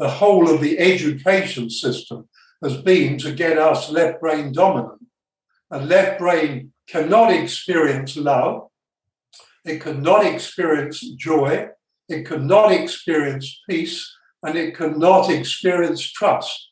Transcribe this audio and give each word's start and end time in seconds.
the 0.00 0.08
whole 0.08 0.48
of 0.48 0.62
the 0.62 0.78
education 0.78 1.68
system 1.68 2.26
has 2.62 2.78
been 2.78 3.18
to 3.18 3.32
get 3.32 3.58
us 3.58 3.90
left 3.90 4.18
brain 4.18 4.50
dominant. 4.50 5.06
And 5.70 5.90
left 5.90 6.18
brain 6.18 6.72
cannot 6.88 7.30
experience 7.30 8.16
love, 8.16 8.68
it 9.62 9.82
cannot 9.82 10.24
experience 10.24 11.00
joy, 11.16 11.68
it 12.08 12.26
cannot 12.26 12.72
experience 12.72 13.60
peace, 13.68 14.10
and 14.42 14.56
it 14.56 14.74
cannot 14.74 15.30
experience 15.30 16.00
trust. 16.00 16.70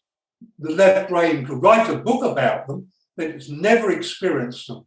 The 0.58 0.70
left 0.70 1.10
brain 1.10 1.44
could 1.44 1.62
write 1.62 1.90
a 1.90 1.98
book 1.98 2.24
about 2.24 2.66
them, 2.66 2.88
but 3.14 3.26
it's 3.26 3.50
never 3.50 3.90
experienced 3.90 4.68
them. 4.68 4.86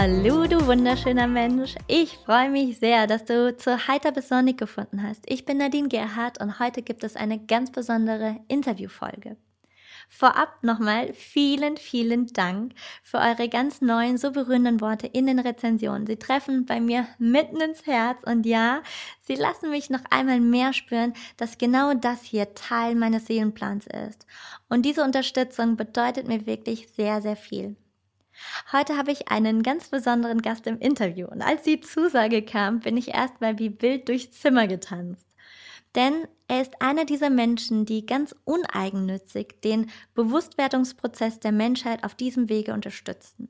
Hallo, 0.00 0.46
du 0.46 0.64
wunderschöner 0.64 1.26
Mensch. 1.26 1.74
Ich 1.88 2.18
freue 2.18 2.50
mich 2.50 2.78
sehr, 2.78 3.08
dass 3.08 3.24
du 3.24 3.56
zu 3.56 3.88
Heiter 3.88 4.12
bis 4.12 4.28
Sonnig 4.28 4.56
gefunden 4.56 5.02
hast. 5.02 5.24
Ich 5.26 5.44
bin 5.44 5.58
Nadine 5.58 5.88
Gerhardt 5.88 6.40
und 6.40 6.60
heute 6.60 6.82
gibt 6.82 7.02
es 7.02 7.16
eine 7.16 7.44
ganz 7.44 7.72
besondere 7.72 8.36
Interviewfolge. 8.46 9.36
Vorab 10.08 10.62
nochmal 10.62 11.12
vielen, 11.14 11.76
vielen 11.78 12.28
Dank 12.28 12.74
für 13.02 13.18
eure 13.18 13.48
ganz 13.48 13.80
neuen, 13.80 14.18
so 14.18 14.30
berührenden 14.30 14.80
Worte 14.80 15.08
in 15.08 15.26
den 15.26 15.40
Rezensionen. 15.40 16.06
Sie 16.06 16.16
treffen 16.16 16.64
bei 16.64 16.80
mir 16.80 17.08
mitten 17.18 17.60
ins 17.60 17.84
Herz 17.84 18.22
und 18.24 18.46
ja, 18.46 18.84
sie 19.22 19.34
lassen 19.34 19.70
mich 19.70 19.90
noch 19.90 20.04
einmal 20.10 20.38
mehr 20.38 20.74
spüren, 20.74 21.12
dass 21.38 21.58
genau 21.58 21.92
das 21.94 22.22
hier 22.22 22.54
Teil 22.54 22.94
meines 22.94 23.26
Seelenplans 23.26 23.88
ist. 23.88 24.26
Und 24.68 24.82
diese 24.82 25.02
Unterstützung 25.02 25.76
bedeutet 25.76 26.28
mir 26.28 26.46
wirklich 26.46 26.86
sehr, 26.94 27.20
sehr 27.20 27.34
viel. 27.34 27.74
Heute 28.72 28.96
habe 28.96 29.12
ich 29.12 29.28
einen 29.28 29.62
ganz 29.62 29.88
besonderen 29.88 30.42
Gast 30.42 30.66
im 30.66 30.78
Interview 30.78 31.26
und 31.26 31.42
als 31.42 31.62
die 31.62 31.80
Zusage 31.80 32.42
kam, 32.42 32.80
bin 32.80 32.96
ich 32.96 33.08
erstmal 33.08 33.58
wie 33.58 33.80
wild 33.80 34.08
durchs 34.08 34.32
Zimmer 34.32 34.66
getanzt. 34.66 35.26
Denn 35.94 36.28
er 36.48 36.62
ist 36.62 36.80
einer 36.80 37.04
dieser 37.04 37.30
Menschen, 37.30 37.84
die 37.84 38.06
ganz 38.06 38.34
uneigennützig 38.44 39.60
den 39.64 39.90
Bewusstwerdungsprozess 40.14 41.40
der 41.40 41.52
Menschheit 41.52 42.04
auf 42.04 42.14
diesem 42.14 42.48
Wege 42.48 42.74
unterstützen. 42.74 43.48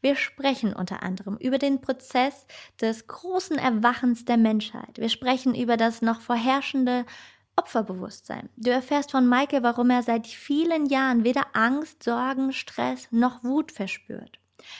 Wir 0.00 0.16
sprechen 0.16 0.72
unter 0.74 1.02
anderem 1.02 1.36
über 1.36 1.58
den 1.58 1.80
Prozess 1.80 2.46
des 2.80 3.06
großen 3.06 3.58
Erwachens 3.58 4.24
der 4.24 4.36
Menschheit. 4.36 4.98
Wir 4.98 5.08
sprechen 5.08 5.54
über 5.54 5.76
das 5.76 6.02
noch 6.02 6.20
vorherrschende 6.20 7.04
Opferbewusstsein. 7.60 8.48
Du 8.56 8.70
erfährst 8.70 9.10
von 9.10 9.28
Michael, 9.28 9.62
warum 9.62 9.90
er 9.90 10.02
seit 10.02 10.26
vielen 10.26 10.86
Jahren 10.86 11.24
weder 11.24 11.44
Angst, 11.52 12.02
Sorgen, 12.02 12.54
Stress 12.54 13.08
noch 13.10 13.44
Wut 13.44 13.70
verspürt. 13.70 14.38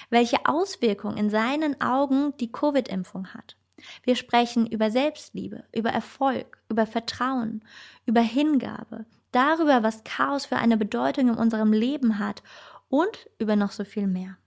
Welche 0.08 0.46
Auswirkungen 0.46 1.18
in 1.18 1.28
seinen 1.28 1.78
Augen 1.82 2.34
die 2.38 2.50
Covid-Impfung 2.50 3.34
hat. 3.34 3.56
Wir 4.02 4.16
sprechen 4.16 4.66
über 4.66 4.90
Selbstliebe, 4.90 5.64
über 5.74 5.90
Erfolg, 5.90 6.58
über 6.70 6.86
Vertrauen, 6.86 7.62
über 8.06 8.22
Hingabe, 8.22 9.04
darüber, 9.30 9.82
was 9.82 10.04
Chaos 10.04 10.46
für 10.46 10.56
eine 10.56 10.78
Bedeutung 10.78 11.28
in 11.28 11.34
unserem 11.34 11.74
Leben 11.74 12.18
hat 12.18 12.42
und 12.88 13.28
über 13.38 13.56
noch 13.56 13.72
so 13.72 13.84
viel 13.84 14.06
mehr. 14.06 14.38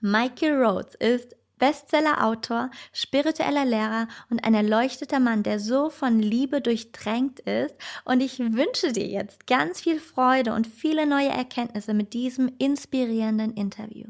Michael 0.00 0.62
Rhodes 0.62 0.96
ist 0.96 1.36
Bestseller-Autor, 1.58 2.70
spiritueller 2.92 3.64
Lehrer 3.64 4.08
und 4.30 4.44
ein 4.44 4.54
erleuchteter 4.54 5.20
Mann, 5.20 5.42
der 5.42 5.58
so 5.58 5.90
von 5.90 6.18
Liebe 6.18 6.60
durchdrängt 6.60 7.40
ist. 7.40 7.74
Und 8.04 8.20
ich 8.20 8.38
wünsche 8.38 8.92
dir 8.92 9.06
jetzt 9.06 9.46
ganz 9.46 9.80
viel 9.80 10.00
Freude 10.00 10.52
und 10.52 10.66
viele 10.66 11.06
neue 11.06 11.28
Erkenntnisse 11.28 11.94
mit 11.94 12.12
diesem 12.12 12.50
inspirierenden 12.58 13.54
Interview. 13.54 14.06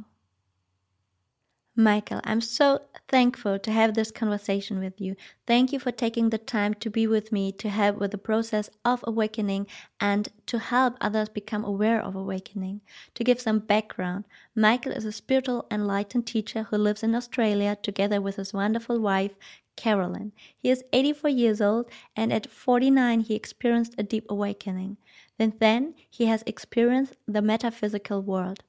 Michael, 1.78 2.22
I'm 2.24 2.40
so 2.40 2.80
thankful 3.06 3.58
to 3.58 3.70
have 3.70 3.92
this 3.92 4.10
conversation 4.10 4.78
with 4.78 4.98
you. 4.98 5.14
Thank 5.46 5.74
you 5.74 5.78
for 5.78 5.92
taking 5.92 6.30
the 6.30 6.38
time 6.38 6.72
to 6.72 6.88
be 6.88 7.06
with 7.06 7.30
me 7.30 7.52
to 7.52 7.68
help 7.68 7.98
with 7.98 8.12
the 8.12 8.18
process 8.18 8.70
of 8.82 9.04
awakening 9.06 9.66
and 10.00 10.26
to 10.46 10.58
help 10.58 10.96
others 11.02 11.28
become 11.28 11.66
aware 11.66 12.00
of 12.00 12.16
awakening. 12.16 12.80
To 13.12 13.24
give 13.24 13.42
some 13.42 13.58
background, 13.58 14.24
Michael 14.54 14.92
is 14.92 15.04
a 15.04 15.12
spiritual 15.12 15.66
enlightened 15.70 16.26
teacher 16.26 16.62
who 16.62 16.78
lives 16.78 17.02
in 17.02 17.14
Australia 17.14 17.76
together 17.82 18.22
with 18.22 18.36
his 18.36 18.54
wonderful 18.54 18.98
wife, 18.98 19.34
Carolyn. 19.76 20.32
He 20.56 20.70
is 20.70 20.82
84 20.94 21.28
years 21.28 21.60
old 21.60 21.90
and 22.16 22.32
at 22.32 22.50
49 22.50 23.20
he 23.20 23.34
experienced 23.34 23.94
a 23.98 24.02
deep 24.02 24.24
awakening. 24.30 24.96
Then 25.36 25.52
then 25.60 25.92
he 26.08 26.24
has 26.24 26.42
experienced 26.46 27.18
the 27.28 27.42
metaphysical 27.42 28.22
world 28.22 28.62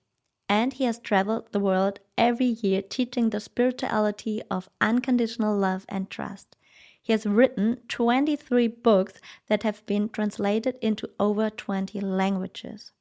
and 0.49 0.73
he 0.73 0.85
has 0.85 0.99
traveled 0.99 1.51
the 1.51 1.59
world 1.59 1.99
every 2.17 2.45
year 2.45 2.81
teaching 2.81 3.29
the 3.29 3.39
spirituality 3.39 4.41
of 4.49 4.69
unconditional 4.79 5.55
love 5.55 5.85
and 5.89 6.09
trust. 6.09 6.55
He 7.01 7.13
has 7.13 7.25
written 7.25 7.77
23 7.87 8.67
books 8.67 9.13
that 9.47 9.63
have 9.63 9.85
been 9.85 10.09
translated 10.09 10.77
into 10.81 11.09
over 11.19 11.49
20 11.49 11.99
languages. 12.01 12.91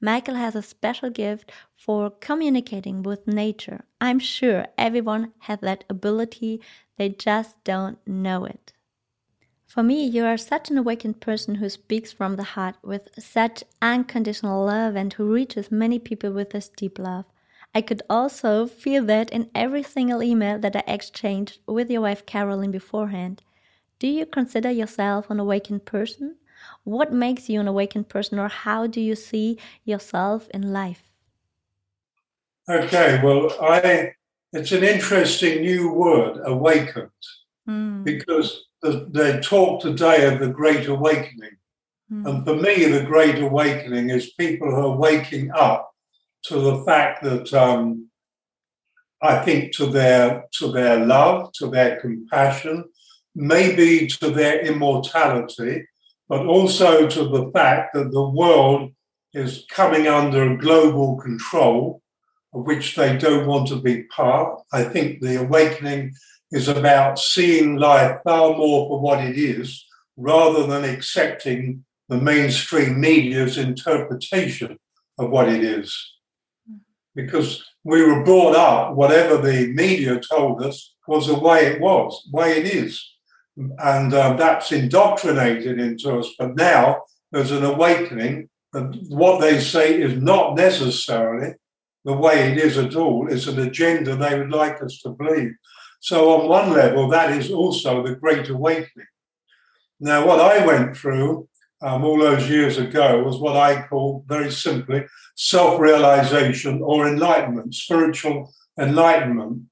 Michael 0.00 0.36
has 0.36 0.54
a 0.54 0.62
special 0.62 1.10
gift 1.10 1.50
for 1.72 2.10
communicating 2.10 3.02
with 3.02 3.26
nature. 3.26 3.84
I'm 4.00 4.18
sure 4.18 4.66
everyone 4.78 5.32
has 5.40 5.60
that 5.60 5.84
ability, 5.90 6.60
they 6.96 7.08
just 7.08 7.62
don't 7.64 7.98
know 8.06 8.44
it. 8.44 8.72
For 9.72 9.82
me, 9.82 10.04
you 10.04 10.26
are 10.26 10.36
such 10.36 10.68
an 10.68 10.76
awakened 10.76 11.22
person 11.22 11.54
who 11.54 11.70
speaks 11.70 12.12
from 12.12 12.36
the 12.36 12.42
heart 12.42 12.74
with 12.82 13.08
such 13.18 13.64
unconditional 13.80 14.66
love 14.66 14.96
and 14.96 15.10
who 15.10 15.32
reaches 15.32 15.72
many 15.72 15.98
people 15.98 16.30
with 16.30 16.50
this 16.50 16.68
deep 16.68 16.98
love. 16.98 17.24
I 17.74 17.80
could 17.80 18.02
also 18.10 18.66
feel 18.66 19.02
that 19.06 19.30
in 19.30 19.48
every 19.54 19.82
single 19.82 20.22
email 20.22 20.58
that 20.58 20.76
I 20.76 20.84
exchanged 20.86 21.60
with 21.66 21.90
your 21.90 22.02
wife 22.02 22.26
Caroline 22.26 22.70
beforehand. 22.70 23.42
Do 23.98 24.08
you 24.08 24.26
consider 24.26 24.70
yourself 24.70 25.30
an 25.30 25.40
awakened 25.40 25.86
person? 25.86 26.36
What 26.84 27.10
makes 27.10 27.48
you 27.48 27.58
an 27.58 27.66
awakened 27.66 28.10
person, 28.10 28.38
or 28.38 28.48
how 28.48 28.86
do 28.86 29.00
you 29.00 29.16
see 29.16 29.56
yourself 29.86 30.50
in 30.52 30.74
life? 30.74 31.04
Okay, 32.68 33.22
well, 33.24 33.56
I 33.58 34.12
it's 34.52 34.72
an 34.72 34.84
interesting 34.84 35.62
new 35.62 35.94
word, 35.94 36.42
awakened, 36.44 37.08
mm. 37.66 38.04
because 38.04 38.66
they 38.82 39.40
talk 39.40 39.80
today 39.80 40.32
of 40.32 40.40
the 40.40 40.48
Great 40.48 40.88
Awakening. 40.88 41.56
Mm. 42.12 42.28
And 42.28 42.44
for 42.44 42.56
me, 42.56 42.84
the 42.86 43.04
Great 43.04 43.38
Awakening 43.40 44.10
is 44.10 44.32
people 44.32 44.70
who 44.70 44.76
are 44.76 44.96
waking 44.96 45.50
up 45.52 45.90
to 46.44 46.58
the 46.58 46.84
fact 46.84 47.22
that 47.22 47.52
um, 47.54 48.08
I 49.22 49.38
think 49.44 49.72
to 49.76 49.86
their 49.86 50.46
to 50.58 50.72
their 50.72 51.06
love, 51.06 51.52
to 51.54 51.68
their 51.68 52.00
compassion, 52.00 52.84
maybe 53.34 54.08
to 54.08 54.30
their 54.30 54.60
immortality, 54.60 55.86
but 56.28 56.44
also 56.46 57.08
to 57.08 57.28
the 57.28 57.50
fact 57.52 57.94
that 57.94 58.10
the 58.10 58.28
world 58.28 58.90
is 59.32 59.64
coming 59.70 60.08
under 60.08 60.56
global 60.56 61.16
control, 61.16 62.02
of 62.52 62.66
which 62.66 62.96
they 62.96 63.16
don't 63.16 63.46
want 63.46 63.68
to 63.68 63.76
be 63.76 64.02
part. 64.04 64.60
I 64.72 64.82
think 64.82 65.20
the 65.20 65.40
awakening 65.40 66.14
is 66.52 66.68
about 66.68 67.18
seeing 67.18 67.76
life 67.76 68.20
far 68.24 68.56
more 68.56 68.88
for 68.88 69.00
what 69.00 69.24
it 69.24 69.36
is 69.38 69.84
rather 70.16 70.66
than 70.66 70.84
accepting 70.84 71.84
the 72.08 72.18
mainstream 72.18 73.00
media's 73.00 73.56
interpretation 73.56 74.78
of 75.18 75.30
what 75.30 75.48
it 75.48 75.64
is. 75.64 76.14
Because 77.14 77.64
we 77.84 78.02
were 78.02 78.22
brought 78.22 78.54
up, 78.54 78.94
whatever 78.94 79.38
the 79.38 79.72
media 79.72 80.20
told 80.20 80.62
us 80.62 80.94
was 81.08 81.26
the 81.26 81.38
way 81.38 81.66
it 81.66 81.80
was, 81.80 82.28
way 82.30 82.58
it 82.58 82.66
is. 82.66 83.02
And 83.56 84.14
um, 84.14 84.36
that's 84.36 84.72
indoctrinated 84.72 85.80
into 85.80 86.18
us. 86.18 86.28
But 86.38 86.54
now 86.54 87.02
there's 87.32 87.50
an 87.50 87.64
awakening 87.64 88.48
that 88.72 88.94
what 89.08 89.40
they 89.40 89.60
say 89.60 90.00
is 90.00 90.20
not 90.22 90.56
necessarily 90.56 91.54
the 92.04 92.14
way 92.14 92.50
it 92.50 92.58
is 92.58 92.78
at 92.78 92.96
all. 92.96 93.30
It's 93.30 93.46
an 93.46 93.60
agenda 93.60 94.16
they 94.16 94.38
would 94.38 94.50
like 94.50 94.82
us 94.82 95.00
to 95.02 95.10
believe. 95.10 95.52
So, 96.02 96.32
on 96.32 96.48
one 96.48 96.72
level, 96.72 97.08
that 97.10 97.30
is 97.30 97.52
also 97.52 98.02
the 98.02 98.16
Great 98.16 98.48
Awakening. 98.48 99.06
Now, 100.00 100.26
what 100.26 100.40
I 100.40 100.66
went 100.66 100.96
through 100.96 101.48
um, 101.80 102.04
all 102.04 102.18
those 102.18 102.50
years 102.50 102.76
ago 102.76 103.22
was 103.22 103.38
what 103.38 103.56
I 103.56 103.86
call 103.86 104.24
very 104.26 104.50
simply 104.50 105.04
self 105.36 105.78
realization 105.78 106.82
or 106.82 107.06
enlightenment, 107.06 107.76
spiritual 107.76 108.52
enlightenment. 108.80 109.62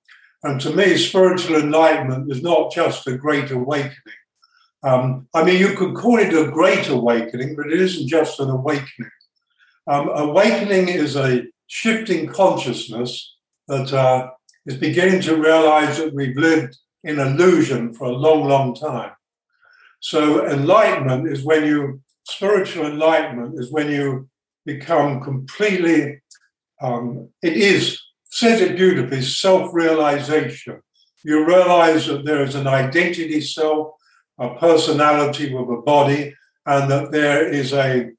And 0.45 0.61
to 0.61 0.71
me, 0.73 0.97
spiritual 0.99 1.57
enlightenment 1.57 2.31
is 2.31 2.45
not 2.45 2.71
just 2.73 3.09
a 3.09 3.19
great 3.19 3.51
awakening, 3.51 4.21
Um, 4.85 5.27
I 5.35 5.43
mean, 5.43 5.59
you 5.59 5.75
could 5.75 5.97
call 5.97 6.21
it 6.21 6.33
a 6.33 6.49
great 6.53 6.89
awakening, 6.89 7.57
but 7.57 7.67
it 7.73 7.81
isn't 7.81 8.07
just 8.07 8.39
an 8.39 8.51
awakening. 8.51 9.11
Um, 9.89 10.11
awakening 10.11 10.91
is 10.91 11.17
a 11.17 11.49
shifting 11.67 12.29
consciousness 12.29 13.37
that 13.67 13.93
uh, 13.93 14.31
is 14.71 14.77
beginning 14.77 15.21
to 15.21 15.35
realize 15.35 15.99
that 15.99 16.15
we've 16.15 16.37
lived 16.37 16.79
in 17.03 17.19
illusion 17.19 17.93
for 17.93 18.05
a 18.07 18.21
long, 18.27 18.45
long 18.45 18.75
time. 18.75 19.13
So, 20.01 20.47
enlightenment 20.47 21.29
is 21.29 21.43
when 21.45 21.65
you, 21.67 22.01
spiritual 22.25 22.87
enlightenment 22.87 23.59
is 23.59 23.73
when 23.73 23.91
you 23.91 24.29
become 24.65 25.21
completely, 25.21 26.23
um, 26.81 27.29
it 27.43 27.55
is, 27.57 28.01
says 28.31 28.61
it 28.61 28.77
beautifully, 28.77 29.23
self 29.23 29.75
realization. 29.75 30.81
You 31.25 31.45
realize 31.45 32.07
that 32.07 32.25
there 32.25 32.43
is 32.43 32.55
an 32.55 32.69
identity 32.69 33.41
self, 33.41 33.95
a 34.39 34.55
personality 34.55 35.53
with 35.53 35.69
a 35.79 35.83
body, 35.83 36.35
and 36.65 36.91
that 36.91 37.11
there 37.11 37.47
is 37.47 37.73
a, 37.73 38.11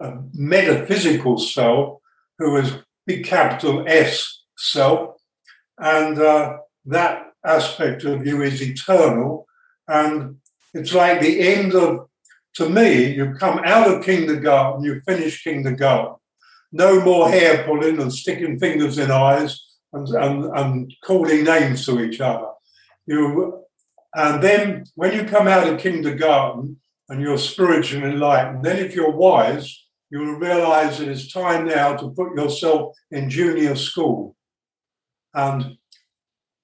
a 0.00 0.12
metaphysical 0.34 1.38
self 1.38 2.00
who 2.38 2.56
is 2.56 2.72
big 3.06 3.24
capital 3.24 3.84
S 3.86 4.42
self, 4.58 5.14
and 5.78 6.18
uh, 6.18 6.58
that 6.86 7.32
aspect 7.44 8.04
of 8.04 8.26
you 8.26 8.42
is 8.42 8.62
eternal. 8.62 9.46
And 9.88 10.36
it's 10.72 10.94
like 10.94 11.20
the 11.20 11.40
end 11.40 11.74
of, 11.74 12.08
to 12.54 12.68
me, 12.68 13.12
you 13.12 13.34
come 13.34 13.60
out 13.64 13.90
of 13.90 14.04
kindergarten, 14.04 14.84
you 14.84 15.00
finish 15.06 15.42
kindergarten. 15.42 16.16
No 16.72 17.00
more 17.00 17.28
hair 17.28 17.64
pulling 17.64 18.00
and 18.00 18.12
sticking 18.12 18.58
fingers 18.58 18.98
in 18.98 19.10
eyes 19.10 19.60
and, 19.92 20.08
and, 20.08 20.44
and 20.56 20.94
calling 21.04 21.44
names 21.44 21.86
to 21.86 22.00
each 22.00 22.20
other. 22.20 22.48
You, 23.06 23.64
and 24.14 24.42
then 24.42 24.84
when 24.94 25.12
you 25.12 25.24
come 25.24 25.48
out 25.48 25.68
of 25.68 25.80
kindergarten 25.80 26.80
and 27.08 27.20
you're 27.20 27.38
spiritually 27.38 28.10
enlightened, 28.10 28.64
then 28.64 28.78
if 28.78 28.94
you're 28.94 29.10
wise, 29.10 29.84
you 30.10 30.20
will 30.20 30.38
realize 30.38 31.00
it's 31.00 31.32
time 31.32 31.66
now 31.66 31.96
to 31.96 32.10
put 32.10 32.36
yourself 32.36 32.96
in 33.10 33.28
junior 33.28 33.76
school. 33.76 34.33
And 35.34 35.76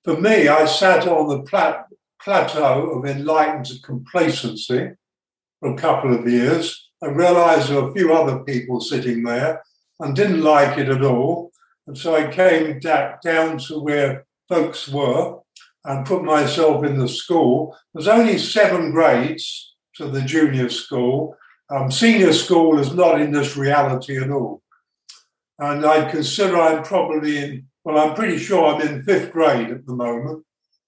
for 0.04 0.18
me, 0.18 0.48
I 0.48 0.64
sat 0.66 1.06
on 1.06 1.28
the 1.28 1.42
plat- 1.42 1.86
plateau 2.22 2.90
of 2.90 3.04
enlightened 3.04 3.68
complacency 3.82 4.92
for 5.60 5.74
a 5.74 5.76
couple 5.76 6.14
of 6.14 6.28
years. 6.28 6.88
I 7.02 7.06
realized 7.06 7.68
there 7.68 7.82
were 7.82 7.90
a 7.90 7.94
few 7.94 8.12
other 8.14 8.40
people 8.40 8.80
sitting 8.80 9.22
there 9.22 9.62
and 9.98 10.14
didn't 10.14 10.42
like 10.42 10.78
it 10.78 10.88
at 10.88 11.02
all. 11.02 11.52
And 11.86 11.96
so 11.96 12.14
I 12.14 12.30
came 12.30 12.78
down 12.78 13.58
to 13.58 13.80
where 13.80 14.26
folks 14.48 14.88
were 14.88 15.40
and 15.84 16.06
put 16.06 16.22
myself 16.24 16.84
in 16.84 16.98
the 16.98 17.08
school. 17.08 17.76
There's 17.94 18.08
only 18.08 18.38
seven 18.38 18.90
grades 18.92 19.74
to 19.96 20.08
the 20.08 20.22
junior 20.22 20.68
school. 20.68 21.36
Um, 21.70 21.90
senior 21.90 22.32
school 22.32 22.78
is 22.78 22.92
not 22.94 23.20
in 23.20 23.32
this 23.32 23.56
reality 23.56 24.22
at 24.22 24.30
all. 24.30 24.62
And 25.58 25.84
I 25.84 26.10
consider 26.10 26.58
I'm 26.58 26.82
probably 26.82 27.38
in, 27.38 27.66
well, 27.84 27.98
I'm 27.98 28.14
pretty 28.14 28.38
sure 28.38 28.66
I'm 28.66 28.82
in 28.82 29.02
fifth 29.02 29.32
grade 29.32 29.70
at 29.70 29.86
the 29.86 29.94
moment. 29.94 30.44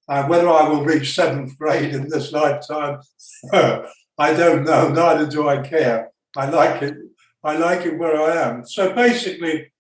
And 0.09 0.29
whether 0.29 0.49
I 0.49 0.69
will 0.69 0.85
reach 0.85 1.15
seventh 1.15 1.57
grade 1.59 1.95
in 1.95 2.09
this 2.09 2.33
lifetime, 2.33 3.01
I 3.53 4.35
don't 4.35 4.65
know. 4.65 4.89
Neither 4.93 5.27
do 5.27 5.49
I 5.49 5.67
care. 5.67 6.11
I 6.37 6.49
like 6.51 6.83
it. 6.83 6.97
I 7.45 7.57
like 7.57 7.87
it 7.87 7.99
where 7.99 8.21
I 8.21 8.49
am. 8.49 8.67
So 8.67 8.95
basically, 8.95 9.73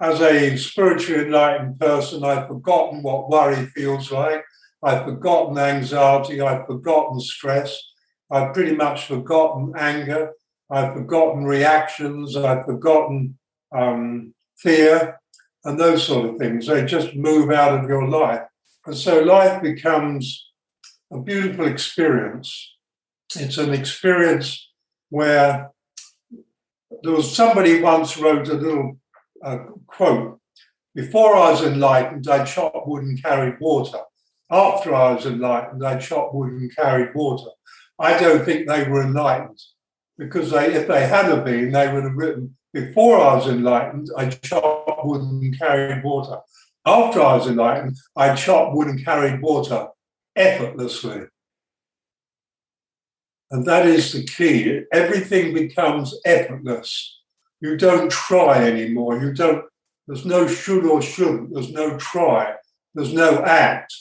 as 0.00 0.20
a 0.20 0.56
spiritually 0.56 1.26
enlightened 1.26 1.78
person, 1.78 2.24
I've 2.24 2.48
forgotten 2.48 3.02
what 3.02 3.28
worry 3.28 3.66
feels 3.66 4.10
like. 4.10 4.44
I've 4.82 5.04
forgotten 5.04 5.58
anxiety. 5.58 6.40
I've 6.40 6.66
forgotten 6.66 7.20
stress. 7.20 7.78
I've 8.30 8.54
pretty 8.54 8.74
much 8.74 9.06
forgotten 9.06 9.72
anger. 9.76 10.32
I've 10.70 10.94
forgotten 10.94 11.44
reactions. 11.44 12.36
I've 12.36 12.64
forgotten 12.64 13.38
um, 13.76 14.34
fear 14.58 15.20
and 15.64 15.78
those 15.78 16.06
sort 16.06 16.28
of 16.28 16.36
things. 16.38 16.66
They 16.66 16.84
just 16.84 17.14
move 17.14 17.50
out 17.50 17.78
of 17.78 17.88
your 17.88 18.08
life. 18.08 18.42
And 18.86 18.96
so 18.96 19.20
life 19.20 19.62
becomes 19.62 20.50
a 21.12 21.18
beautiful 21.18 21.66
experience. 21.66 22.74
It's 23.36 23.58
an 23.58 23.72
experience 23.72 24.68
where 25.10 25.70
there 27.02 27.12
was 27.12 27.34
somebody 27.34 27.80
once 27.80 28.18
wrote 28.18 28.48
a 28.48 28.54
little 28.54 28.98
uh, 29.44 29.58
quote 29.86 30.40
Before 30.94 31.36
I 31.36 31.50
was 31.50 31.62
enlightened, 31.62 32.28
I 32.28 32.44
chopped 32.44 32.86
wood 32.86 33.04
and 33.04 33.22
carried 33.22 33.60
water. 33.60 34.00
After 34.50 34.94
I 34.94 35.12
was 35.12 35.26
enlightened, 35.26 35.84
I 35.84 35.98
chopped 35.98 36.34
wood 36.34 36.52
and 36.52 36.74
carried 36.74 37.14
water. 37.14 37.50
I 37.98 38.18
don't 38.18 38.44
think 38.44 38.66
they 38.66 38.88
were 38.88 39.02
enlightened 39.02 39.60
because 40.18 40.50
they, 40.50 40.74
if 40.74 40.88
they 40.88 41.06
had 41.06 41.44
been, 41.44 41.72
they 41.72 41.92
would 41.92 42.04
have 42.04 42.16
written, 42.16 42.56
Before 42.72 43.20
I 43.20 43.34
was 43.34 43.48
enlightened, 43.48 44.08
I 44.16 44.30
chopped 44.30 45.04
wood 45.04 45.20
and 45.22 45.58
carried 45.58 46.02
water. 46.02 46.38
After 46.86 47.20
I 47.20 47.36
was 47.36 47.46
enlightened, 47.46 47.96
I 48.16 48.34
chopped 48.34 48.74
wood 48.74 48.88
and 48.88 49.04
carried 49.04 49.42
water 49.42 49.88
effortlessly. 50.34 51.26
And 53.50 53.66
that 53.66 53.86
is 53.86 54.12
the 54.12 54.24
key. 54.24 54.84
Everything 54.90 55.52
becomes 55.52 56.18
effortless. 56.24 57.20
You 57.60 57.76
don't 57.76 58.10
try 58.10 58.64
anymore. 58.64 59.20
You 59.20 59.34
don't, 59.34 59.66
there's 60.06 60.24
no 60.24 60.48
should 60.48 60.86
or 60.86 61.02
shouldn't. 61.02 61.52
There's 61.52 61.70
no 61.70 61.98
try. 61.98 62.54
There's 62.94 63.12
no 63.12 63.44
act. 63.44 63.94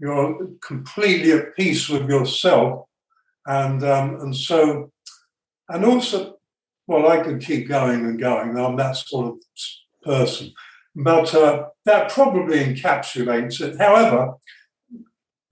You're 0.00 0.48
completely 0.60 1.30
at 1.32 1.54
peace 1.54 1.88
with 1.88 2.08
yourself. 2.08 2.86
And, 3.46 3.84
um, 3.84 4.20
and 4.20 4.34
so, 4.36 4.90
and 5.68 5.84
also, 5.84 6.39
well, 6.90 7.08
I 7.08 7.20
could 7.22 7.40
keep 7.40 7.68
going 7.68 8.04
and 8.04 8.18
going. 8.18 8.58
I'm 8.58 8.74
that 8.74 8.96
sort 8.96 9.26
of 9.28 9.38
person. 10.02 10.52
But 10.96 11.32
uh, 11.32 11.66
that 11.84 12.10
probably 12.10 12.58
encapsulates 12.64 13.60
it. 13.60 13.78
However, 13.78 14.32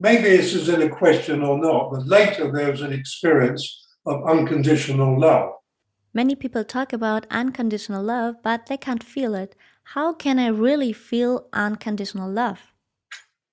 maybe 0.01 0.37
this 0.37 0.53
is 0.53 0.69
in 0.69 0.83
a 0.83 0.89
question 0.89 1.45
or 1.45 1.57
not, 1.57 1.93
but 1.93 2.09
later 2.09 2.51
there 2.51 2.73
was 2.73 2.81
an 2.81 2.93
experience 2.93 3.87
of 4.05 4.29
unconditional 4.29 5.21
love. 5.21 5.53
Many 6.13 6.35
people 6.35 6.65
talk 6.65 6.93
about 6.93 7.25
unconditional 7.31 8.03
love, 8.03 8.43
but 8.43 8.67
they 8.67 8.77
can't 8.77 9.05
feel 9.05 9.37
it. 9.37 9.55
How 9.95 10.13
can 10.13 10.41
I 10.41 10.49
really 10.49 10.93
feel 10.93 11.47
unconditional 11.53 12.29
love? 12.29 12.59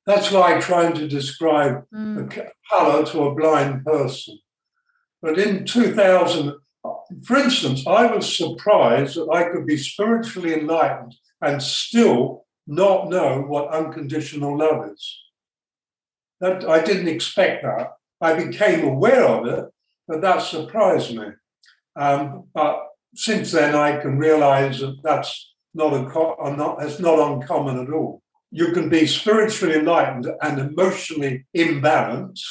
That's 0.07 0.31
like 0.31 0.59
trying 0.59 0.95
to 0.95 1.07
describe 1.07 1.85
mm. 1.93 2.35
a 2.35 2.51
color 2.67 3.05
to 3.05 3.25
a 3.25 3.35
blind 3.35 3.85
person. 3.85 4.39
But 5.21 5.37
in 5.37 5.65
2000, 5.65 6.55
for 7.23 7.37
instance, 7.37 7.85
I 7.87 8.07
was 8.07 8.37
surprised 8.37 9.15
that 9.15 9.29
I 9.31 9.49
could 9.49 9.65
be 9.65 9.77
spiritually 9.77 10.53
enlightened 10.53 11.15
and 11.41 11.61
still 11.61 12.45
not 12.67 13.09
know 13.09 13.41
what 13.41 13.73
unconditional 13.73 14.57
love 14.57 14.91
is. 14.91 15.21
That 16.39 16.67
I 16.67 16.83
didn't 16.83 17.07
expect 17.07 17.63
that. 17.63 17.93
I 18.21 18.33
became 18.33 18.83
aware 18.83 19.23
of 19.23 19.45
it, 19.45 19.65
but 20.07 20.21
that 20.21 20.41
surprised 20.41 21.15
me. 21.15 21.27
Um, 21.95 22.45
but 22.53 22.87
since 23.15 23.51
then, 23.51 23.75
I 23.75 23.97
can 23.97 24.17
realize 24.17 24.79
that 24.79 24.97
that's 25.03 25.53
not, 25.73 25.93
a, 25.93 26.55
not, 26.55 26.79
that's 26.79 26.99
not 26.99 27.19
uncommon 27.19 27.79
at 27.79 27.93
all. 27.93 28.21
You 28.51 28.71
can 28.71 28.89
be 28.89 29.05
spiritually 29.05 29.75
enlightened 29.75 30.27
and 30.41 30.59
emotionally 30.59 31.45
imbalanced 31.55 32.41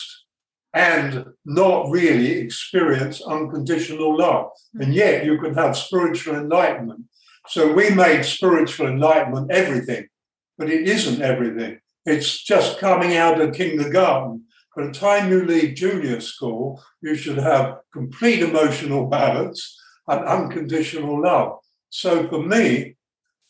and 0.74 1.24
not 1.44 1.88
really 1.88 2.32
experience 2.32 3.22
unconditional 3.22 4.18
love. 4.18 4.50
And 4.74 4.92
yet 4.92 5.24
you 5.24 5.38
can 5.38 5.54
have 5.54 5.76
spiritual 5.76 6.34
enlightenment 6.34 7.04
so 7.46 7.72
we 7.72 7.90
made 7.90 8.24
spiritual 8.24 8.86
enlightenment 8.86 9.50
everything, 9.50 10.08
but 10.56 10.70
it 10.70 10.88
isn't 10.88 11.20
everything. 11.20 11.78
It's 12.06 12.42
just 12.42 12.78
coming 12.78 13.16
out 13.16 13.40
of 13.40 13.54
kindergarten. 13.54 14.44
By 14.74 14.86
the 14.86 14.92
time 14.92 15.30
you 15.30 15.44
leave 15.44 15.74
junior 15.74 16.20
school, 16.20 16.82
you 17.02 17.14
should 17.14 17.38
have 17.38 17.78
complete 17.92 18.40
emotional 18.40 19.06
balance 19.10 19.78
and 20.08 20.24
unconditional 20.24 21.22
love. 21.22 21.58
So 21.90 22.28
for 22.28 22.42
me, 22.42 22.96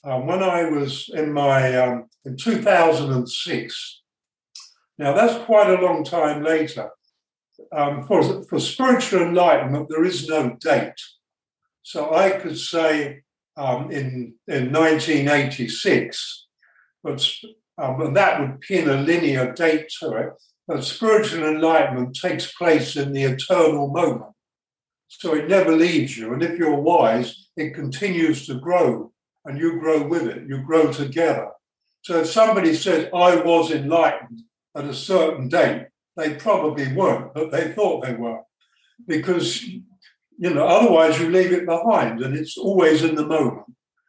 um, 0.03 0.27
when 0.27 0.43
I 0.43 0.65
was 0.65 1.09
in 1.15 1.33
my 1.33 1.77
um, 1.77 2.07
in 2.25 2.37
2006, 2.37 4.03
now 4.99 5.15
that's 5.15 5.43
quite 5.45 5.71
a 5.71 5.81
long 5.81 6.05
time 6.05 6.43
later. 6.43 6.91
Um, 7.73 8.07
for, 8.07 8.43
for 8.45 8.59
spiritual 8.59 9.23
enlightenment, 9.23 9.89
there 9.89 10.05
is 10.05 10.29
no 10.29 10.57
date. 10.61 11.01
So 11.83 12.15
I 12.15 12.31
could 12.33 12.59
say 12.59 13.23
um, 13.57 13.91
in, 13.91 14.35
in 14.49 14.73
1986, 14.73 16.47
but 17.03 17.27
um, 17.77 18.01
and 18.01 18.17
that 18.17 18.41
would 18.41 18.61
pin 18.61 18.89
a 18.89 18.97
linear 18.97 19.53
date 19.53 19.89
to 20.01 20.13
it. 20.13 20.33
But 20.67 20.85
spiritual 20.85 21.45
enlightenment 21.45 22.17
takes 22.17 22.55
place 22.55 22.97
in 22.97 23.13
the 23.13 23.25
eternal 23.25 23.89
moment. 23.89 24.33
So 25.09 25.35
it 25.35 25.49
never 25.49 25.73
leaves 25.73 26.17
you. 26.17 26.33
And 26.33 26.43
if 26.43 26.59
you're 26.59 26.75
wise, 26.75 27.49
it 27.57 27.75
continues 27.75 28.47
to 28.47 28.55
grow 28.55 29.13
and 29.45 29.59
you 29.59 29.79
grow 29.79 30.07
with 30.07 30.27
it. 30.27 30.49
You 30.49 30.63
grow 30.63 30.91
together. 30.91 31.51
So 32.03 32.21
if 32.21 32.31
somebody 32.31 32.75
says, 32.75 33.09
I 33.15 33.37
was 33.37 33.71
enlightened 33.71 34.43
at 34.75 34.85
a 34.85 34.95
certain 34.95 35.49
date, 35.49 35.89
They 36.17 36.35
probably 36.35 36.93
weren't, 36.93 37.35
but 37.35 37.51
they 37.51 37.73
thought 37.73 38.05
they 38.05 38.15
were. 38.15 38.41
Because, 39.07 39.65
you 39.65 39.83
know, 40.39 40.67
otherwise 40.67 41.19
you 41.19 41.29
leave 41.31 41.53
it 41.53 41.67
behind 41.67 42.21
and 42.21 42.37
it's 42.37 42.57
always 42.57 43.03
in 43.03 43.17
the 43.17 43.27
moment. 43.27 43.67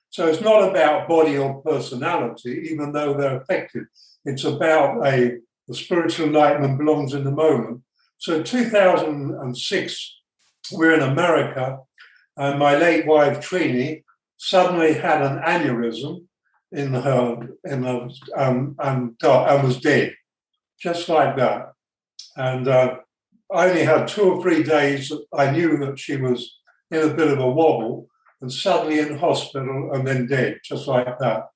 So 0.10 0.28
it's 0.28 0.42
not 0.42 0.70
about 0.70 1.10
body 1.10 1.38
or 1.38 1.62
personality, 1.62 2.70
even 2.72 2.94
though 2.94 3.14
they're 3.14 3.42
affected. 3.42 3.86
It's 4.24 4.44
about 4.44 5.06
a 5.06 5.40
the 5.68 5.74
spiritual 5.74 6.28
enlightenment 6.28 6.78
belongs 6.78 7.14
in 7.14 7.24
the 7.24 7.32
moment. 7.32 7.82
So 8.18 8.42
2006, 8.42 10.16
we're 10.72 10.94
in 10.94 11.02
America, 11.02 11.80
and 12.38 12.60
my 12.60 12.78
late 12.78 13.06
wife 13.06 13.40
Treenie 13.40 14.04
suddenly 14.38 14.94
had 14.94 15.22
an 15.22 15.40
aneurysm 15.40 16.26
in 16.72 16.94
her 16.94 17.50
in 17.64 17.84
her 17.84 18.10
um, 18.38 18.76
and, 18.80 19.16
and 19.22 19.64
was 19.64 19.80
dead, 19.80 20.14
just 20.80 21.10
like 21.10 21.36
that. 21.38 21.74
And 22.36 22.68
uh, 22.68 22.98
I 23.54 23.70
only 23.70 23.84
had 23.84 24.08
two 24.08 24.24
or 24.24 24.42
three 24.42 24.64
days. 24.64 25.12
I 25.34 25.52
knew 25.52 25.78
that 25.78 26.00
she 26.00 26.18
was 26.18 26.58
in 26.92 27.10
a 27.10 27.14
bit 27.14 27.32
of 27.32 27.40
a 27.40 27.50
wobble, 27.50 28.08
and 28.42 28.52
suddenly 28.52 29.00
in 29.00 29.18
hospital 29.18 29.92
and 29.94 30.06
then 30.06 30.28
dead, 30.28 30.60
just 30.64 30.88
like 30.88 31.18
that. 31.20 31.48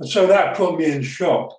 And 0.00 0.08
so 0.08 0.26
that 0.26 0.56
put 0.56 0.78
me 0.78 0.86
in 0.86 1.02
shock. 1.02 1.56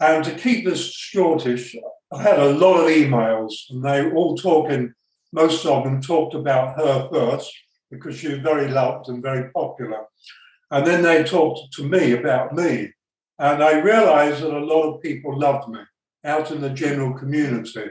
And 0.00 0.24
to 0.24 0.34
keep 0.34 0.64
this 0.64 0.92
shortish, 0.92 1.76
I 2.12 2.22
had 2.22 2.38
a 2.38 2.52
lot 2.52 2.80
of 2.80 2.88
emails, 2.88 3.52
and 3.70 3.84
they 3.84 4.10
all 4.10 4.36
talking. 4.36 4.94
Most 5.32 5.64
of 5.64 5.84
them 5.84 6.02
talked 6.02 6.34
about 6.34 6.76
her 6.76 7.08
first 7.08 7.52
because 7.90 8.18
she 8.18 8.28
was 8.28 8.40
very 8.40 8.68
loved 8.68 9.08
and 9.08 9.22
very 9.22 9.50
popular. 9.52 10.04
And 10.70 10.86
then 10.86 11.02
they 11.02 11.22
talked 11.22 11.72
to 11.74 11.88
me 11.88 12.12
about 12.12 12.54
me. 12.54 12.92
And 13.38 13.62
I 13.62 13.80
realized 13.80 14.42
that 14.42 14.52
a 14.52 14.58
lot 14.58 14.82
of 14.82 15.02
people 15.02 15.38
loved 15.38 15.68
me 15.68 15.80
out 16.24 16.50
in 16.50 16.60
the 16.60 16.70
general 16.70 17.14
community. 17.14 17.90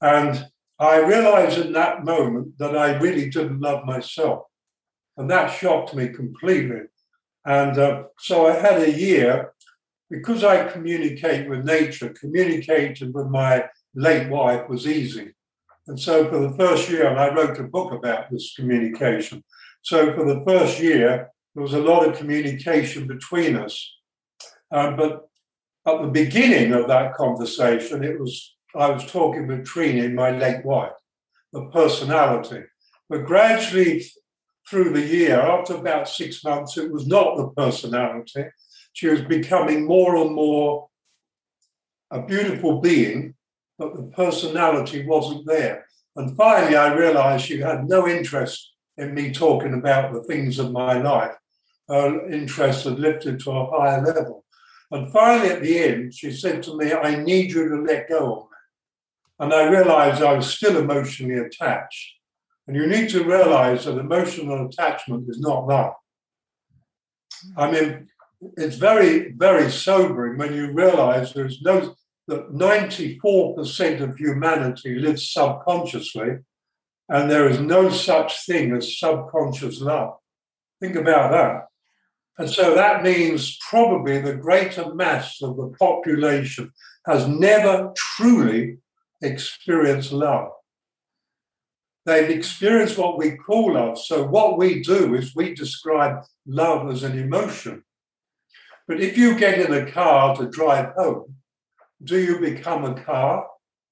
And 0.00 0.46
I 0.78 0.98
realized 0.98 1.58
in 1.58 1.72
that 1.72 2.04
moment 2.04 2.58
that 2.58 2.76
I 2.76 2.98
really 2.98 3.30
didn't 3.30 3.60
love 3.60 3.84
myself. 3.84 4.44
And 5.16 5.30
that 5.30 5.48
shocked 5.48 5.94
me 5.94 6.08
completely. 6.08 6.82
And 7.44 7.78
uh, 7.78 8.04
so 8.18 8.46
I 8.46 8.54
had 8.54 8.80
a 8.82 8.92
year, 8.92 9.52
because 10.10 10.44
I 10.44 10.68
communicate 10.68 11.48
with 11.48 11.64
nature, 11.64 12.08
communicating 12.08 13.12
with 13.12 13.28
my 13.28 13.66
late 13.94 14.28
wife 14.28 14.68
was 14.68 14.86
easy. 14.86 15.34
And 15.86 16.00
so 16.00 16.28
for 16.28 16.38
the 16.40 16.56
first 16.56 16.88
year, 16.88 17.06
and 17.08 17.18
I 17.18 17.32
wrote 17.32 17.58
a 17.58 17.64
book 17.64 17.92
about 17.92 18.30
this 18.30 18.54
communication. 18.56 19.44
So 19.82 20.14
for 20.14 20.24
the 20.24 20.42
first 20.44 20.80
year, 20.80 21.30
there 21.54 21.62
was 21.62 21.74
a 21.74 21.78
lot 21.78 22.06
of 22.08 22.16
communication 22.16 23.06
between 23.06 23.56
us. 23.56 23.94
Um, 24.72 24.96
but 24.96 25.28
at 25.86 26.02
the 26.02 26.08
beginning 26.08 26.72
of 26.72 26.88
that 26.88 27.14
conversation, 27.14 28.04
it 28.04 28.18
was 28.18 28.54
I 28.76 28.90
was 28.90 29.06
talking 29.06 29.46
with 29.46 29.66
Treenie, 29.66 30.12
my 30.12 30.30
late 30.30 30.64
wife, 30.64 30.92
the 31.52 31.66
personality. 31.66 32.64
But 33.08 33.24
gradually 33.24 34.04
through 34.68 34.94
the 34.94 35.06
year, 35.06 35.40
after 35.40 35.74
about 35.74 36.08
six 36.08 36.42
months, 36.42 36.76
it 36.76 36.90
was 36.90 37.06
not 37.06 37.36
the 37.36 37.50
personality. 37.50 38.46
She 38.92 39.06
was 39.06 39.22
becoming 39.22 39.84
more 39.86 40.16
and 40.16 40.34
more 40.34 40.88
a 42.10 42.22
beautiful 42.22 42.80
being, 42.80 43.34
but 43.78 43.94
the 43.94 44.04
personality 44.04 45.06
wasn't 45.06 45.46
there. 45.46 45.86
And 46.16 46.36
finally, 46.36 46.76
I 46.76 46.94
realized 46.94 47.44
she 47.44 47.60
had 47.60 47.88
no 47.88 48.08
interest 48.08 48.72
in 48.96 49.14
me 49.14 49.32
talking 49.32 49.74
about 49.74 50.12
the 50.12 50.22
things 50.24 50.58
of 50.58 50.72
my 50.72 50.94
life 50.94 51.36
her 51.88 52.28
interest 52.30 52.84
had 52.84 52.98
lifted 52.98 53.40
to 53.40 53.50
a 53.50 53.66
higher 53.66 54.02
level. 54.02 54.43
And 54.94 55.10
finally, 55.10 55.48
at 55.48 55.60
the 55.60 55.76
end, 55.76 56.14
she 56.14 56.30
said 56.30 56.62
to 56.62 56.76
me, 56.76 56.92
I 56.92 57.16
need 57.16 57.50
you 57.50 57.68
to 57.68 57.82
let 57.82 58.08
go 58.08 58.32
of 58.32 58.42
me. 58.44 58.56
And 59.40 59.52
I 59.52 59.68
realized 59.68 60.22
I 60.22 60.34
was 60.34 60.54
still 60.54 60.76
emotionally 60.76 61.44
attached. 61.44 62.12
And 62.68 62.76
you 62.76 62.86
need 62.86 63.08
to 63.08 63.24
realize 63.24 63.86
that 63.86 63.98
emotional 63.98 64.68
attachment 64.68 65.28
is 65.28 65.40
not 65.40 65.66
love. 65.66 65.94
I 67.56 67.72
mean, 67.72 68.06
it's 68.56 68.76
very, 68.76 69.32
very 69.32 69.68
sobering 69.68 70.38
when 70.38 70.54
you 70.54 70.70
realize 70.70 71.32
there's 71.32 71.60
no, 71.62 71.96
that 72.28 72.52
94% 72.52 74.00
of 74.00 74.16
humanity 74.16 74.94
lives 74.94 75.28
subconsciously, 75.28 76.38
and 77.08 77.28
there 77.28 77.48
is 77.48 77.58
no 77.58 77.90
such 77.90 78.46
thing 78.46 78.76
as 78.76 78.96
subconscious 78.96 79.80
love. 79.80 80.14
Think 80.80 80.94
about 80.94 81.32
that. 81.32 81.73
And 82.38 82.50
so 82.50 82.74
that 82.74 83.02
means 83.02 83.56
probably 83.58 84.20
the 84.20 84.34
greater 84.34 84.92
mass 84.94 85.40
of 85.40 85.56
the 85.56 85.68
population 85.78 86.72
has 87.06 87.28
never 87.28 87.92
truly 87.96 88.78
experienced 89.22 90.12
love. 90.12 90.50
They've 92.06 92.30
experienced 92.30 92.98
what 92.98 93.16
we 93.16 93.36
call 93.36 93.74
love. 93.74 93.98
So, 93.98 94.26
what 94.26 94.58
we 94.58 94.82
do 94.82 95.14
is 95.14 95.34
we 95.34 95.54
describe 95.54 96.24
love 96.46 96.90
as 96.90 97.02
an 97.02 97.18
emotion. 97.18 97.82
But 98.86 99.00
if 99.00 99.16
you 99.16 99.38
get 99.38 99.58
in 99.58 99.72
a 99.72 99.90
car 99.90 100.36
to 100.36 100.50
drive 100.50 100.92
home, 100.96 101.36
do 102.02 102.18
you 102.18 102.38
become 102.38 102.84
a 102.84 102.94
car 102.94 103.46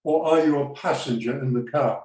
or 0.05 0.27
are 0.27 0.45
you 0.45 0.59
a 0.61 0.75
passenger 0.75 1.39
in 1.41 1.55
the 1.55 1.63
car? 1.71 2.03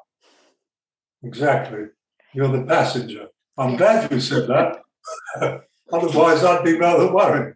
Exactly. 1.24 1.88
You're 2.34 2.58
the 2.58 2.64
passenger. 2.64 3.28
I'm 3.58 3.76
glad 3.76 4.10
you 4.10 4.22
said 4.22 4.48
that. 4.48 5.64
Otherwise, 5.92 6.44
I'd 6.44 6.64
be 6.64 6.78
rather 6.78 7.12
worried. 7.12 7.56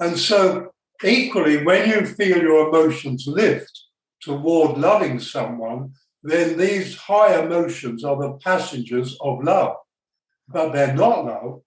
And 0.00 0.18
so, 0.18 0.70
equally, 1.04 1.64
when 1.64 1.88
you 1.88 2.06
feel 2.06 2.40
your 2.40 2.68
emotions 2.68 3.26
lift 3.26 3.84
toward 4.22 4.78
loving 4.78 5.20
someone, 5.20 5.92
then 6.22 6.58
these 6.58 6.96
high 6.96 7.40
emotions 7.40 8.04
are 8.04 8.16
the 8.16 8.38
passengers 8.42 9.16
of 9.20 9.44
love. 9.44 9.76
But 10.48 10.72
they're 10.72 10.94
not 10.94 11.24
love, 11.24 11.60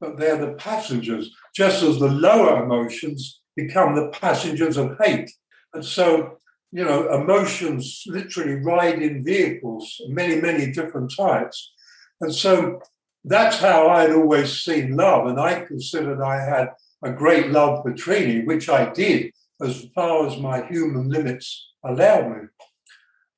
but 0.00 0.18
they're 0.18 0.38
the 0.38 0.54
passengers, 0.54 1.30
just 1.54 1.82
as 1.82 1.98
the 1.98 2.08
lower 2.08 2.64
emotions 2.64 3.40
become 3.56 3.94
the 3.94 4.08
passengers 4.08 4.76
of 4.76 4.96
hate. 5.02 5.30
And 5.74 5.84
so, 5.84 6.38
you 6.72 6.84
know, 6.84 7.12
emotions 7.12 8.04
literally 8.06 8.54
ride 8.54 9.02
in 9.02 9.24
vehicles, 9.24 10.00
many, 10.08 10.40
many 10.40 10.70
different 10.70 11.12
types. 11.16 11.72
And 12.20 12.34
so 12.34 12.80
that's 13.24 13.58
how 13.58 13.88
I'd 13.88 14.12
always 14.12 14.60
seen 14.60 14.96
love. 14.96 15.26
And 15.26 15.38
I 15.38 15.60
considered 15.60 16.22
I 16.22 16.40
had 16.40 16.70
a 17.02 17.12
great 17.12 17.50
love 17.50 17.82
for 17.82 17.92
Treenie, 17.92 18.46
which 18.46 18.68
I 18.68 18.90
did 18.90 19.32
as 19.62 19.86
far 19.94 20.26
as 20.26 20.38
my 20.38 20.66
human 20.66 21.08
limits 21.08 21.68
allowed 21.84 22.30
me. 22.30 22.48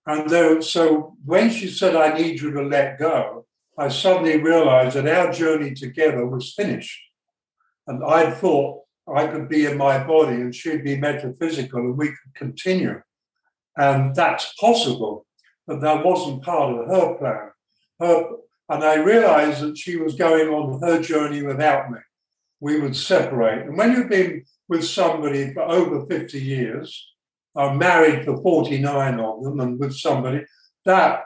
And 0.06 0.28
though, 0.28 0.60
so 0.60 1.16
when 1.24 1.50
she 1.50 1.68
said, 1.68 1.94
I 1.94 2.16
need 2.16 2.40
you 2.40 2.52
to 2.52 2.62
let 2.62 2.98
go, 2.98 3.46
I 3.78 3.88
suddenly 3.88 4.38
realized 4.38 4.96
that 4.96 5.08
our 5.08 5.32
journey 5.32 5.74
together 5.74 6.26
was 6.26 6.52
finished. 6.54 7.00
And 7.86 8.04
I 8.04 8.30
thought 8.30 8.82
I 9.08 9.26
could 9.26 9.48
be 9.48 9.66
in 9.66 9.76
my 9.76 10.02
body 10.02 10.36
and 10.36 10.54
she'd 10.54 10.84
be 10.84 10.96
metaphysical 10.96 11.80
and 11.80 11.96
we 11.96 12.08
could 12.08 12.34
continue. 12.34 13.02
And 13.76 14.14
that's 14.14 14.52
possible, 14.60 15.26
but 15.66 15.80
that 15.80 16.04
wasn't 16.04 16.42
part 16.42 16.74
of 16.74 16.86
her 16.88 17.14
plan. 17.14 17.50
Her, 18.00 18.24
and 18.72 18.82
I 18.82 18.94
realized 18.94 19.60
that 19.60 19.76
she 19.76 19.96
was 19.96 20.14
going 20.14 20.48
on 20.48 20.80
her 20.80 20.98
journey 21.02 21.42
without 21.42 21.90
me. 21.90 21.98
We 22.58 22.80
would 22.80 22.96
separate. 22.96 23.66
And 23.66 23.76
when 23.76 23.92
you've 23.92 24.08
been 24.08 24.44
with 24.66 24.82
somebody 24.82 25.52
for 25.52 25.62
over 25.62 26.06
50 26.06 26.40
years, 26.40 27.06
I'm 27.54 27.76
married 27.76 28.24
for 28.24 28.40
49 28.40 29.20
of 29.20 29.44
them, 29.44 29.60
and 29.60 29.78
with 29.78 29.94
somebody, 29.94 30.46
that 30.86 31.24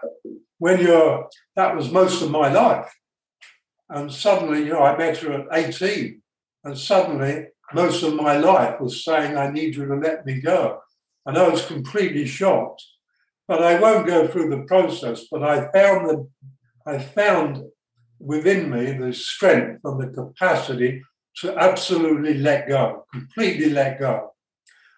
when 0.59 0.81
you're 0.81 1.29
that 1.55 1.77
was 1.77 1.93
most 1.93 2.21
of 2.21 2.33
my 2.33 2.53
life. 2.53 2.93
And 3.89 4.13
suddenly, 4.13 4.65
you 4.65 4.73
know, 4.73 4.83
I 4.83 4.97
met 4.97 5.19
her 5.19 5.33
at 5.33 5.47
18, 5.53 6.21
and 6.65 6.77
suddenly 6.77 7.47
most 7.73 8.03
of 8.03 8.15
my 8.15 8.37
life 8.39 8.81
was 8.81 9.05
saying, 9.05 9.37
I 9.37 9.53
need 9.53 9.77
you 9.77 9.87
to 9.87 9.95
let 9.95 10.27
me 10.27 10.41
go. 10.41 10.81
And 11.25 11.39
I 11.39 11.49
was 11.49 11.65
completely 11.65 12.27
shocked. 12.27 12.83
But 13.47 13.63
I 13.63 13.79
won't 13.79 14.09
go 14.09 14.27
through 14.27 14.51
the 14.51 14.65
process, 14.65 15.27
but 15.31 15.45
I 15.45 15.71
found 15.71 16.09
the 16.09 16.29
I 16.87 16.99
found 16.99 17.63
within 18.19 18.71
me 18.71 18.93
the 18.93 19.13
strength 19.13 19.81
and 19.85 20.01
the 20.01 20.09
capacity 20.09 21.03
to 21.41 21.57
absolutely 21.59 22.35
let 22.35 22.69
go, 22.69 23.07
completely 23.13 23.71
let 23.71 23.99
go. 23.99 24.33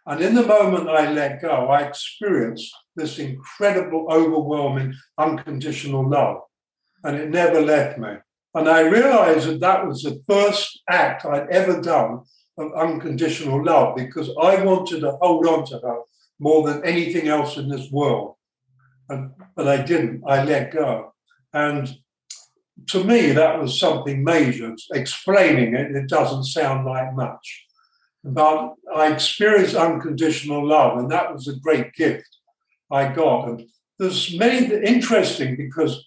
And 0.06 0.20
in 0.20 0.34
the 0.34 0.46
moment 0.46 0.88
I 0.88 1.10
let 1.10 1.42
go, 1.42 1.68
I 1.68 1.82
experienced 1.82 2.74
this 2.96 3.18
incredible, 3.18 4.06
overwhelming, 4.10 4.94
unconditional 5.18 6.08
love. 6.08 6.38
And 7.04 7.16
it 7.16 7.30
never 7.30 7.60
left 7.60 7.98
me. 7.98 8.14
And 8.54 8.68
I 8.68 8.80
realized 8.80 9.48
that 9.48 9.60
that 9.60 9.86
was 9.86 10.02
the 10.02 10.20
first 10.26 10.80
act 10.88 11.24
I'd 11.24 11.48
ever 11.50 11.80
done 11.80 12.22
of 12.56 12.72
unconditional 12.74 13.62
love 13.62 13.96
because 13.96 14.30
I 14.40 14.62
wanted 14.64 15.00
to 15.00 15.12
hold 15.20 15.46
on 15.46 15.64
to 15.66 15.78
her 15.78 16.00
more 16.40 16.66
than 16.66 16.84
anything 16.84 17.28
else 17.28 17.56
in 17.56 17.68
this 17.68 17.90
world. 17.90 18.34
And, 19.08 19.32
but 19.56 19.68
I 19.68 19.82
didn't. 19.82 20.22
I 20.26 20.44
let 20.44 20.72
go. 20.72 21.12
And 21.52 21.88
to 22.88 23.04
me, 23.04 23.32
that 23.32 23.60
was 23.60 23.78
something 23.78 24.22
major. 24.22 24.74
Explaining 24.92 25.74
it, 25.74 25.94
it 25.94 26.08
doesn't 26.08 26.44
sound 26.44 26.86
like 26.86 27.14
much. 27.14 27.66
But 28.24 28.74
I 28.94 29.12
experienced 29.12 29.74
unconditional 29.74 30.66
love, 30.66 30.98
and 30.98 31.10
that 31.10 31.32
was 31.32 31.48
a 31.48 31.58
great 31.58 31.92
gift. 31.94 32.28
I 32.90 33.12
got. 33.12 33.48
And 33.48 33.68
there's 33.98 34.36
many 34.36 34.72
interesting 34.86 35.56
because 35.56 36.04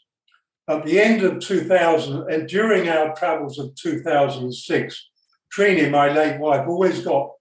at 0.68 0.86
the 0.86 1.00
end 1.00 1.24
of 1.24 1.40
2000 1.40 2.30
and 2.30 2.44
uh, 2.44 2.46
during 2.46 2.90
our 2.90 3.14
travels 3.16 3.60
of 3.60 3.76
2006, 3.76 5.10
Treenie, 5.56 5.92
my 5.92 6.12
late 6.12 6.40
wife, 6.40 6.68
always 6.68 7.04
got 7.04 7.32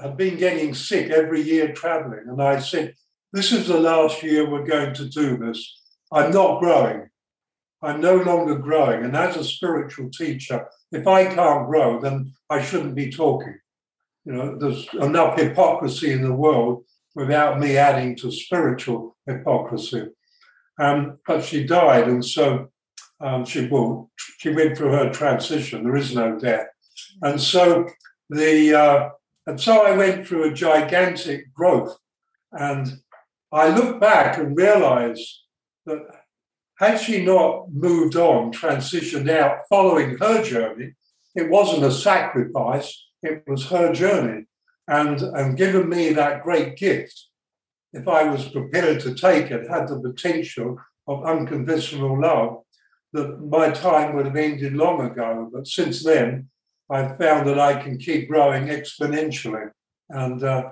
had 0.00 0.16
been 0.16 0.36
getting 0.36 0.74
sick 0.74 1.10
every 1.10 1.42
year 1.42 1.72
traveling. 1.72 2.24
And 2.26 2.42
I 2.42 2.58
said, 2.58 2.94
This 3.32 3.52
is 3.52 3.68
the 3.68 3.78
last 3.78 4.22
year 4.22 4.48
we're 4.48 4.66
going 4.66 4.94
to 4.94 5.08
do 5.08 5.36
this. 5.36 5.80
I'm 6.10 6.32
not 6.32 6.60
growing. 6.60 7.08
I'm 7.82 8.00
no 8.00 8.16
longer 8.16 8.54
growing. 8.54 9.04
And 9.04 9.16
as 9.16 9.36
a 9.36 9.44
spiritual 9.44 10.10
teacher, 10.10 10.68
if 10.92 11.06
I 11.06 11.24
can't 11.24 11.66
grow, 11.66 12.00
then 12.00 12.32
I 12.48 12.62
shouldn't 12.62 12.94
be 12.94 13.10
talking. 13.10 13.58
You 14.24 14.32
know, 14.32 14.58
there's 14.58 14.88
enough 14.94 15.38
hypocrisy 15.38 16.12
in 16.12 16.22
the 16.22 16.32
world 16.32 16.84
without 17.14 17.58
me 17.58 17.76
adding 17.76 18.16
to 18.16 18.30
spiritual 18.30 19.16
hypocrisy. 19.26 20.06
Um, 20.78 21.18
but 21.26 21.44
she 21.44 21.64
died, 21.64 22.08
and 22.08 22.24
so 22.24 22.70
um, 23.20 23.44
she 23.44 23.68
well, 23.68 24.10
she 24.38 24.50
went 24.50 24.76
through 24.76 24.92
her 24.92 25.10
transition. 25.10 25.84
There 25.84 25.96
is 25.96 26.14
no 26.14 26.38
death, 26.38 26.66
and 27.20 27.40
so 27.40 27.88
the 28.30 28.74
uh, 28.74 29.08
and 29.46 29.60
so 29.60 29.84
I 29.84 29.96
went 29.96 30.26
through 30.26 30.44
a 30.44 30.54
gigantic 30.54 31.52
growth, 31.52 31.96
and 32.52 33.00
I 33.52 33.68
look 33.68 34.00
back 34.00 34.38
and 34.38 34.56
realize 34.56 35.42
that 35.84 36.21
had 36.82 37.00
she 37.00 37.24
not 37.24 37.72
moved 37.72 38.16
on, 38.16 38.52
transitioned 38.52 39.30
out 39.30 39.60
following 39.68 40.18
her 40.18 40.42
journey, 40.42 40.94
it 41.36 41.48
wasn't 41.48 41.84
a 41.84 41.92
sacrifice, 41.92 43.06
it 43.22 43.44
was 43.46 43.68
her 43.68 43.92
journey. 43.92 44.46
And, 44.88 45.22
and 45.22 45.56
given 45.56 45.88
me 45.88 46.12
that 46.12 46.42
great 46.42 46.76
gift, 46.76 47.28
if 47.92 48.08
I 48.08 48.24
was 48.24 48.48
prepared 48.48 49.00
to 49.02 49.14
take 49.14 49.52
it, 49.52 49.70
had 49.70 49.86
the 49.86 50.00
potential 50.00 50.76
of 51.06 51.24
unconditional 51.24 52.20
love, 52.20 52.62
that 53.12 53.40
my 53.40 53.70
time 53.70 54.16
would 54.16 54.26
have 54.26 54.36
ended 54.36 54.72
long 54.72 55.02
ago. 55.02 55.48
But 55.52 55.68
since 55.68 56.02
then, 56.02 56.48
I've 56.90 57.16
found 57.16 57.46
that 57.46 57.60
I 57.60 57.80
can 57.80 57.96
keep 57.96 58.28
growing 58.28 58.66
exponentially. 58.66 59.70
And, 60.08 60.42
uh, 60.42 60.70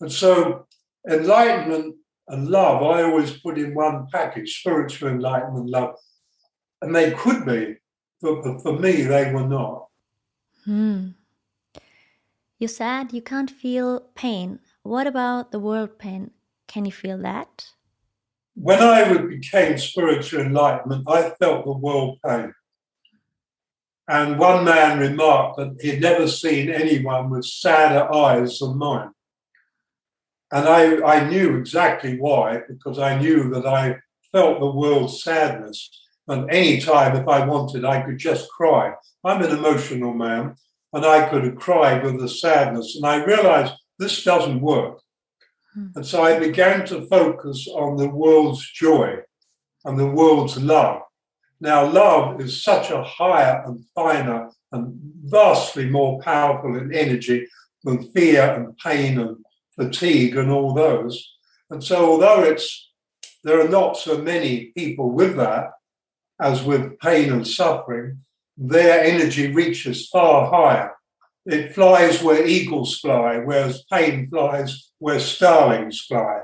and 0.00 0.10
so 0.10 0.66
enlightenment 1.08 1.94
and 2.28 2.48
love, 2.48 2.82
I 2.82 3.02
always 3.02 3.32
put 3.38 3.58
in 3.58 3.74
one 3.74 4.06
package 4.12 4.60
spiritual 4.60 5.08
enlightenment, 5.08 5.70
love. 5.70 5.96
And 6.82 6.94
they 6.94 7.12
could 7.12 7.46
be, 7.46 7.76
but 8.20 8.60
for 8.62 8.78
me, 8.78 9.02
they 9.02 9.32
were 9.32 9.46
not. 9.46 9.88
Hmm. 10.64 11.08
You 12.58 12.68
said 12.68 13.12
you 13.12 13.22
can't 13.22 13.50
feel 13.50 14.00
pain. 14.14 14.58
What 14.82 15.06
about 15.06 15.52
the 15.52 15.58
world 15.58 15.98
pain? 15.98 16.32
Can 16.66 16.84
you 16.84 16.92
feel 16.92 17.18
that? 17.18 17.66
When 18.54 18.80
I 18.80 19.16
became 19.16 19.78
spiritual 19.78 20.40
enlightenment, 20.40 21.04
I 21.08 21.30
felt 21.30 21.64
the 21.64 21.72
world 21.72 22.18
pain. 22.24 22.52
And 24.08 24.38
one 24.38 24.64
man 24.64 24.98
remarked 24.98 25.58
that 25.58 25.76
he'd 25.80 26.00
never 26.00 26.26
seen 26.26 26.68
anyone 26.70 27.30
with 27.30 27.44
sadder 27.44 28.12
eyes 28.12 28.58
than 28.58 28.76
mine. 28.76 29.10
And 30.50 30.68
I, 30.68 31.02
I 31.04 31.28
knew 31.28 31.56
exactly 31.56 32.18
why, 32.18 32.62
because 32.68 32.98
I 32.98 33.18
knew 33.18 33.50
that 33.50 33.66
I 33.66 33.96
felt 34.32 34.60
the 34.60 34.70
world's 34.70 35.22
sadness. 35.22 35.90
And 36.26 36.50
any 36.50 36.80
time, 36.80 37.16
if 37.16 37.28
I 37.28 37.44
wanted, 37.44 37.84
I 37.84 38.02
could 38.02 38.18
just 38.18 38.50
cry. 38.50 38.94
I'm 39.24 39.42
an 39.42 39.50
emotional 39.50 40.14
man, 40.14 40.54
and 40.92 41.04
I 41.04 41.28
could 41.28 41.44
have 41.44 41.56
cried 41.56 42.04
with 42.04 42.18
the 42.18 42.28
sadness. 42.28 42.96
And 42.96 43.06
I 43.06 43.24
realized 43.24 43.74
this 43.98 44.24
doesn't 44.24 44.60
work. 44.60 45.00
Hmm. 45.74 45.88
And 45.96 46.06
so 46.06 46.22
I 46.22 46.38
began 46.38 46.86
to 46.86 47.06
focus 47.06 47.68
on 47.68 47.96
the 47.96 48.08
world's 48.08 48.70
joy 48.70 49.18
and 49.84 49.98
the 49.98 50.06
world's 50.06 50.62
love. 50.62 51.02
Now, 51.60 51.90
love 51.90 52.40
is 52.40 52.62
such 52.62 52.90
a 52.90 53.02
higher 53.02 53.62
and 53.66 53.84
finer 53.94 54.50
and 54.70 54.98
vastly 55.24 55.86
more 55.86 56.20
powerful 56.20 56.76
in 56.76 56.94
energy 56.94 57.48
than 57.84 58.10
fear 58.12 58.42
and 58.54 58.76
pain 58.78 59.18
and 59.18 59.36
fatigue 59.78 60.36
and 60.36 60.50
all 60.50 60.74
those. 60.74 61.32
And 61.70 61.82
so, 61.82 62.12
although 62.12 62.42
it's 62.42 62.90
there 63.44 63.64
are 63.64 63.68
not 63.68 63.96
so 63.96 64.18
many 64.18 64.72
people 64.76 65.10
with 65.10 65.36
that 65.36 65.70
as 66.40 66.62
with 66.62 66.98
pain 66.98 67.32
and 67.32 67.46
suffering, 67.46 68.24
their 68.56 69.02
energy 69.02 69.52
reaches 69.52 70.08
far 70.08 70.50
higher. 70.50 70.92
It 71.46 71.74
flies 71.74 72.22
where 72.22 72.46
eagles 72.46 72.98
fly, 72.98 73.38
whereas 73.38 73.84
pain 73.90 74.28
flies 74.28 74.90
where 74.98 75.20
starlings 75.20 76.00
fly. 76.00 76.42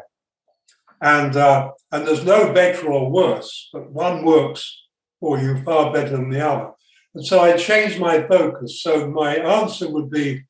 And 1.00 1.36
uh, 1.36 1.72
and 1.92 2.06
there's 2.06 2.24
no 2.24 2.52
better 2.52 2.86
or 2.86 3.10
worse, 3.10 3.68
but 3.72 3.90
one 3.90 4.24
works 4.24 4.82
for 5.20 5.38
you 5.38 5.62
far 5.62 5.92
better 5.92 6.16
than 6.16 6.30
the 6.30 6.46
other. 6.46 6.70
And 7.14 7.24
so 7.24 7.40
I 7.40 7.56
changed 7.56 8.00
my 8.00 8.22
focus. 8.26 8.82
So 8.82 9.10
my 9.10 9.36
answer 9.36 9.90
would 9.90 10.10
be 10.10 10.44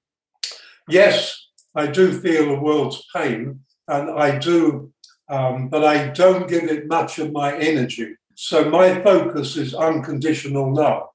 yes, 0.89 1.44
I 1.75 1.87
do 1.87 2.21
feel 2.21 2.49
the 2.49 2.61
world's 2.61 3.05
pain, 3.15 3.61
and 3.89 4.11
I 4.11 4.39
do, 4.39 4.93
um, 5.29 5.69
but 5.69 5.85
I 5.85 6.09
don't 6.09 6.49
give 6.49 6.65
it 6.65 6.87
much 6.87 7.19
of 7.19 7.33
my 7.33 7.57
energy. 7.57 8.17
So 8.37 8.69
my 8.69 9.03
focus 9.03 9.57
is 9.57 9.75
unconditional 9.75 10.73
love. 10.73 11.09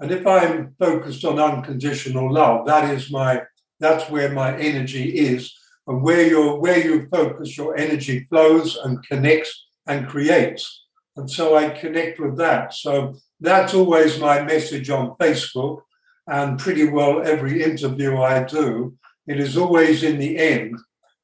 And 0.00 0.10
if 0.10 0.26
I'm 0.26 0.74
focused 0.78 1.24
on 1.24 1.38
unconditional 1.38 2.32
love, 2.32 2.66
that 2.66 2.92
is 2.92 3.10
my 3.10 3.42
that's 3.80 4.08
where 4.10 4.32
my 4.32 4.56
energy 4.56 5.10
is. 5.18 5.52
And 5.86 6.02
where 6.02 6.26
you 6.26 6.54
where 6.54 6.78
you 6.78 7.06
focus, 7.08 7.56
your 7.56 7.76
energy 7.76 8.24
flows 8.24 8.76
and 8.76 9.06
connects 9.06 9.66
and 9.86 10.08
creates. 10.08 10.84
And 11.16 11.30
so 11.30 11.56
I 11.56 11.68
connect 11.68 12.18
with 12.18 12.36
that. 12.38 12.74
So 12.74 13.14
that's 13.40 13.74
always 13.74 14.18
my 14.18 14.42
message 14.42 14.90
on 14.90 15.16
Facebook 15.20 15.82
and 16.26 16.58
pretty 16.58 16.88
well 16.88 17.22
every 17.22 17.62
interview 17.62 18.16
I 18.16 18.44
do 18.44 18.96
it 19.26 19.40
is 19.40 19.56
always 19.56 20.02
in 20.02 20.18
the 20.18 20.38
end, 20.38 20.76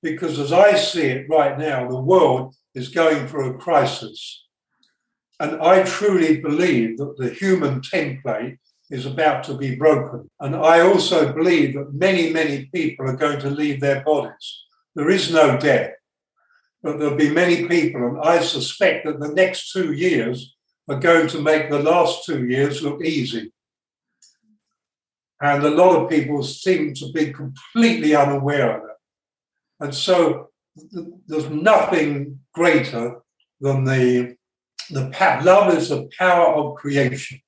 because 0.03 0.39
as 0.39 0.53
I 0.53 0.75
see 0.77 1.03
it 1.03 1.27
right 1.29 1.59
now, 1.59 1.89
the 1.89 2.01
world 2.01 2.55
is 2.75 2.89
going 2.89 3.27
through 3.27 3.55
a 3.55 3.59
crisis. 3.59 4.45
And 5.39 5.61
I 5.61 5.85
truly 5.85 6.41
believe 6.41 6.99
that 6.99 7.17
the 7.17 7.31
human 7.31 7.81
template 7.81 8.59
is 8.91 9.07
about 9.07 9.45
to 9.45 9.55
be 9.57 9.77
broken. 9.77 10.29
And 10.41 10.55
I 10.57 10.81
also 10.81 11.33
believe 11.33 11.75
that 11.75 11.95
many, 11.95 12.33
many 12.33 12.67
people 12.75 13.09
are 13.09 13.17
going 13.17 13.41
to 13.41 13.51
leave 13.51 13.81
their 13.81 14.03
bodies. 14.03 14.65
There 14.95 15.11
is 15.11 15.33
no 15.33 15.57
death, 15.59 15.93
but 16.83 16.99
there'll 16.99 17.17
be 17.17 17.31
many 17.31 17.67
people. 17.69 18.07
And 18.07 18.21
I 18.23 18.41
suspect 18.41 19.07
that 19.07 19.21
the 19.21 19.33
next 19.33 19.73
two 19.73 19.93
years 19.93 20.55
are 20.89 20.99
going 20.99 21.29
to 21.29 21.41
make 21.41 21.71
the 21.71 21.79
last 21.79 22.25
two 22.25 22.47
years 22.47 22.83
look 22.83 23.05
easy. 23.05 23.53
And 25.41 25.65
a 25.65 25.71
lot 25.71 25.97
of 25.97 26.11
people 26.11 26.43
seem 26.43 26.95
to 26.95 27.11
be 27.13 27.33
completely 27.33 28.15
unaware 28.15 28.77
of 28.77 28.85
it. 28.85 28.97
And 29.81 29.95
so 29.95 30.51
there's 31.27 31.49
nothing 31.49 32.41
greater 32.53 33.21
than 33.61 33.85
the, 33.85 34.37
the. 34.91 35.41
Love 35.43 35.75
is 35.75 35.89
the 35.89 36.09
power 36.19 36.55
of 36.55 36.77
creation. 36.77 37.41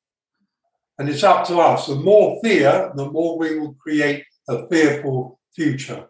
And 0.99 1.09
it's 1.09 1.23
up 1.23 1.47
to 1.49 1.59
us. 1.59 1.87
The 1.87 1.97
more 1.97 2.41
fear, 2.43 2.93
the 2.95 3.11
more 3.11 3.39
we 3.39 3.59
will 3.59 3.75
create 3.75 4.25
a 4.49 4.67
fearful 4.69 5.39
future. 5.55 6.07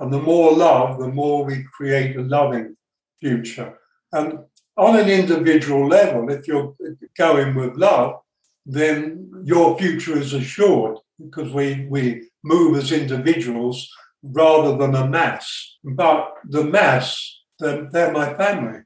And 0.00 0.12
the 0.12 0.20
more 0.20 0.52
love, 0.52 0.98
the 0.98 1.08
more 1.08 1.44
we 1.44 1.64
create 1.64 2.16
a 2.16 2.22
loving 2.22 2.76
future. 3.20 3.78
And 4.12 4.40
on 4.76 4.98
an 4.98 5.08
individual 5.08 5.86
level, 5.86 6.30
if 6.30 6.46
you're 6.46 6.74
going 7.16 7.54
with 7.54 7.76
love, 7.76 8.20
then 8.64 9.30
your 9.44 9.78
future 9.78 10.18
is 10.18 10.32
assured 10.32 10.98
because 11.22 11.52
we, 11.52 11.86
we 11.88 12.28
move 12.44 12.76
as 12.76 12.92
individuals 12.92 13.88
rather 14.22 14.76
than 14.76 14.94
a 14.94 15.06
mass. 15.06 15.76
But 15.84 16.32
the 16.48 16.64
mass, 16.64 17.40
they're, 17.58 17.88
they're 17.90 18.12
my 18.12 18.34
family. 18.34 18.80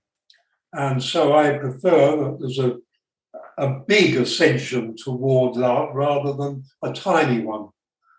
And 0.73 1.03
so 1.03 1.37
I 1.37 1.59
prefer 1.59 2.17
that 2.17 2.37
there's 2.39 2.59
a, 2.59 2.77
a 3.59 3.81
big 3.81 4.17
ascension 4.17 4.95
toward 4.97 5.57
love 5.57 5.95
rather 5.95 6.33
than 6.33 6.65
a 6.83 6.93
tiny 6.93 7.41
one. 7.45 7.69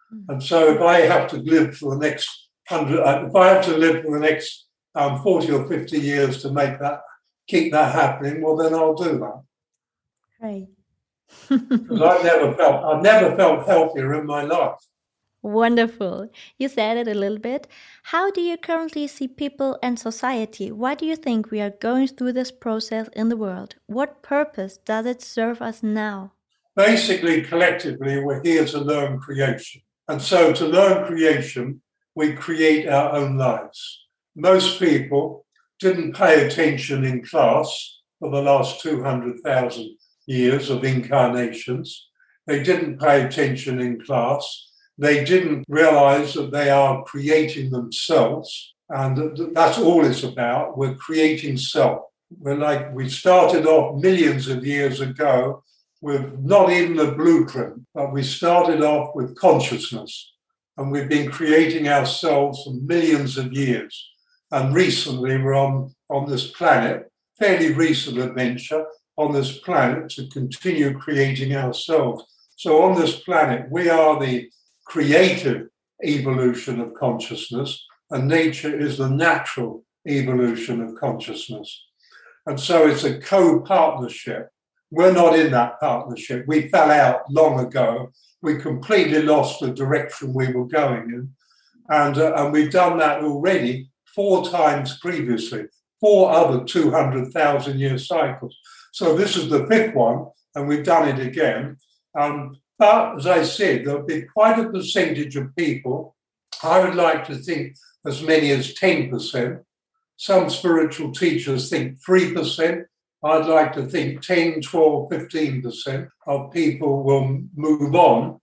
Hmm. 0.10 0.21
And 0.30 0.43
so 0.43 0.76
if 0.76 0.82
I 0.82 1.02
have 1.02 1.30
to 1.30 1.38
live 1.38 1.78
for 1.78 1.95
the 1.95 2.02
next 2.02 2.50
hundred, 2.67 3.00
uh, 3.00 3.28
if 3.28 3.36
I 3.36 3.47
have 3.47 3.65
to 3.65 3.78
live 3.78 4.04
for 4.04 4.19
the 4.19 4.26
next 4.26 4.67
um, 4.95 5.21
40 5.21 5.52
or 5.52 5.67
50 5.67 6.00
years 6.00 6.41
to 6.41 6.52
make 6.52 6.80
that, 6.80 7.02
keep 7.47 7.71
that 7.71 7.95
happening, 7.95 8.41
well, 8.41 8.58
then 8.58 8.74
I'll 8.74 8.95
do 8.95 9.17
that. 9.19 9.43
Right. 10.41 10.67
Because 11.49 12.01
I've 12.01 12.23
never 12.23 12.53
felt 12.53 12.85
I've 12.85 13.03
never 13.03 13.35
felt 13.35 13.67
healthier 13.67 14.13
in 14.19 14.25
my 14.25 14.43
life. 14.43 14.79
Wonderful. 15.43 16.29
You 16.59 16.69
said 16.69 16.97
it 16.97 17.07
a 17.07 17.17
little 17.19 17.39
bit. 17.39 17.67
How 18.03 18.29
do 18.29 18.41
you 18.41 18.57
currently 18.57 19.07
see 19.07 19.27
people 19.27 19.79
and 19.81 19.97
society? 19.97 20.71
Why 20.71 20.93
do 20.93 21.05
you 21.07 21.15
think 21.15 21.49
we 21.49 21.61
are 21.61 21.71
going 21.71 22.07
through 22.09 22.33
this 22.33 22.51
process 22.51 23.09
in 23.13 23.29
the 23.29 23.37
world? 23.37 23.75
What 23.87 24.21
purpose 24.21 24.77
does 24.77 25.07
it 25.07 25.21
serve 25.21 25.61
us 25.61 25.81
now? 25.81 26.33
Basically, 26.75 27.41
collectively, 27.41 28.19
we're 28.19 28.43
here 28.43 28.65
to 28.65 28.79
learn 28.79 29.19
creation. 29.19 29.81
And 30.07 30.21
so, 30.21 30.53
to 30.53 30.65
learn 30.67 31.07
creation, 31.07 31.81
we 32.13 32.33
create 32.33 32.87
our 32.87 33.13
own 33.13 33.37
lives. 33.37 34.05
Most 34.35 34.79
people 34.79 35.45
didn't 35.79 36.13
pay 36.15 36.45
attention 36.45 37.03
in 37.03 37.25
class 37.25 37.99
for 38.19 38.29
the 38.29 38.41
last 38.41 38.81
200,000 38.81 39.97
years 40.25 40.69
of 40.69 40.84
incarnations. 40.84 42.10
They 42.47 42.63
didn't 42.63 42.99
pay 42.99 43.23
attention 43.23 43.79
in 43.79 44.01
class. 44.01 44.69
They 44.97 45.23
didn't 45.23 45.65
realize 45.67 46.34
that 46.34 46.51
they 46.51 46.69
are 46.69 47.03
creating 47.03 47.71
themselves. 47.71 48.75
And 48.89 49.53
that's 49.53 49.77
all 49.77 50.05
it's 50.05 50.23
about. 50.23 50.77
We're 50.77 50.95
creating 50.95 51.57
self. 51.57 52.03
We're 52.39 52.57
like, 52.57 52.93
we 52.93 53.10
started 53.10 53.65
off 53.65 54.01
millions 54.01 54.47
of 54.47 54.65
years 54.65 55.01
ago 55.01 55.63
with 56.01 56.39
not 56.39 56.71
even 56.71 56.99
a 56.99 57.12
blueprint, 57.12 57.86
but 57.93 58.12
we 58.12 58.23
started 58.23 58.81
off 58.81 59.15
with 59.15 59.38
consciousness. 59.38 60.34
And 60.77 60.91
we've 60.91 61.10
been 61.10 61.29
creating 61.29 61.88
ourselves 61.88 62.63
for 62.63 62.73
millions 62.73 63.38
of 63.38 63.53
years. 63.53 64.10
And 64.51 64.73
recently 64.73 65.38
we're 65.38 65.53
on, 65.53 65.93
on 66.10 66.29
this 66.29 66.47
planet, 66.47 67.12
fairly 67.38 67.73
recent 67.73 68.17
adventure 68.17 68.86
on 69.21 69.34
this 69.34 69.60
planet 69.60 70.10
to 70.10 70.27
continue 70.27 70.97
creating 70.97 71.55
ourselves. 71.55 72.23
So 72.55 72.84
on 72.84 72.99
this 72.99 73.19
planet, 73.19 73.67
we 73.69 73.89
are 73.89 74.19
the 74.19 74.49
creative 74.86 75.67
evolution 76.03 76.79
of 76.79 76.93
consciousness, 76.93 77.86
and 78.10 78.27
nature 78.27 78.77
is 78.77 78.97
the 78.97 79.10
natural 79.10 79.84
evolution 80.07 80.81
of 80.81 80.95
consciousness. 80.95 81.86
And 82.45 82.60
so 82.60 82.88
it's 82.88 83.03
a 83.03 83.19
co 83.19 83.62
partnership. 83.62 84.49
We're 84.89 85.13
not 85.13 85.38
in 85.38 85.51
that 85.51 85.79
partnership. 85.79 86.45
We 86.47 86.67
fell 86.67 86.91
out 86.91 87.21
long 87.29 87.60
ago. 87.60 88.12
We 88.41 88.57
completely 88.57 89.21
lost 89.21 89.60
the 89.60 89.71
direction 89.71 90.34
we 90.34 90.51
were 90.51 90.67
going 90.67 91.10
in. 91.12 91.29
And, 91.89 92.17
uh, 92.17 92.34
and 92.36 92.51
we've 92.51 92.71
done 92.71 92.97
that 92.97 93.23
already 93.23 93.89
four 94.15 94.49
times 94.49 94.97
previously, 94.99 95.65
four 95.99 96.31
other 96.31 96.63
200,000 96.63 97.79
year 97.79 97.97
cycles. 97.97 98.57
So 98.91 99.15
this 99.15 99.36
is 99.36 99.49
the 99.49 99.65
fifth 99.67 99.95
one, 99.95 100.27
and 100.54 100.67
we've 100.67 100.84
done 100.84 101.08
it 101.08 101.25
again. 101.25 101.77
Um, 102.17 102.58
but 102.77 103.17
as 103.17 103.27
I 103.27 103.43
said, 103.43 103.86
there'll 103.86 104.06
be 104.06 104.23
quite 104.23 104.60
a 104.60 104.69
percentage 104.69 105.36
of 105.36 105.56
people, 105.56 106.15
I 106.63 106.84
would 106.84 106.95
like 106.95 107.25
to 107.27 107.36
think 107.36 107.75
as 108.06 108.21
many 108.21 108.51
as 108.51 108.73
10%, 108.75 109.63
some 110.17 110.49
spiritual 110.49 111.12
teachers 111.12 111.69
think 111.69 111.99
3%. 112.04 112.86
I'd 113.23 113.45
like 113.45 113.73
to 113.73 113.86
think 113.86 114.21
10, 114.21 114.62
12, 114.62 115.10
15% 115.10 116.10
of 116.27 116.51
people 116.51 117.04
will 117.04 117.41
move 117.56 117.95
on. 117.95 118.39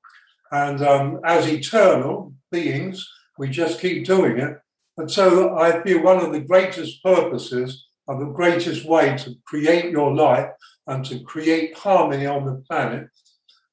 And 0.51 0.83
um, 0.83 1.21
as 1.25 1.49
eternal 1.49 2.33
beings, 2.51 3.09
we 3.39 3.49
just 3.49 3.81
keep 3.81 4.07
doing 4.07 4.39
it. 4.39 4.59
And 4.97 5.11
so 5.11 5.57
I 5.57 5.83
feel 5.83 6.03
one 6.03 6.25
of 6.25 6.33
the 6.33 6.41
greatest 6.41 7.03
purposes 7.03 7.88
the 8.16 8.27
greatest 8.27 8.87
way 8.87 9.16
to 9.18 9.35
create 9.44 9.90
your 9.90 10.14
life 10.14 10.51
and 10.87 11.05
to 11.05 11.21
create 11.21 11.77
harmony 11.77 12.27
on 12.27 12.47
the 12.47 12.62
planet 12.68 13.09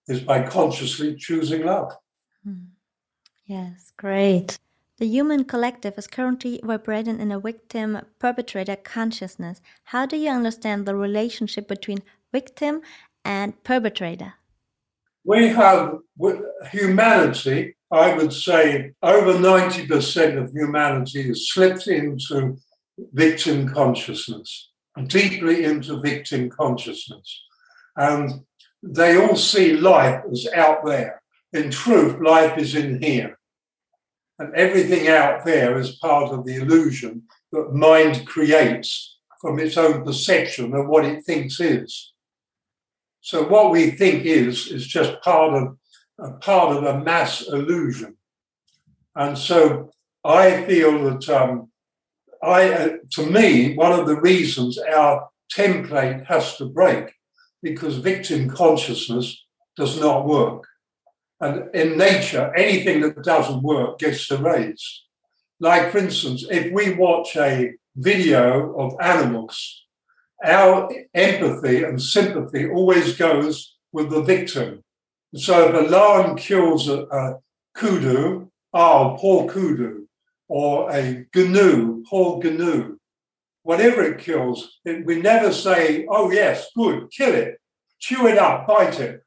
is 0.07 0.19
by 0.19 0.43
consciously 0.43 1.15
choosing 1.15 1.65
love. 1.65 1.93
Hmm. 2.43 2.75
Yes, 3.45 3.91
great. 3.97 4.59
The 4.97 5.07
human 5.07 5.43
collective 5.43 5.97
is 5.97 6.07
currently 6.07 6.59
vibrating 6.63 7.19
in 7.19 7.31
a 7.31 7.39
victim 7.39 8.01
perpetrator 8.17 8.77
consciousness. 8.77 9.61
How 9.85 10.05
do 10.05 10.15
you 10.15 10.29
understand 10.29 10.85
the 10.85 10.95
relationship 10.95 11.67
between 11.67 11.99
victim 12.31 12.81
and 13.23 13.61
perpetrator? 13.63 14.35
We 15.25 15.49
have 15.49 15.99
humanity, 16.71 17.75
I 17.91 18.13
would 18.13 18.31
say 18.31 18.93
over 19.01 19.33
90% 19.33 20.41
of 20.41 20.51
humanity 20.51 21.23
has 21.23 21.49
slipped 21.49 21.87
into 21.87 22.57
victim 22.97 23.67
consciousness, 23.67 24.69
deeply 25.07 25.63
into 25.63 25.99
victim 25.99 26.49
consciousness. 26.49 27.43
And 27.95 28.45
they 28.83 29.17
all 29.17 29.35
see 29.35 29.73
life 29.73 30.21
as 30.31 30.47
out 30.53 30.85
there. 30.85 31.21
In 31.53 31.71
truth, 31.71 32.21
life 32.21 32.57
is 32.57 32.75
in 32.75 33.01
here. 33.01 33.37
And 34.37 34.53
everything 34.53 35.07
out 35.07 35.45
there 35.45 35.77
is 35.77 35.95
part 35.97 36.31
of 36.31 36.45
the 36.45 36.55
illusion 36.55 37.23
that 37.51 37.73
mind 37.73 38.27
creates 38.27 39.17
from 39.41 39.59
its 39.59 39.77
own 39.77 40.03
perception 40.03 40.73
of 40.73 40.87
what 40.87 41.05
it 41.05 41.23
thinks 41.23 41.59
is. 41.59 42.13
So 43.21 43.47
what 43.47 43.71
we 43.71 43.91
think 43.91 44.25
is 44.25 44.67
is 44.67 44.85
just 44.85 45.21
part 45.21 45.53
of 45.53 45.77
a 46.19 46.33
part 46.33 46.75
of 46.75 46.83
a 46.83 47.03
mass 47.03 47.47
illusion. 47.47 48.17
And 49.15 49.37
so 49.37 49.91
I 50.23 50.65
feel 50.65 51.03
that 51.05 51.29
um, 51.29 51.71
I, 52.45 52.73
uh, 52.73 52.89
to 53.13 53.25
me, 53.25 53.75
one 53.75 53.91
of 53.91 54.07
the 54.07 54.19
reasons 54.19 54.77
our 54.77 55.29
template 55.51 56.25
has 56.27 56.57
to 56.57 56.65
break 56.65 57.13
because 57.61 57.97
victim 57.97 58.49
consciousness 58.49 59.45
does 59.75 59.99
not 59.99 60.27
work. 60.27 60.63
And 61.41 61.73
in 61.75 61.97
nature, 61.97 62.53
anything 62.55 63.01
that 63.01 63.23
doesn't 63.23 63.63
work 63.63 63.99
gets 63.99 64.29
erased. 64.31 65.03
Like, 65.59 65.91
for 65.91 65.97
instance, 65.97 66.45
if 66.49 66.71
we 66.71 66.93
watch 66.93 67.35
a 67.35 67.73
video 67.95 68.73
of 68.77 68.95
animals, 69.01 69.85
our 70.43 70.89
empathy 71.13 71.83
and 71.83 72.01
sympathy 72.01 72.69
always 72.69 73.17
goes 73.17 73.75
with 73.91 74.09
the 74.09 74.21
victim. 74.21 74.83
So 75.35 75.69
if 75.69 75.75
a 75.75 75.89
lion 75.89 76.37
kills 76.37 76.87
a, 76.87 77.03
a 77.03 77.39
kudu, 77.75 78.49
oh, 78.73 79.17
poor 79.19 79.49
kudu, 79.49 80.04
or 80.47 80.91
a 80.91 81.25
gnu, 81.35 82.03
poor 82.09 82.41
gnu, 82.43 82.97
whatever 83.63 84.03
it 84.03 84.19
kills, 84.19 84.79
it, 84.85 85.05
we 85.05 85.21
never 85.21 85.51
say, 85.51 86.05
oh, 86.09 86.31
yes, 86.31 86.67
good, 86.75 87.09
kill 87.11 87.33
it, 87.33 87.59
chew 87.99 88.27
it 88.27 88.37
up, 88.37 88.67
bite 88.67 88.99
it. 88.99 89.23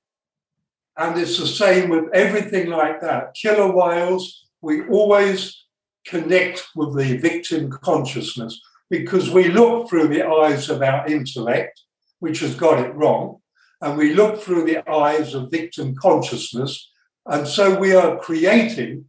And 0.97 1.19
it's 1.19 1.39
the 1.39 1.47
same 1.47 1.91
with 1.91 2.05
everything 2.13 2.71
like 2.71 3.01
that. 3.01 3.35
Killer 3.35 3.71
whales, 3.73 4.47
we 4.61 4.87
always 4.89 5.65
connect 6.07 6.69
with 6.75 6.97
the 6.97 7.17
victim 7.19 7.71
consciousness 7.71 8.61
because 8.91 9.31
we 9.31 9.49
look 9.49 9.89
through 9.89 10.09
the 10.09 10.27
eyes 10.27 10.69
of 10.71 10.83
our 10.83 11.07
intellect, 11.07 11.83
which 12.21 12.41
has 12.41 12.55
got 12.55 12.85
it 12.85 12.95
wrong, 12.95 13.39
and 13.81 13.97
we 13.97 14.15
look 14.15 14.41
through 14.41 14.65
the 14.65 14.89
eyes 14.91 15.35
of 15.35 15.51
victim 15.51 15.95
consciousness. 15.95 16.91
And 17.27 17.47
so 17.47 17.79
we 17.79 17.95
are 17.95 18.19
creating, 18.19 19.05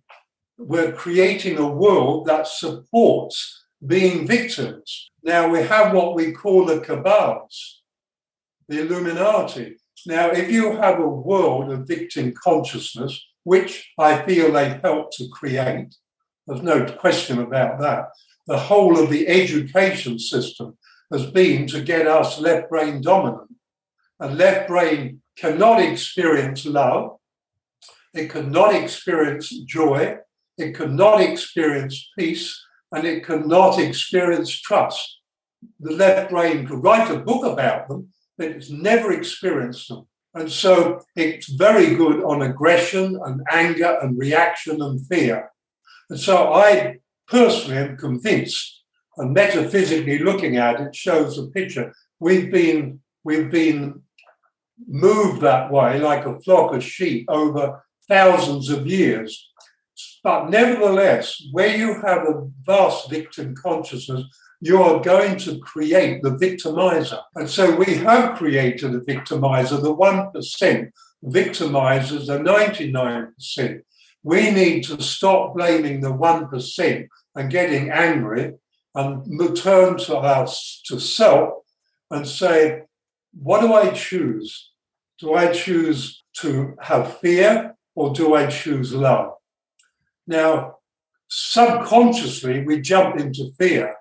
we're 0.60 0.91
creating 0.91 1.58
a 1.58 1.67
world 1.67 2.26
that 2.26 2.45
supports 2.45 3.63
being 3.86 4.28
victims. 4.28 5.10
Now 5.24 5.48
we 5.48 5.60
have 5.63 5.93
what 5.93 6.15
we 6.15 6.34
call 6.34 6.65
the 6.65 6.82
cabals, 6.82 7.82
the 8.67 8.82
Illuminati. 8.82 9.78
Now, 10.06 10.30
if 10.30 10.52
you 10.52 10.76
have 10.76 11.00
a 11.00 11.08
world 11.08 11.72
of 11.72 11.88
victim 11.88 12.34
consciousness, 12.34 13.26
which 13.43 13.89
I 13.98 14.22
feel 14.24 14.52
they've 14.52 14.82
helped 14.82 15.17
to 15.17 15.30
create, 15.30 15.95
there's 16.45 16.62
no 16.62 16.86
question 16.86 17.39
about 17.39 17.80
that. 17.80 18.10
The 18.48 18.58
whole 18.58 19.02
of 19.02 19.10
the 19.10 19.28
education 19.28 20.19
system 20.19 20.78
has 21.12 21.26
been 21.26 21.67
to 21.67 21.82
get 21.82 22.08
us 22.08 22.39
left 22.39 22.69
brain 22.69 23.02
dominant. 23.02 23.56
And 24.19 24.38
left 24.38 24.67
brain 24.67 25.22
cannot 25.38 25.82
experience 25.82 26.65
love, 26.65 27.17
it 28.13 28.30
cannot 28.30 28.76
experience 28.76 29.50
joy, 29.62 30.17
it 30.60 30.76
cannot 30.76 31.22
experience 31.22 32.10
peace, 32.17 32.60
and 32.91 33.06
it 33.06 33.24
cannot 33.24 33.80
experience 33.80 34.52
trust. 34.52 35.19
The 35.80 35.93
left 35.93 36.30
brain 36.30 36.67
could 36.67 36.84
write 36.84 37.10
a 37.10 37.19
book 37.19 37.45
about 37.45 37.88
them, 37.88 38.10
but 38.38 38.48
it's 38.50 38.69
never 38.69 39.12
experienced 39.12 39.89
them. 39.89 40.08
And 40.34 40.52
so 40.52 41.02
it's 41.15 41.50
very 41.50 41.95
good 41.95 42.24
on 42.24 42.41
aggression 42.41 43.19
and 43.26 43.41
anger 43.52 43.98
and 44.02 44.17
reaction 44.17 44.82
and 44.82 45.06
fear. 45.08 45.52
And 46.10 46.19
so 46.19 46.54
I 46.54 47.00
personally 47.28 47.78
am 47.78 47.98
convinced, 47.98 48.84
and 49.17 49.34
metaphysically 49.34 50.19
looking 50.19 50.58
at 50.58 50.80
it 50.82 50.95
shows 50.95 51.38
a 51.38 51.48
picture. 51.48 51.93
We've 52.19 52.52
been 52.52 53.00
we've 53.24 53.52
been 53.52 54.02
moved 54.88 55.41
that 55.41 55.72
way 55.72 56.00
like 56.00 56.26
a 56.26 56.39
flock 56.41 56.74
of 56.74 56.84
sheep 56.84 57.26
over 57.30 57.84
thousands 58.08 58.69
of 58.69 58.88
years. 58.88 59.48
But 60.23 60.49
nevertheless, 60.49 61.41
where 61.51 61.75
you 61.75 62.01
have 62.01 62.23
a 62.27 62.47
vast 62.63 63.10
victim 63.10 63.55
consciousness, 63.55 64.23
you 64.62 64.82
are 64.82 65.01
going 65.01 65.38
to 65.39 65.60
create 65.60 66.21
the 66.21 66.32
victimizer. 66.32 67.21
And 67.36 67.49
so 67.49 67.75
we 67.75 67.95
have 67.95 68.38
created 68.38 68.93
a 68.93 68.99
victimizer. 68.99 69.82
The 69.82 69.95
1% 69.95 70.91
victimizers 71.25 72.27
the 72.27 72.39
99%. 72.39 73.82
We 74.23 74.51
need 74.51 74.84
to 74.84 75.01
stop 75.01 75.55
blaming 75.55 76.01
the 76.01 76.13
1% 76.13 77.08
and 77.36 77.51
getting 77.51 77.89
angry 77.89 78.53
and 78.95 79.39
return 79.39 79.97
to 79.97 80.17
us 80.17 80.82
to 80.88 80.99
self 80.99 81.63
and 82.12 82.27
say, 82.27 82.84
what 83.34 83.62
do 83.62 83.73
I 83.73 83.91
choose? 83.91 84.71
Do 85.19 85.36
I 85.36 85.53
choose 85.53 86.23
to 86.38 86.75
have 86.82 87.19
fear 87.19 87.75
or 87.95 88.13
do 88.13 88.36
I 88.36 88.47
choose 88.47 88.93
love? 88.93 89.34
Now, 90.29 90.77
subconsciously, 91.27 92.63
we 92.63 92.79
jump 92.79 93.19
into 93.19 93.51
fear 93.57 93.95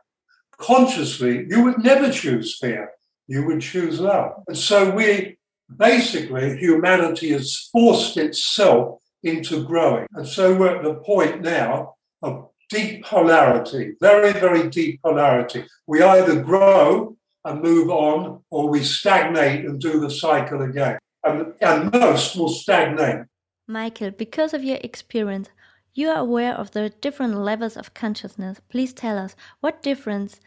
consciously, 0.59 1.47
you 1.49 1.65
would 1.65 1.83
never 1.83 2.13
choose 2.13 2.59
fear. 2.59 2.91
You 3.27 3.47
would 3.47 3.61
choose 3.61 4.01
love. 4.01 4.43
And 4.47 4.57
so 4.57 4.91
we 4.91 5.39
basically, 5.75 6.57
humanity 6.59 7.31
has 7.31 7.69
forced 7.73 8.17
itself 8.17 9.01
into 9.23 9.65
growing. 9.65 10.07
And 10.15 10.27
so 10.27 10.55
we're 10.55 10.77
at 10.77 10.85
the 10.85 10.95
point 10.95 11.43
now 11.43 11.95
of 12.23 12.49
deep 12.71 13.05
polarity, 13.05 13.95
very, 14.01 14.33
very 14.33 14.69
deep 14.69 15.01
polarity. 15.03 15.65
We 15.87 16.03
either 16.03 16.43
grow 16.43 17.17
and 17.45 17.63
move 17.63 17.89
on, 17.89 18.43
or 18.51 18.69
we 18.69 18.83
stagnate 18.83 19.65
and 19.65 19.81
do 19.81 20.01
the 20.01 20.11
cycle 20.11 20.63
again. 20.63 20.99
And, 21.25 21.55
and 21.61 21.93
most 21.93 22.37
will 22.37 22.49
stagnate. 22.49 23.27
Michael, 23.67 24.11
because 24.11 24.55
of 24.55 24.65
your 24.65 24.79
experience, 24.83 25.49
you 25.99 26.09
are 26.09 26.21
aware 26.21 26.55
of 26.55 26.71
the 26.71 26.91
different 27.01 27.35
levels 27.35 27.77
of 27.77 27.93
consciousness. 27.93 28.61
Please 28.69 28.93
tell 28.93 29.19
us 29.19 29.35
what 29.59 29.83
difference 29.83 30.41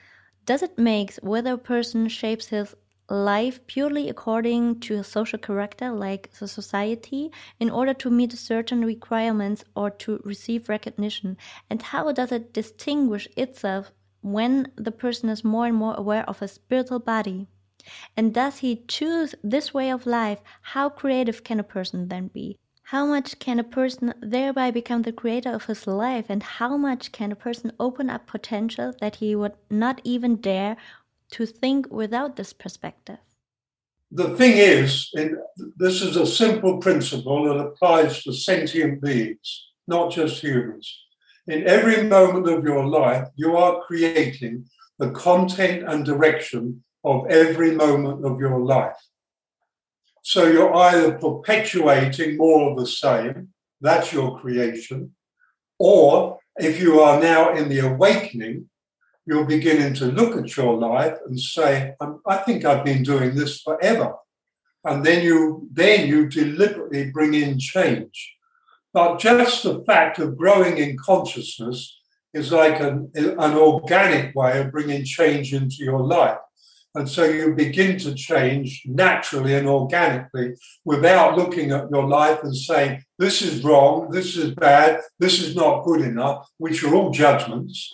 does 0.45 0.63
it 0.63 0.79
make 0.79 1.13
whether 1.15 1.55
a 1.55 1.57
person 1.57 2.07
shapes 2.07 2.47
his 2.47 2.73
life 3.09 3.59
purely 3.67 4.07
according 4.07 4.79
to 4.79 4.95
a 4.95 5.03
social 5.03 5.37
character 5.37 5.91
like 5.91 6.31
the 6.39 6.47
society 6.47 7.29
in 7.59 7.69
order 7.69 7.93
to 7.93 8.09
meet 8.09 8.31
certain 8.31 8.85
requirements 8.85 9.65
or 9.75 9.89
to 9.89 10.21
receive 10.23 10.69
recognition? 10.69 11.35
And 11.69 11.81
how 11.81 12.13
does 12.13 12.31
it 12.31 12.53
distinguish 12.53 13.27
itself 13.35 13.91
when 14.21 14.71
the 14.77 14.91
person 14.93 15.27
is 15.27 15.43
more 15.43 15.65
and 15.65 15.75
more 15.75 15.95
aware 15.95 16.23
of 16.29 16.39
his 16.39 16.53
spiritual 16.53 16.99
body? 16.99 17.47
And 18.15 18.33
does 18.33 18.59
he 18.59 18.85
choose 18.87 19.35
this 19.43 19.73
way 19.73 19.91
of 19.91 20.05
life? 20.05 20.39
How 20.61 20.87
creative 20.87 21.43
can 21.43 21.59
a 21.59 21.71
person 21.75 22.07
then 22.07 22.27
be? 22.29 22.57
How 22.91 23.06
much 23.06 23.39
can 23.39 23.58
a 23.58 23.63
person 23.63 24.13
thereby 24.19 24.69
become 24.69 25.04
the 25.04 25.13
creator 25.13 25.51
of 25.54 25.63
his 25.63 25.88
life? 25.88 26.25
And 26.27 26.43
how 26.43 26.75
much 26.75 27.13
can 27.13 27.32
a 27.32 27.38
person 27.38 27.71
open 27.80 28.10
up 28.10 28.27
potential 28.27 28.93
that 28.99 29.15
he 29.15 29.34
would 29.34 29.54
not 29.69 30.01
even 30.04 30.36
dare 30.36 30.75
to 31.32 31.45
think 31.45 31.89
without 31.89 32.36
this 32.36 32.51
perspective? 32.51 33.19
The 34.12 34.36
thing 34.36 34.58
is, 34.58 35.10
this 35.77 36.01
is 36.01 36.17
a 36.17 36.27
simple 36.27 36.80
principle 36.80 37.45
that 37.45 37.65
applies 37.65 38.23
to 38.23 38.34
sentient 38.34 39.01
beings, 39.01 39.71
not 39.88 40.12
just 40.12 40.43
humans. 40.43 40.86
In 41.47 41.65
every 41.69 42.04
moment 42.04 42.49
of 42.49 42.65
your 42.65 42.86
life, 42.86 43.30
you 43.38 43.56
are 43.56 43.80
creating 43.88 44.65
the 44.99 45.12
content 45.12 45.88
and 45.88 46.04
direction 46.04 46.84
of 47.06 47.25
every 47.30 47.71
moment 47.71 48.25
of 48.25 48.38
your 48.41 48.60
life. 48.60 48.99
So 50.21 50.47
you're 50.47 50.73
either 50.73 51.17
perpetuating 51.17 52.38
more 52.38 52.71
of 52.71 52.77
the 52.77 52.88
same, 52.88 53.49
that's 53.79 54.13
your 54.13 54.39
creation, 54.39 55.15
or 55.79 56.38
if 56.57 56.79
you 56.79 56.99
are 56.99 57.19
now 57.19 57.55
in 57.55 57.69
the 57.69 57.79
awakening, 57.79 58.69
you're 59.25 59.45
beginning 59.45 59.93
to 59.95 60.05
look 60.05 60.38
at 60.38 60.55
your 60.55 60.77
life 60.77 61.17
and 61.25 61.39
say, 61.39 61.95
I 62.27 62.38
think 62.38 62.65
I've 62.65 62.86
been 62.86 63.03
doing 63.03 63.36
this 63.36 63.62
forever. 63.62 64.15
And 64.84 65.05
then 65.05 65.23
you 65.23 65.67
then 65.71 66.07
you 66.07 66.27
deliberately 66.27 67.12
bring 67.12 67.36
in 67.36 67.60
change. 67.60 68.36
But 68.93 69.19
just 69.19 69.63
the 69.63 69.84
fact 69.86 70.19
of 70.19 70.38
growing 70.38 70.77
in 70.77 70.97
consciousness 70.97 71.97
is 72.34 72.51
like 72.51 72.79
an, 72.79 73.12
an 73.15 73.53
organic 73.53 74.36
way 74.36 74.60
of 74.60 74.71
bringing 74.71 75.05
change 75.05 75.53
into 75.53 75.77
your 75.84 75.99
life. 75.99 76.39
And 76.93 77.08
so 77.08 77.23
you 77.23 77.54
begin 77.54 77.97
to 77.99 78.13
change 78.13 78.84
naturally 78.86 79.56
and 79.56 79.67
organically 79.67 80.56
without 80.84 81.38
looking 81.38 81.71
at 81.71 81.89
your 81.89 82.08
life 82.08 82.43
and 82.43 82.56
saying, 82.56 83.04
this 83.17 83.41
is 83.41 83.63
wrong, 83.63 84.10
this 84.12 84.36
is 84.36 84.54
bad, 84.56 84.99
this 85.17 85.41
is 85.41 85.56
not 85.56 85.86
good 85.86 86.01
enough, 86.01 86.49
which 86.58 86.84
are 86.84 86.93
all 86.93 87.12
judgments. 87.12 87.93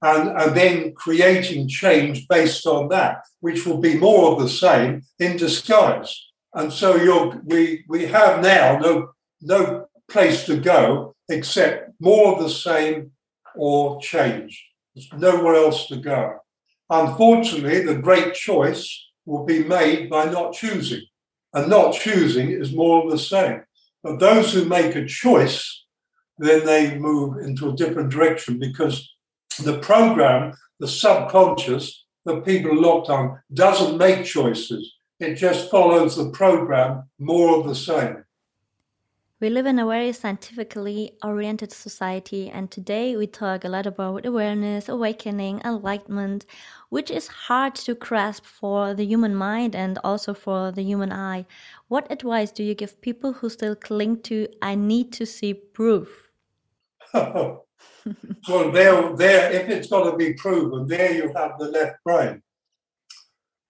And, 0.00 0.28
and 0.38 0.56
then 0.56 0.92
creating 0.94 1.68
change 1.68 2.26
based 2.28 2.66
on 2.66 2.88
that, 2.88 3.24
which 3.40 3.66
will 3.66 3.78
be 3.78 3.98
more 3.98 4.32
of 4.32 4.40
the 4.40 4.48
same 4.48 5.02
in 5.18 5.36
disguise. 5.36 6.26
And 6.54 6.72
so 6.72 6.96
you're, 6.96 7.40
we, 7.44 7.84
we 7.88 8.06
have 8.06 8.42
now 8.42 8.78
no, 8.78 9.12
no 9.40 9.86
place 10.10 10.44
to 10.46 10.56
go 10.56 11.14
except 11.28 11.90
more 12.00 12.34
of 12.34 12.42
the 12.42 12.50
same 12.50 13.12
or 13.54 14.00
change. 14.00 14.66
There's 14.94 15.12
nowhere 15.12 15.54
else 15.56 15.86
to 15.88 15.96
go. 15.96 16.38
Unfortunately, 16.90 17.82
the 17.82 17.96
great 17.96 18.34
choice 18.34 19.06
will 19.24 19.44
be 19.44 19.64
made 19.64 20.10
by 20.10 20.26
not 20.26 20.52
choosing. 20.52 21.02
And 21.52 21.70
not 21.70 21.94
choosing 21.94 22.50
is 22.50 22.72
more 22.72 23.04
of 23.04 23.10
the 23.10 23.18
same. 23.18 23.62
But 24.02 24.20
those 24.20 24.52
who 24.52 24.64
make 24.64 24.94
a 24.96 25.06
choice, 25.06 25.84
then 26.38 26.66
they 26.66 26.98
move 26.98 27.38
into 27.38 27.70
a 27.70 27.76
different 27.76 28.10
direction 28.10 28.58
because 28.58 29.08
the 29.62 29.78
program, 29.78 30.54
the 30.80 30.88
subconscious 30.88 32.04
that 32.26 32.44
people 32.44 32.74
locked 32.78 33.08
on, 33.08 33.38
doesn't 33.52 33.98
make 33.98 34.24
choices. 34.26 34.92
It 35.20 35.36
just 35.36 35.70
follows 35.70 36.16
the 36.16 36.30
program, 36.30 37.08
more 37.18 37.58
of 37.58 37.66
the 37.66 37.74
same. 37.74 38.23
We 39.44 39.50
live 39.50 39.66
in 39.66 39.78
a 39.78 39.84
very 39.84 40.10
scientifically 40.12 41.18
oriented 41.22 41.70
society, 41.70 42.48
and 42.48 42.70
today 42.70 43.14
we 43.14 43.26
talk 43.26 43.64
a 43.64 43.68
lot 43.68 43.86
about 43.86 44.24
awareness, 44.24 44.88
awakening, 44.88 45.60
enlightenment, 45.66 46.46
which 46.88 47.10
is 47.10 47.26
hard 47.26 47.74
to 47.74 47.94
grasp 47.94 48.46
for 48.46 48.94
the 48.94 49.04
human 49.04 49.36
mind 49.36 49.76
and 49.76 49.98
also 50.02 50.32
for 50.32 50.72
the 50.72 50.82
human 50.82 51.12
eye. 51.12 51.44
What 51.88 52.10
advice 52.10 52.52
do 52.52 52.64
you 52.64 52.74
give 52.74 53.02
people 53.02 53.34
who 53.34 53.50
still 53.50 53.76
cling 53.76 54.22
to, 54.22 54.48
I 54.62 54.76
need 54.76 55.12
to 55.12 55.26
see 55.26 55.52
proof? 55.52 56.32
well, 57.12 57.66
there, 58.48 59.14
there, 59.14 59.52
if 59.52 59.68
it's 59.68 59.88
got 59.88 60.10
to 60.10 60.16
be 60.16 60.32
proven, 60.32 60.86
there 60.86 61.12
you 61.12 61.30
have 61.36 61.58
the 61.58 61.68
left 61.68 62.02
brain. 62.02 62.42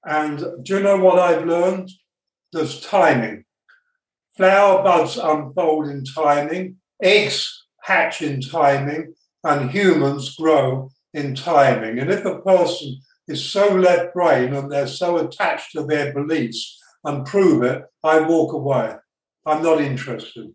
And 0.04 0.38
do 0.62 0.76
you 0.76 0.84
know 0.84 0.98
what 0.98 1.18
I've 1.18 1.44
learned? 1.44 1.90
There's 2.52 2.80
timing 2.80 3.44
Flower 4.36 4.82
buds 4.82 5.16
unfold 5.16 5.88
in 5.88 6.04
timing, 6.04 6.76
eggs 7.02 7.64
hatch 7.82 8.20
in 8.22 8.40
timing, 8.40 9.14
and 9.44 9.70
humans 9.70 10.34
grow 10.36 10.90
in 11.12 11.34
timing. 11.34 11.98
And 11.98 12.10
if 12.10 12.24
a 12.24 12.40
person 12.40 13.00
is 13.28 13.44
so 13.44 13.68
left 13.74 14.14
brain 14.14 14.52
and 14.54 14.70
they're 14.70 14.88
so 14.88 15.18
attached 15.18 15.72
to 15.72 15.84
their 15.84 16.12
beliefs 16.12 16.80
and 17.04 17.24
prove 17.24 17.62
it, 17.62 17.84
I 18.02 18.20
walk 18.20 18.52
away. 18.52 18.96
I'm 19.46 19.62
not 19.62 19.80
interested. 19.80 20.54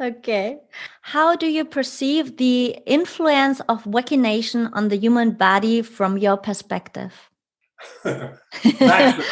Okay. 0.00 0.58
How 1.02 1.36
do 1.36 1.46
you 1.46 1.64
perceive 1.64 2.38
the 2.38 2.78
influence 2.86 3.60
of 3.68 3.84
vaccination 3.84 4.70
on 4.72 4.88
the 4.88 4.96
human 4.96 5.32
body 5.32 5.82
from 5.82 6.18
your 6.18 6.36
perspective? 6.36 7.12
Vaccination. 8.04 9.24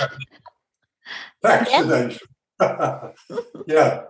Vaccination. 1.43 2.19
yeah. 3.67 4.03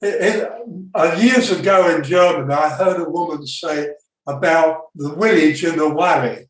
It, 0.00 0.14
it, 0.20 0.52
uh, 0.94 1.16
years 1.20 1.50
ago 1.52 1.94
in 1.94 2.02
Germany, 2.02 2.52
I 2.52 2.70
heard 2.70 3.00
a 3.00 3.08
woman 3.08 3.46
say 3.46 3.90
about 4.26 4.86
the 4.94 5.14
village 5.14 5.64
in 5.64 5.78
the 5.78 5.94
valley. 5.94 6.48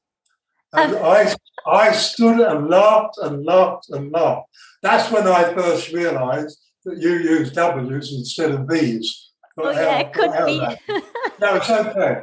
And 0.73 0.95
oh. 0.95 1.05
I, 1.05 1.35
I 1.67 1.93
stood 1.93 2.41
and 2.41 2.69
laughed 2.69 3.19
and 3.19 3.45
laughed 3.45 3.91
and 3.91 4.11
laughed. 4.11 4.49
That's 4.83 5.11
when 5.13 5.29
I 5.29 5.53
first 5.53 5.93
realized 5.93 6.59
that 6.85 6.99
you 6.99 7.13
use 7.13 7.53
W's 7.53 8.13
instead 8.13 8.53
of 8.53 8.67
V's. 8.69 9.31
Oh, 9.59 9.71
yeah, 9.71 9.99
it 9.99 10.13
could 10.15 10.33
be. 10.47 10.59
no, 11.41 11.57
it's 11.57 11.71
okay. 11.71 12.23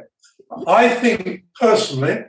I 0.66 0.88
think 0.88 1.44
personally, 1.58 2.24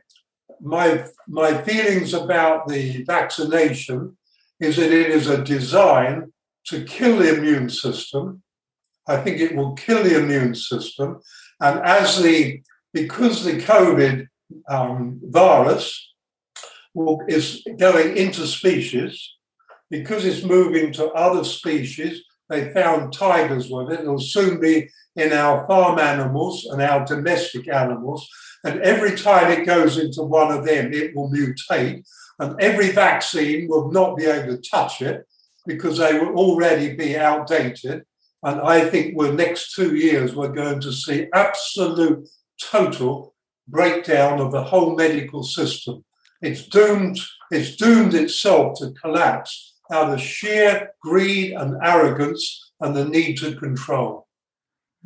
my 0.62 1.06
my 1.28 1.60
feelings 1.64 2.14
about 2.14 2.68
the 2.68 3.04
vaccination 3.04 4.16
is 4.60 4.76
that 4.76 4.92
it 4.92 5.10
is 5.10 5.28
a 5.28 5.44
design 5.44 6.32
to 6.72 6.86
kill 6.86 7.18
the 7.18 7.36
immune 7.38 7.70
system. 7.70 8.42
I 9.08 9.18
think 9.18 9.40
it 9.40 9.56
will 9.56 9.74
kill 9.74 10.04
the 10.04 10.18
immune 10.18 10.56
system. 10.56 11.22
And 11.60 11.80
as 11.80 12.22
the, 12.24 12.62
because 12.94 13.44
the 13.44 13.58
COVID 13.58 14.28
um, 14.70 15.20
virus 15.24 16.14
will, 16.94 17.22
is 17.28 17.64
going 17.78 18.16
into 18.16 18.48
species, 18.48 19.36
because 19.90 20.24
it's 20.26 20.44
moving 20.44 20.94
to 20.94 21.12
other 21.12 21.44
species, 21.44 22.24
they 22.50 22.74
found 22.74 23.14
tigers 23.14 23.70
with 23.70 23.92
it. 23.92 24.00
It'll 24.00 24.20
soon 24.20 24.60
be 24.62 24.90
in 25.18 25.34
our 25.34 25.68
farm 25.68 26.00
animals 26.00 26.66
and 26.66 26.82
our 26.82 27.06
domestic 27.06 27.68
animals. 27.68 28.28
And 28.64 28.80
every 28.82 29.18
time 29.18 29.52
it 29.52 29.66
goes 29.66 29.98
into 29.98 30.24
one 30.24 30.58
of 30.58 30.66
them, 30.66 30.94
it 30.94 31.16
will 31.16 31.30
mutate. 31.30 32.04
And 32.40 32.62
every 32.62 32.92
vaccine 32.92 33.68
will 33.68 33.92
not 33.92 34.16
be 34.16 34.26
able 34.26 34.56
to 34.56 34.70
touch 34.70 35.02
it 35.02 35.28
because 35.66 35.98
they 35.98 36.18
will 36.18 36.36
already 36.36 36.96
be 36.96 37.18
outdated. 37.18 38.04
And 38.44 38.62
I 38.62 38.90
think 38.90 39.18
the 39.18 39.32
next 39.34 39.74
two 39.76 39.96
years 39.96 40.36
we're 40.36 40.50
going 40.50 40.82
to 40.82 40.92
see 40.92 41.28
absolute 41.34 42.28
total 42.62 43.36
breakdown 43.68 44.40
of 44.40 44.52
the 44.52 44.64
whole 44.64 44.96
medical 44.96 45.44
system. 45.44 46.04
It's 46.42 46.68
doomed, 46.68 47.20
it's 47.52 47.76
doomed 47.76 48.16
itself 48.16 48.80
to 48.80 48.92
collapse 48.92 49.76
out 49.92 50.14
of 50.14 50.22
sheer 50.22 50.92
greed 51.02 51.54
and 51.54 51.78
arrogance 51.84 52.72
and 52.80 52.96
the 52.96 53.06
need 53.06 53.38
to 53.38 53.56
control. 53.56 54.28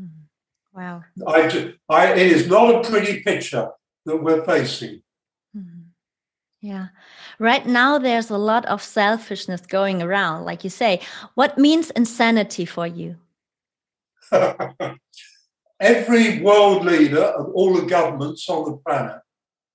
Mm-hmm. 0.01 0.79
Wow. 0.79 1.03
I, 1.27 1.73
I, 1.89 2.13
it 2.13 2.31
is 2.31 2.47
not 2.47 2.85
a 2.85 2.89
pretty 2.89 3.21
picture 3.21 3.69
that 4.05 4.23
we're 4.23 4.45
facing. 4.45 5.01
Yeah. 6.65 6.87
Right 7.37 7.63
now, 7.67 7.99
there's 7.99 8.31
a 8.31 8.39
lot 8.39 8.65
of 8.65 8.81
selfishness 8.81 9.61
going 9.67 10.01
around, 10.01 10.45
like 10.45 10.63
you 10.63 10.71
say. 10.71 10.99
What 11.35 11.59
means 11.59 11.91
insanity 11.91 12.65
for 12.65 12.87
you? 12.87 13.17
Every 15.79 16.41
world 16.41 16.83
leader 16.83 17.21
of 17.21 17.51
all 17.53 17.75
the 17.75 17.85
governments 17.85 18.49
on 18.49 18.65
the 18.65 18.77
planet, 18.77 19.21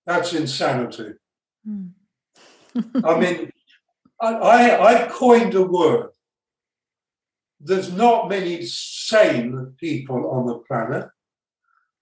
that's 0.04 0.32
insanity. 0.32 1.12
Hmm. 1.64 1.90
I 3.04 3.20
mean, 3.20 3.52
I, 4.20 4.34
I, 4.34 4.84
I've 4.88 5.12
coined 5.12 5.54
a 5.54 5.62
word. 5.62 6.10
There's 7.60 7.92
not 7.92 8.28
many 8.28 8.66
sane 8.66 9.74
people 9.78 10.28
on 10.28 10.46
the 10.46 10.58
planet. 10.66 11.08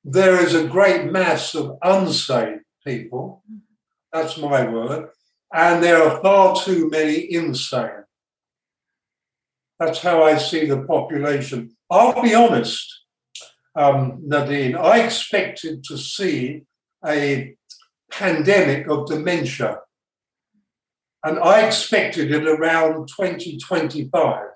There 0.02 0.42
is 0.42 0.54
a 0.54 0.66
great 0.66 1.12
mass 1.12 1.54
of 1.54 1.78
unsane 1.84 2.60
people. 2.86 3.42
Hmm. 3.46 3.67
That's 4.12 4.38
my 4.38 4.68
word. 4.68 5.08
And 5.52 5.82
there 5.82 6.02
are 6.02 6.20
far 6.20 6.56
too 6.56 6.90
many 6.90 7.32
insane. 7.32 8.04
That's 9.78 10.00
how 10.00 10.22
I 10.22 10.38
see 10.38 10.66
the 10.66 10.82
population. 10.82 11.76
I'll 11.90 12.20
be 12.20 12.34
honest, 12.34 13.04
um, 13.76 14.20
Nadine, 14.24 14.76
I 14.76 15.00
expected 15.00 15.84
to 15.84 15.96
see 15.96 16.62
a 17.06 17.54
pandemic 18.10 18.88
of 18.88 19.06
dementia. 19.06 19.78
And 21.24 21.38
I 21.38 21.66
expected 21.66 22.30
it 22.32 22.46
around 22.46 23.08
2025 23.16 24.46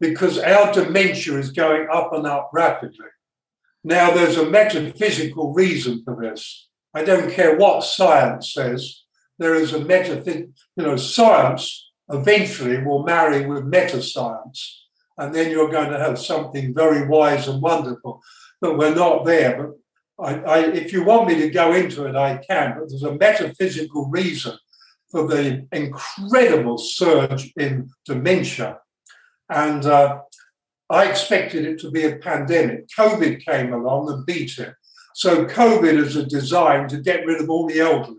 because 0.00 0.38
our 0.38 0.72
dementia 0.72 1.38
is 1.38 1.50
going 1.50 1.88
up 1.92 2.12
and 2.12 2.26
up 2.26 2.50
rapidly. 2.52 3.06
Now, 3.84 4.10
there's 4.10 4.36
a 4.36 4.48
metaphysical 4.48 5.52
reason 5.52 6.02
for 6.04 6.16
this. 6.20 6.68
I 6.94 7.04
don't 7.04 7.30
care 7.30 7.56
what 7.56 7.84
science 7.84 8.52
says. 8.52 9.02
There 9.38 9.54
is 9.54 9.72
a 9.72 9.84
metaphysical, 9.84 10.52
you 10.76 10.84
know, 10.84 10.96
science 10.96 11.90
eventually 12.10 12.82
will 12.82 13.04
marry 13.04 13.46
with 13.46 13.64
meta 13.64 14.02
science, 14.02 14.86
and 15.16 15.34
then 15.34 15.50
you're 15.50 15.70
going 15.70 15.90
to 15.90 15.98
have 15.98 16.18
something 16.18 16.74
very 16.74 17.06
wise 17.06 17.46
and 17.48 17.62
wonderful. 17.62 18.20
But 18.60 18.78
we're 18.78 18.94
not 18.94 19.24
there. 19.24 19.74
But 20.16 20.26
I, 20.26 20.34
I, 20.40 20.58
if 20.72 20.92
you 20.92 21.04
want 21.04 21.28
me 21.28 21.36
to 21.36 21.50
go 21.50 21.72
into 21.72 22.06
it, 22.06 22.16
I 22.16 22.38
can. 22.38 22.76
But 22.78 22.88
there's 22.88 23.04
a 23.04 23.14
metaphysical 23.14 24.06
reason 24.06 24.58
for 25.10 25.26
the 25.26 25.66
incredible 25.72 26.78
surge 26.78 27.52
in 27.56 27.90
dementia. 28.04 28.78
And 29.48 29.86
uh, 29.86 30.20
I 30.90 31.06
expected 31.06 31.64
it 31.64 31.78
to 31.80 31.90
be 31.90 32.04
a 32.04 32.16
pandemic. 32.16 32.88
COVID 32.88 33.44
came 33.44 33.72
along 33.72 34.10
and 34.10 34.26
beat 34.26 34.58
it. 34.58 34.74
So 35.18 35.46
COVID 35.46 35.98
is 35.98 36.14
a 36.14 36.24
design 36.24 36.86
to 36.90 36.96
get 36.96 37.26
rid 37.26 37.40
of 37.40 37.50
all 37.50 37.66
the 37.66 37.80
elderly. 37.80 38.14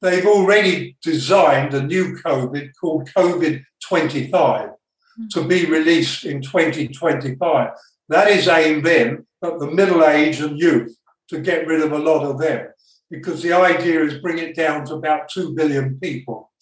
They've 0.00 0.24
already 0.24 0.96
designed 1.02 1.74
a 1.74 1.82
new 1.82 2.16
COVID 2.16 2.70
called 2.80 3.10
COVID 3.10 3.62
25 3.86 4.70
hmm. 5.18 5.26
to 5.32 5.44
be 5.44 5.66
released 5.66 6.24
in 6.24 6.40
2025. 6.40 7.72
That 8.08 8.30
is 8.30 8.48
aimed 8.48 8.86
then 8.86 9.26
at 9.44 9.58
the 9.58 9.70
middle 9.70 10.02
age 10.06 10.40
and 10.40 10.58
youth 10.58 10.96
to 11.28 11.42
get 11.42 11.66
rid 11.66 11.82
of 11.82 11.92
a 11.92 11.98
lot 11.98 12.24
of 12.24 12.38
them 12.38 12.68
because 13.10 13.42
the 13.42 13.52
idea 13.52 14.02
is 14.02 14.22
bring 14.22 14.38
it 14.38 14.56
down 14.56 14.86
to 14.86 14.94
about 14.94 15.28
2 15.28 15.54
billion 15.54 16.00
people. 16.00 16.52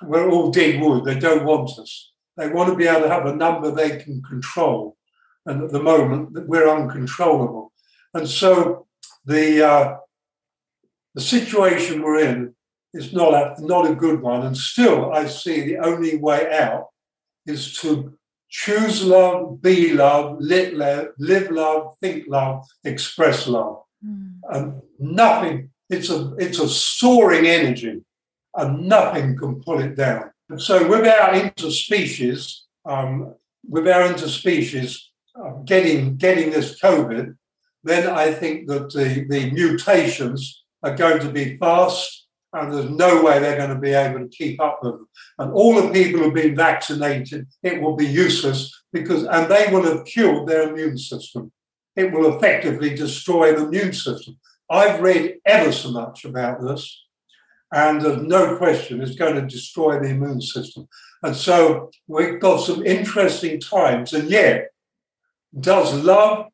We're 0.00 0.30
all 0.30 0.50
dead 0.50 0.80
wood. 0.80 1.04
They 1.04 1.18
don't 1.18 1.44
want 1.44 1.78
us. 1.78 2.10
They 2.38 2.48
want 2.48 2.70
to 2.70 2.74
be 2.74 2.86
able 2.86 3.02
to 3.02 3.10
have 3.10 3.26
a 3.26 3.36
number 3.36 3.70
they 3.70 3.98
can 3.98 4.22
control. 4.22 4.96
And 5.44 5.62
at 5.62 5.72
the 5.72 5.82
moment, 5.82 6.32
that 6.32 6.48
we're 6.48 6.70
uncontrollable. 6.70 7.70
And 8.18 8.28
so 8.28 8.86
the 9.24 9.66
uh, 9.66 9.96
the 11.14 11.20
situation 11.20 12.02
we're 12.02 12.20
in 12.20 12.54
is 12.92 13.12
not 13.12 13.32
a, 13.34 13.54
not 13.64 13.90
a 13.90 13.94
good 13.94 14.20
one. 14.20 14.46
And 14.46 14.56
still, 14.56 15.12
I 15.12 15.26
see 15.26 15.60
the 15.60 15.78
only 15.78 16.16
way 16.16 16.50
out 16.52 16.88
is 17.46 17.78
to 17.80 18.18
choose 18.48 19.04
love, 19.04 19.60
be 19.62 19.92
love, 19.92 20.36
live 20.40 20.72
love, 20.74 21.06
live 21.18 21.50
love, 21.50 21.96
think 22.00 22.24
love, 22.28 22.64
express 22.84 23.46
love. 23.46 23.82
Mm. 24.04 24.40
And 24.50 24.82
nothing, 24.98 25.70
it's 25.90 26.10
a 26.10 26.34
it's 26.38 26.58
a 26.58 26.68
soaring 26.68 27.46
energy, 27.46 28.00
and 28.56 28.88
nothing 28.88 29.36
can 29.36 29.62
pull 29.62 29.80
it 29.80 29.94
down. 29.96 30.30
And 30.50 30.60
So 30.60 30.88
with 30.88 31.06
our 31.06 31.32
interspecies, 31.34 32.60
um, 32.84 33.34
with 33.68 33.86
our 33.86 34.02
interspecies 34.12 34.98
uh, 35.40 35.52
getting 35.64 36.16
getting 36.16 36.50
this 36.50 36.80
COVID, 36.80 37.36
then 37.84 38.08
I 38.08 38.32
think 38.32 38.68
that 38.68 38.92
the, 38.92 39.26
the 39.28 39.50
mutations 39.50 40.64
are 40.82 40.94
going 40.94 41.20
to 41.20 41.30
be 41.30 41.56
fast 41.56 42.26
and 42.52 42.72
there's 42.72 42.90
no 42.90 43.22
way 43.22 43.38
they're 43.38 43.58
going 43.58 43.74
to 43.74 43.80
be 43.80 43.92
able 43.92 44.20
to 44.20 44.28
keep 44.28 44.60
up 44.60 44.80
with 44.82 44.92
them. 44.92 45.08
And 45.38 45.52
all 45.52 45.74
the 45.74 45.92
people 45.92 46.20
who've 46.20 46.34
been 46.34 46.56
vaccinated, 46.56 47.46
it 47.62 47.80
will 47.80 47.94
be 47.94 48.06
useless 48.06 48.74
because, 48.92 49.24
and 49.24 49.50
they 49.50 49.68
will 49.70 49.84
have 49.84 50.06
killed 50.06 50.48
their 50.48 50.70
immune 50.70 50.98
system. 50.98 51.52
It 51.94 52.12
will 52.12 52.36
effectively 52.36 52.94
destroy 52.94 53.54
the 53.54 53.66
immune 53.66 53.92
system. 53.92 54.38
I've 54.70 55.00
read 55.00 55.36
ever 55.44 55.72
so 55.72 55.90
much 55.90 56.24
about 56.24 56.62
this, 56.62 57.04
and 57.72 58.00
there's 58.00 58.22
no 58.22 58.56
question 58.56 59.02
it's 59.02 59.14
going 59.14 59.34
to 59.34 59.46
destroy 59.46 59.98
the 59.98 60.10
immune 60.10 60.40
system. 60.40 60.88
And 61.22 61.34
so 61.34 61.90
we've 62.06 62.40
got 62.40 62.58
some 62.58 62.84
interesting 62.84 63.60
times, 63.60 64.12
and 64.12 64.30
yet, 64.30 64.68
does 65.58 65.92
love 65.94 66.46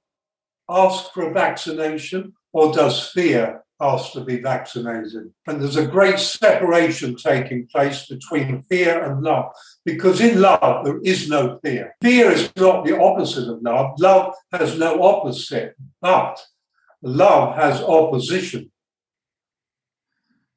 ask 0.68 1.12
for 1.12 1.28
a 1.28 1.32
vaccination 1.32 2.32
or 2.52 2.72
does 2.72 3.08
fear 3.08 3.62
ask 3.80 4.12
to 4.12 4.20
be 4.20 4.40
vaccinated? 4.40 5.32
And 5.46 5.60
there's 5.60 5.76
a 5.76 5.86
great 5.86 6.18
separation 6.18 7.16
taking 7.16 7.66
place 7.66 8.06
between 8.06 8.62
fear 8.62 9.02
and 9.02 9.22
love 9.22 9.52
because 9.84 10.20
in 10.20 10.40
love 10.40 10.84
there 10.84 11.00
is 11.02 11.28
no 11.28 11.58
fear. 11.64 11.94
Fear 12.00 12.30
is 12.30 12.52
not 12.56 12.84
the 12.84 12.98
opposite 12.98 13.48
of 13.48 13.62
love. 13.62 13.98
Love 13.98 14.34
has 14.52 14.78
no 14.78 15.02
opposite, 15.02 15.74
but 16.00 16.40
love 17.02 17.56
has 17.56 17.80
opposition. 17.82 18.70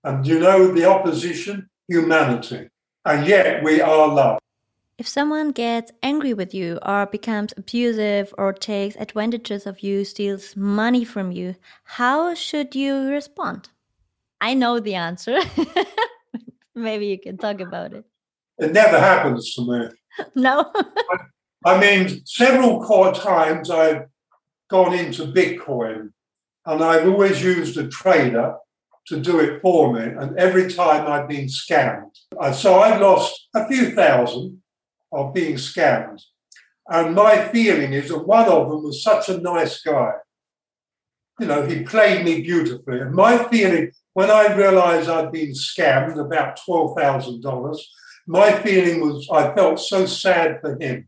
And 0.03 0.25
you 0.25 0.39
know 0.39 0.71
the 0.71 0.85
opposition? 0.85 1.69
Humanity. 1.89 2.69
And 3.03 3.27
yet 3.27 3.63
we 3.63 3.81
are 3.81 4.07
love. 4.07 4.39
If 4.97 5.07
someone 5.07 5.51
gets 5.51 5.91
angry 6.01 6.33
with 6.33 6.55
you 6.55 6.79
or 6.83 7.05
becomes 7.05 7.53
abusive 7.55 8.33
or 8.35 8.51
takes 8.51 8.95
advantages 8.95 9.67
of 9.67 9.81
you, 9.81 10.03
steals 10.03 10.55
money 10.55 11.05
from 11.05 11.31
you, 11.31 11.55
how 11.83 12.33
should 12.33 12.73
you 12.73 13.07
respond? 13.07 13.69
I 14.41 14.55
know 14.55 14.79
the 14.79 14.95
answer. 14.95 15.37
Maybe 16.75 17.07
you 17.07 17.19
can 17.19 17.37
talk 17.37 17.59
about 17.59 17.93
it. 17.93 18.05
It 18.57 18.73
never 18.73 18.99
happens 18.99 19.53
to 19.55 19.71
me. 19.71 19.87
No. 20.33 20.73
I 21.63 21.79
mean, 21.79 22.25
several 22.25 22.83
core 22.83 23.13
times 23.13 23.69
I've 23.69 24.05
gone 24.67 24.95
into 24.95 25.31
Bitcoin 25.31 26.09
and 26.65 26.83
I've 26.83 27.07
always 27.07 27.43
used 27.43 27.77
a 27.77 27.87
trader 27.87 28.55
to 29.09 29.19
do 29.19 29.39
it 29.39 29.61
for 29.61 29.93
me. 29.93 30.01
And 30.01 30.35
every 30.39 30.73
time 30.73 31.05
I've 31.05 31.27
been 31.27 31.45
scammed. 31.45 32.17
Uh, 32.39 32.51
so 32.51 32.79
I've 32.79 32.99
lost 32.99 33.47
a 33.53 33.67
few 33.67 33.91
thousand 33.91 34.63
of 35.11 35.33
being 35.33 35.55
scammed. 35.55 36.21
And 36.89 37.15
my 37.15 37.47
feeling 37.49 37.93
is 37.93 38.09
that 38.09 38.27
one 38.27 38.47
of 38.47 38.69
them 38.69 38.83
was 38.83 39.03
such 39.03 39.29
a 39.29 39.39
nice 39.39 39.81
guy. 39.81 40.13
You 41.39 41.47
know, 41.47 41.65
he 41.65 41.83
played 41.83 42.25
me 42.25 42.41
beautifully. 42.41 42.99
And 42.99 43.13
my 43.13 43.43
feeling, 43.45 43.91
when 44.13 44.31
I 44.31 44.55
realized 44.55 45.09
I'd 45.09 45.31
been 45.31 45.51
scammed 45.51 46.19
about 46.19 46.59
$12,000, 46.67 47.77
my 48.25 48.51
feeling 48.51 49.01
was 49.01 49.27
I 49.31 49.53
felt 49.53 49.79
so 49.79 50.05
sad 50.05 50.59
for 50.61 50.77
him 50.79 51.07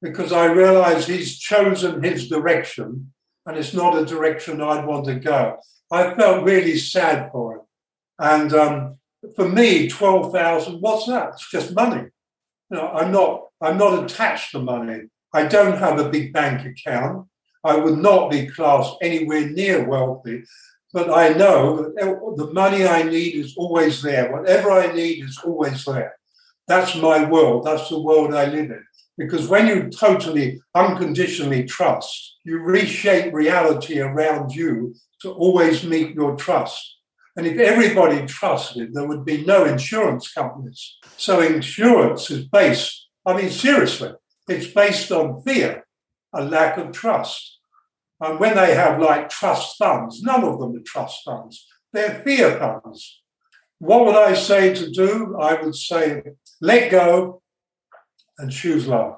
because 0.00 0.32
I 0.32 0.46
realized 0.46 1.08
he's 1.08 1.38
chosen 1.38 2.02
his 2.02 2.28
direction 2.28 3.12
and 3.44 3.56
it's 3.56 3.74
not 3.74 3.96
a 3.96 4.04
direction 4.04 4.60
I'd 4.60 4.86
want 4.86 5.06
to 5.06 5.14
go. 5.14 5.58
I 5.90 6.14
felt 6.14 6.44
really 6.44 6.76
sad 6.76 7.30
for 7.32 7.54
him. 7.54 7.60
And 8.18 8.52
um, 8.52 8.98
for 9.34 9.48
me, 9.48 9.88
12,000, 9.88 10.80
what's 10.80 11.06
that? 11.06 11.30
It's 11.34 11.50
just 11.50 11.74
money. 11.74 12.08
You 12.70 12.76
know, 12.78 12.88
I'm 12.88 13.12
not 13.12 13.46
I'm 13.60 13.78
not 13.78 14.04
attached 14.04 14.52
to 14.52 14.58
money. 14.58 15.04
I 15.32 15.46
don't 15.46 15.78
have 15.78 15.98
a 15.98 16.08
big 16.08 16.32
bank 16.32 16.66
account. 16.66 17.28
I 17.64 17.76
would 17.76 17.98
not 17.98 18.30
be 18.30 18.46
classed 18.46 18.94
anywhere 19.02 19.48
near 19.48 19.88
wealthy, 19.88 20.44
but 20.92 21.10
I 21.10 21.30
know 21.30 21.92
that 21.96 22.20
the 22.36 22.52
money 22.52 22.86
I 22.86 23.02
need 23.02 23.34
is 23.34 23.56
always 23.56 24.02
there. 24.02 24.32
Whatever 24.32 24.70
I 24.70 24.92
need 24.92 25.24
is 25.24 25.38
always 25.44 25.84
there. 25.84 26.14
That's 26.68 26.96
my 26.96 27.28
world. 27.28 27.64
That's 27.64 27.88
the 27.88 28.00
world 28.00 28.34
I 28.34 28.46
live 28.46 28.70
in. 28.70 28.84
Because 29.18 29.48
when 29.48 29.66
you 29.66 29.88
totally 29.88 30.60
unconditionally 30.74 31.64
trust, 31.64 32.36
you 32.44 32.58
reshape 32.58 33.32
reality 33.32 34.00
around 34.00 34.54
you 34.54 34.94
to 35.22 35.32
always 35.32 35.84
meet 35.84 36.14
your 36.14 36.36
trust. 36.36 36.95
And 37.36 37.46
if 37.46 37.58
everybody 37.58 38.26
trusted, 38.26 38.94
there 38.94 39.06
would 39.06 39.24
be 39.24 39.44
no 39.44 39.64
insurance 39.64 40.32
companies. 40.32 40.96
So 41.18 41.40
insurance 41.40 42.30
is 42.30 42.46
based, 42.48 43.08
I 43.26 43.36
mean, 43.36 43.50
seriously, 43.50 44.12
it's 44.48 44.68
based 44.68 45.12
on 45.12 45.42
fear, 45.42 45.86
a 46.34 46.42
lack 46.42 46.78
of 46.78 46.92
trust. 46.92 47.58
And 48.20 48.40
when 48.40 48.56
they 48.56 48.74
have 48.74 49.00
like 49.00 49.28
trust 49.28 49.76
funds, 49.76 50.22
none 50.22 50.44
of 50.44 50.58
them 50.58 50.76
are 50.76 50.82
trust 50.86 51.22
funds. 51.24 51.66
they're 51.92 52.22
fear 52.24 52.58
funds. 52.58 53.22
What 53.78 54.06
would 54.06 54.16
I 54.16 54.34
say 54.34 54.74
to 54.74 54.90
do? 54.90 55.36
I 55.38 55.60
would 55.60 55.74
say 55.74 56.22
let 56.60 56.90
go 56.90 57.42
and 58.38 58.50
choose 58.50 58.86
love. 58.86 59.16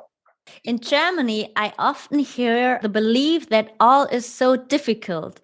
In 0.64 0.78
Germany, 0.80 1.52
I 1.56 1.72
often 1.78 2.18
hear 2.18 2.78
the 2.82 2.88
belief 2.88 3.48
that 3.50 3.74
all 3.80 4.06
is 4.06 4.26
so 4.26 4.56
difficult. 4.56 5.40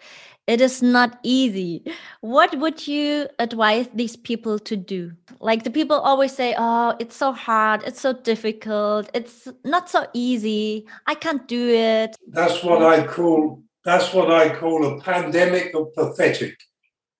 It 0.46 0.60
is 0.60 0.82
not 0.82 1.18
easy. 1.22 1.82
What 2.20 2.58
would 2.58 2.86
you 2.86 3.28
advise 3.38 3.88
these 3.94 4.14
people 4.14 4.58
to 4.60 4.76
do? 4.76 5.12
Like 5.40 5.64
the 5.64 5.70
people 5.70 5.96
always 5.96 6.34
say, 6.34 6.54
Oh, 6.58 6.94
it's 6.98 7.16
so 7.16 7.32
hard, 7.32 7.82
it's 7.86 8.00
so 8.00 8.12
difficult, 8.12 9.08
it's 9.14 9.48
not 9.64 9.88
so 9.88 10.06
easy, 10.12 10.86
I 11.06 11.14
can't 11.14 11.48
do 11.48 11.70
it. 11.70 12.14
That's 12.28 12.62
what 12.62 12.82
I 12.82 13.06
call 13.06 13.62
that's 13.84 14.14
what 14.14 14.30
I 14.30 14.54
call 14.54 14.84
a 14.86 15.00
pandemic 15.02 15.74
of 15.74 15.94
pathetic. 15.94 16.56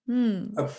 Hmm. 0.07 0.47
A, 0.57 0.71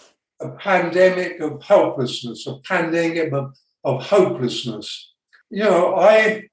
a, 0.41 0.49
pandemic 0.57 1.39
of 1.39 1.63
helplessness, 1.63 2.47
a 2.47 2.57
pandemic 2.67 3.31
of, 3.31 3.55
of 3.83 4.03
hopelessness. 4.03 5.13
You 5.51 5.63
know, 5.63 5.95
I 5.95 6.43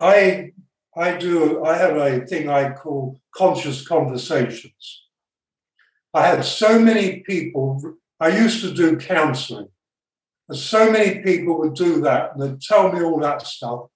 I 0.00 0.52
I 0.96 1.16
do 1.16 1.64
I 1.64 1.76
have 1.76 1.96
a 1.96 2.26
thing 2.26 2.48
I 2.48 2.72
call 2.72 3.20
conscious 3.34 3.86
conversations. 3.86 5.02
I 6.14 6.26
had 6.26 6.44
so 6.44 6.78
many 6.78 7.20
people, 7.20 7.98
I 8.18 8.28
used 8.28 8.62
to 8.62 8.72
do 8.72 8.96
counseling, 8.96 9.68
and 10.48 10.58
so 10.58 10.90
many 10.90 11.22
people 11.22 11.58
would 11.58 11.74
do 11.74 12.00
that 12.00 12.32
and 12.32 12.42
they'd 12.42 12.60
tell 12.60 12.90
me 12.90 13.02
all 13.02 13.20
that 13.20 13.46
stuff. 13.46 13.86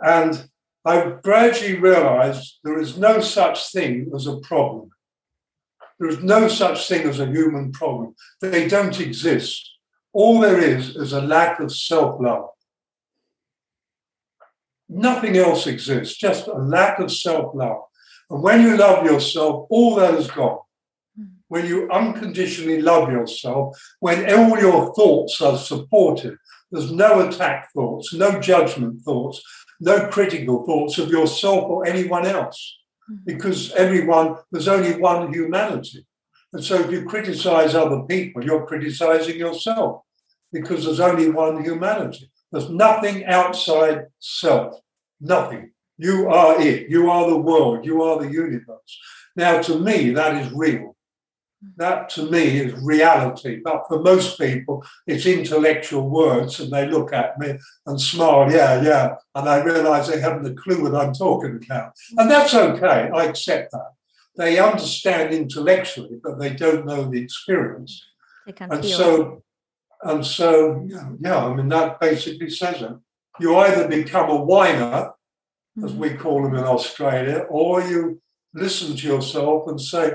And 0.00 0.48
I 0.84 1.16
gradually 1.22 1.78
realized 1.78 2.58
there 2.64 2.80
is 2.80 2.96
no 2.96 3.20
such 3.20 3.70
thing 3.70 4.10
as 4.14 4.26
a 4.26 4.38
problem. 4.38 4.90
There 5.98 6.08
is 6.08 6.22
no 6.22 6.48
such 6.48 6.88
thing 6.88 7.06
as 7.06 7.20
a 7.20 7.26
human 7.26 7.72
problem. 7.72 8.14
They 8.40 8.66
don't 8.66 8.98
exist. 8.98 9.70
All 10.12 10.40
there 10.40 10.58
is 10.58 10.96
is 10.96 11.12
a 11.12 11.20
lack 11.20 11.60
of 11.60 11.72
self 11.72 12.20
love. 12.20 12.48
Nothing 14.94 15.36
else 15.36 15.66
exists, 15.66 16.18
just 16.18 16.46
a 16.48 16.54
lack 16.54 16.98
of 16.98 17.10
self 17.10 17.54
love. 17.54 17.82
And 18.30 18.42
when 18.42 18.62
you 18.62 18.76
love 18.76 19.04
yourself, 19.04 19.66
all 19.70 19.94
that 19.96 20.14
is 20.14 20.30
gone. 20.30 20.58
Hmm. 21.16 21.24
When 21.48 21.66
you 21.66 21.90
unconditionally 21.90 22.82
love 22.82 23.10
yourself, 23.10 23.76
when 24.00 24.30
all 24.32 24.58
your 24.58 24.94
thoughts 24.94 25.40
are 25.40 25.56
supported, 25.56 26.36
there's 26.70 26.92
no 26.92 27.26
attack 27.26 27.72
thoughts, 27.72 28.12
no 28.12 28.38
judgment 28.38 29.02
thoughts, 29.02 29.42
no 29.80 30.08
critical 30.08 30.66
thoughts 30.66 30.98
of 30.98 31.10
yourself 31.10 31.64
or 31.64 31.86
anyone 31.86 32.26
else, 32.26 32.78
hmm. 33.06 33.16
because 33.24 33.72
everyone, 33.72 34.36
there's 34.50 34.68
only 34.68 34.94
one 35.00 35.32
humanity. 35.32 36.06
And 36.52 36.62
so 36.62 36.80
if 36.80 36.90
you 36.90 37.06
criticize 37.06 37.74
other 37.74 38.02
people, 38.02 38.44
you're 38.44 38.66
criticizing 38.66 39.38
yourself 39.38 40.02
because 40.52 40.84
there's 40.84 41.00
only 41.00 41.30
one 41.30 41.64
humanity. 41.64 42.30
There's 42.52 42.68
nothing 42.68 43.24
outside 43.24 44.08
self, 44.18 44.76
nothing. 45.22 45.70
You 45.96 46.28
are 46.28 46.60
it. 46.60 46.90
You 46.90 47.10
are 47.10 47.30
the 47.30 47.38
world. 47.38 47.86
You 47.86 48.02
are 48.02 48.20
the 48.20 48.30
universe. 48.30 48.98
Now, 49.36 49.62
to 49.62 49.78
me, 49.78 50.10
that 50.10 50.36
is 50.36 50.52
real. 50.52 50.96
That 51.76 52.08
to 52.10 52.28
me 52.28 52.58
is 52.58 52.74
reality. 52.82 53.60
But 53.62 53.84
for 53.86 54.00
most 54.00 54.38
people, 54.38 54.84
it's 55.06 55.26
intellectual 55.26 56.10
words, 56.10 56.58
and 56.58 56.72
they 56.72 56.88
look 56.88 57.12
at 57.12 57.38
me 57.38 57.56
and 57.86 58.00
smile, 58.00 58.50
yeah, 58.50 58.82
yeah. 58.82 59.14
And 59.34 59.48
I 59.48 59.62
realize 59.62 60.08
they 60.08 60.20
haven't 60.20 60.46
a 60.46 60.54
clue 60.54 60.82
what 60.82 60.94
I'm 60.94 61.14
talking 61.14 61.60
about. 61.64 61.92
And 62.18 62.28
that's 62.30 62.54
okay. 62.54 63.10
I 63.14 63.24
accept 63.26 63.70
that. 63.72 63.92
They 64.36 64.58
understand 64.58 65.32
intellectually, 65.32 66.18
but 66.22 66.38
they 66.38 66.50
don't 66.50 66.86
know 66.86 67.04
the 67.04 67.22
experience. 67.22 68.02
and 68.72 68.84
so, 68.84 69.42
and 70.02 70.26
so, 70.26 70.84
yeah, 70.88 71.10
yeah, 71.20 71.46
I 71.46 71.54
mean, 71.54 71.68
that 71.68 72.00
basically 72.00 72.50
says 72.50 72.82
it. 72.82 72.96
You 73.40 73.56
either 73.56 73.88
become 73.88 74.30
a 74.30 74.36
whiner 74.36 75.12
as 75.82 75.94
we 75.94 76.10
call 76.14 76.42
them 76.42 76.54
in 76.54 76.64
Australia, 76.64 77.46
or 77.48 77.80
you 77.82 78.20
listen 78.52 78.96
to 78.96 79.06
yourself 79.06 79.68
and 79.68 79.80
say, 79.80 80.12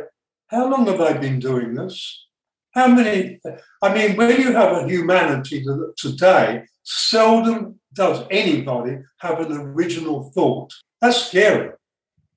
How 0.47 0.69
long 0.69 0.85
have 0.87 1.01
I 1.01 1.13
been 1.13 1.39
doing 1.39 1.73
this? 1.73 2.25
How 2.71 2.87
many? 2.87 3.39
I 3.81 3.93
mean, 3.93 4.15
when 4.15 4.39
you 4.39 4.53
have 4.53 4.77
a 4.77 4.87
humanity 4.87 5.65
today, 5.97 6.65
seldom 6.83 7.79
does 7.93 8.23
anybody 8.29 8.99
have 9.19 9.39
an 9.39 9.51
original 9.51 10.31
thought. 10.35 10.71
That's 11.01 11.25
scary. 11.27 11.71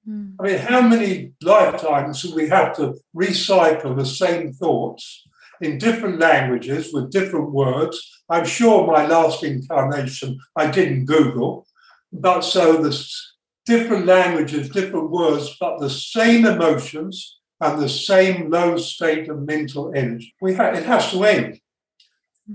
Mm. 0.09 0.37
I 0.41 0.43
mean, 0.43 0.59
how 0.59 0.81
many 0.81 1.33
lifetimes 1.43 2.23
do 2.23 2.35
we 2.35 2.49
have 2.49 2.75
to 2.77 2.95
recycle 3.15 3.95
the 3.95 4.07
same 4.07 4.53
thoughts 4.55 5.27
in 5.61 5.79
different 5.79 6.19
languages 6.19 6.93
with 6.93 7.11
different 7.11 7.51
words? 7.53 8.23
I'm 8.29 8.45
sure 8.45 8.87
my 8.87 9.07
last 9.07 9.43
incarnation 9.43 10.39
I 10.57 10.71
didn't 10.71 11.07
Google, 11.07 11.67
but 12.13 12.41
so 12.43 12.83
there's 12.83 13.37
different 13.67 14.07
languages, 14.07 14.69
different 14.69 15.11
words, 15.11 15.57
but 15.61 15.79
the 15.79 15.91
same 15.91 16.47
emotions 16.47 17.39
and 17.61 17.81
the 17.81 17.89
same 17.89 18.51
low 18.51 18.77
state 18.77 19.29
of 19.29 19.47
mental 19.47 19.93
energy. 19.95 20.35
We 20.41 20.55
ha- 20.55 20.73
it 20.73 20.85
has 20.85 21.11
to 21.13 21.25
end. 21.25 21.61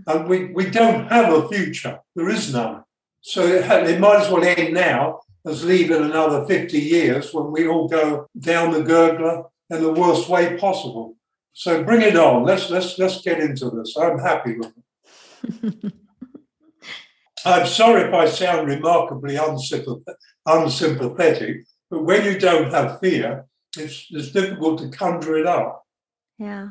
And 0.08 0.28
we, 0.28 0.52
we 0.52 0.70
don't 0.70 1.08
have 1.08 1.32
a 1.32 1.48
future. 1.48 2.00
There 2.16 2.30
is 2.30 2.52
none. 2.52 2.84
So 3.22 3.46
it, 3.46 3.64
ha- 3.66 3.78
it 3.78 4.00
might 4.00 4.22
as 4.22 4.32
well 4.32 4.44
end 4.44 4.74
now 4.74 5.22
as 5.46 5.64
leave 5.64 5.92
it 5.92 6.02
another 6.02 6.46
50 6.46 6.78
years 6.78 7.34
when 7.34 7.52
we 7.52 7.68
all 7.68 7.88
go 7.88 8.28
down 8.38 8.72
the 8.72 8.80
gurgler 8.80 9.46
in 9.70 9.82
the 9.82 9.94
worst 9.94 10.28
way 10.28 10.58
possible. 10.58 11.16
So 11.58 11.86
bring 11.86 12.02
it 12.02 12.18
on. 12.18 12.44
Let's 12.44 12.70
let's 12.70 13.00
let's 13.00 13.22
get 13.22 13.40
into 13.40 13.70
this. 13.70 13.96
I'm 13.96 14.20
happy 14.20 14.58
with 14.58 14.74
it. 15.44 15.94
I'm 17.46 17.66
sorry 17.66 18.02
if 18.02 18.14
I 18.14 18.26
sound 18.26 18.68
remarkably 18.68 19.38
unsympathetic, 20.46 21.66
but 21.90 22.04
when 22.04 22.26
you 22.26 22.38
don't 22.38 22.74
have 22.74 23.00
fear, 23.00 23.46
it's, 23.78 24.08
it's 24.10 24.32
difficult 24.32 24.80
to 24.82 24.90
conjure 24.90 25.38
it 25.38 25.48
up. 25.48 25.86
Yeah. 26.38 26.70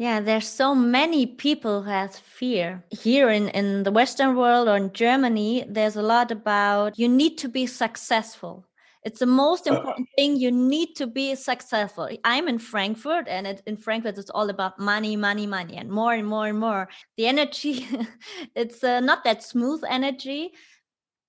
Yeah, 0.00 0.20
there's 0.20 0.48
so 0.48 0.74
many 0.74 1.26
people 1.26 1.82
who 1.82 1.90
have 1.90 2.14
fear. 2.14 2.84
Here 2.90 3.28
in, 3.30 3.48
in 3.48 3.82
the 3.82 3.92
Western 3.92 4.36
world 4.36 4.68
or 4.68 4.76
in 4.76 4.92
Germany, 4.92 5.64
there's 5.68 5.96
a 5.96 6.02
lot 6.02 6.30
about 6.30 6.98
you 6.98 7.08
need 7.08 7.36
to 7.38 7.48
be 7.48 7.66
successful. 7.66 8.67
It's 9.04 9.20
the 9.20 9.26
most 9.26 9.68
uh, 9.68 9.74
important 9.74 10.08
thing. 10.16 10.36
You 10.36 10.50
need 10.50 10.94
to 10.96 11.06
be 11.06 11.34
successful. 11.34 12.08
I'm 12.24 12.48
in 12.48 12.58
Frankfurt, 12.58 13.28
and 13.28 13.46
it, 13.46 13.62
in 13.66 13.76
Frankfurt, 13.76 14.18
it's 14.18 14.30
all 14.30 14.50
about 14.50 14.78
money, 14.78 15.16
money, 15.16 15.46
money, 15.46 15.76
and 15.76 15.90
more 15.90 16.14
and 16.14 16.26
more 16.26 16.48
and 16.48 16.58
more. 16.58 16.88
The 17.16 17.26
energy, 17.26 17.86
it's 18.54 18.82
uh, 18.82 19.00
not 19.00 19.24
that 19.24 19.42
smooth 19.42 19.82
energy 19.88 20.52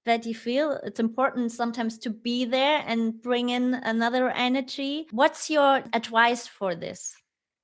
that 0.06 0.26
you 0.26 0.34
feel. 0.34 0.80
It's 0.84 1.00
important 1.00 1.52
sometimes 1.52 1.98
to 2.00 2.10
be 2.10 2.46
there 2.46 2.84
and 2.88 3.22
bring 3.22 3.50
in 3.50 3.76
another 3.76 4.30
energy. 4.30 5.08
What's 5.12 5.50
your 5.50 5.84
advice 5.94 6.48
for 6.48 6.76
this? 6.76 7.14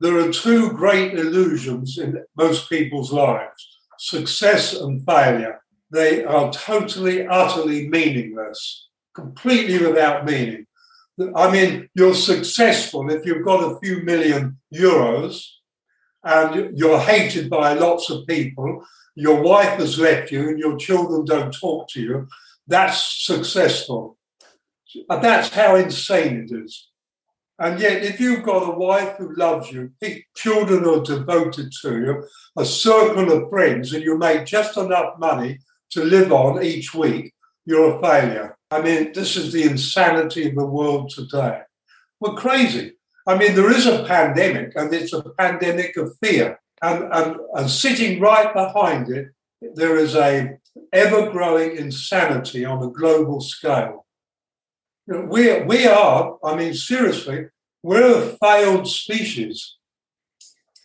There 0.01 0.19
are 0.19 0.31
two 0.31 0.71
great 0.71 1.17
illusions 1.17 1.97
in 1.97 2.23
most 2.35 2.69
people's 2.69 3.11
lives 3.11 3.75
success 3.97 4.73
and 4.73 5.03
failure. 5.05 5.61
They 5.89 6.25
are 6.25 6.51
totally, 6.51 7.25
utterly 7.25 7.87
meaningless 7.87 8.89
completely 9.15 9.79
without 9.79 10.25
meaning. 10.25 10.67
I 11.35 11.49
mean, 11.49 11.89
you're 11.95 12.13
successful 12.13 13.09
if 13.09 13.25
you've 13.25 13.45
got 13.45 13.63
a 13.63 13.79
few 13.79 14.03
million 14.03 14.57
euros 14.73 15.45
and 16.23 16.77
you're 16.77 16.99
hated 16.99 17.49
by 17.49 17.73
lots 17.73 18.09
of 18.09 18.27
people, 18.27 18.83
your 19.15 19.41
wife 19.41 19.79
has 19.79 19.97
left 19.97 20.31
you 20.31 20.49
and 20.49 20.59
your 20.59 20.75
children 20.77 21.23
don't 21.23 21.57
talk 21.57 21.87
to 21.89 22.01
you. 22.01 22.27
That's 22.67 23.25
successful. 23.25 24.17
And 25.09 25.23
that's 25.23 25.49
how 25.49 25.75
insane 25.75 26.47
it 26.49 26.55
is. 26.55 26.89
And 27.57 27.79
yet, 27.79 28.03
if 28.03 28.19
you've 28.19 28.43
got 28.43 28.69
a 28.69 28.77
wife 28.77 29.15
who 29.17 29.33
loves 29.35 29.71
you, 29.71 29.91
children 30.35 30.83
who 30.83 30.99
are 30.99 31.03
devoted 31.03 31.71
to 31.81 31.97
you, 31.97 32.27
a 32.57 32.65
circle 32.65 33.31
of 33.31 33.49
friends, 33.49 33.93
and 33.93 34.03
you 34.03 34.17
make 34.17 34.45
just 34.45 34.75
enough 34.75 35.17
money 35.17 35.59
to 35.91 36.03
live 36.03 36.33
on 36.33 36.61
each 36.61 36.93
week, 36.93 37.33
you're 37.65 37.95
a 37.95 38.01
failure. 38.01 38.57
I 38.75 38.81
mean, 38.81 39.13
this 39.13 39.37
is 39.37 39.53
the 39.53 39.63
insanity 39.63 40.49
of 40.49 40.55
the 40.55 40.65
world 40.65 41.09
today. 41.09 41.61
We're 42.19 42.33
crazy. 42.45 42.87
I 43.25 43.37
mean, 43.37 43.55
there 43.55 43.71
is 43.71 43.85
a 43.85 44.03
pandemic, 44.03 44.73
and 44.75 44.93
it's 44.93 45.13
a 45.13 45.21
pandemic 45.21 45.95
of 45.95 46.17
fear. 46.21 46.59
And, 46.81 46.99
and, 47.17 47.37
and 47.55 47.69
sitting 47.69 48.19
right 48.19 48.53
behind 48.53 49.09
it, 49.09 49.27
there 49.79 49.95
is 49.95 50.13
a 50.15 50.57
ever-growing 50.91 51.77
insanity 51.77 52.65
on 52.65 52.83
a 52.83 52.89
global 52.89 53.39
scale. 53.39 54.05
You 55.07 55.13
know, 55.13 55.21
we, 55.21 55.61
we 55.61 55.87
are, 55.87 56.37
I 56.43 56.55
mean, 56.55 56.73
seriously, 56.73 57.47
we're 57.81 58.17
a 58.17 58.37
failed 58.43 58.87
species. 58.87 59.77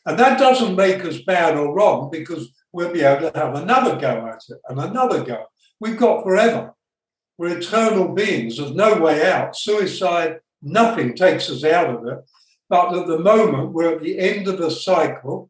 And 0.07 0.16
that 0.18 0.38
doesn't 0.38 0.76
make 0.76 1.05
us 1.05 1.18
bad 1.18 1.57
or 1.57 1.74
wrong 1.74 2.09
because 2.11 2.51
we'll 2.72 2.93
be 2.93 3.03
able 3.03 3.30
to 3.30 3.38
have 3.38 3.57
another 3.57 3.99
go 3.99 4.26
at 4.28 4.43
it 4.49 4.61
and 4.68 4.78
another 4.78 5.24
go. 5.24 5.47
We've 5.80 5.99
got 5.99 6.22
forever. 6.22 6.74
We're 7.41 7.57
eternal 7.57 8.09
beings. 8.09 8.59
There's 8.59 8.74
no 8.74 9.01
way 9.01 9.26
out. 9.26 9.57
Suicide, 9.57 10.41
nothing 10.61 11.14
takes 11.14 11.49
us 11.49 11.64
out 11.64 11.88
of 11.88 12.07
it. 12.07 12.18
But 12.68 12.95
at 12.95 13.07
the 13.07 13.18
moment, 13.18 13.72
we're 13.72 13.95
at 13.95 14.03
the 14.03 14.18
end 14.18 14.47
of 14.47 14.61
a 14.61 14.70
cycle 14.70 15.49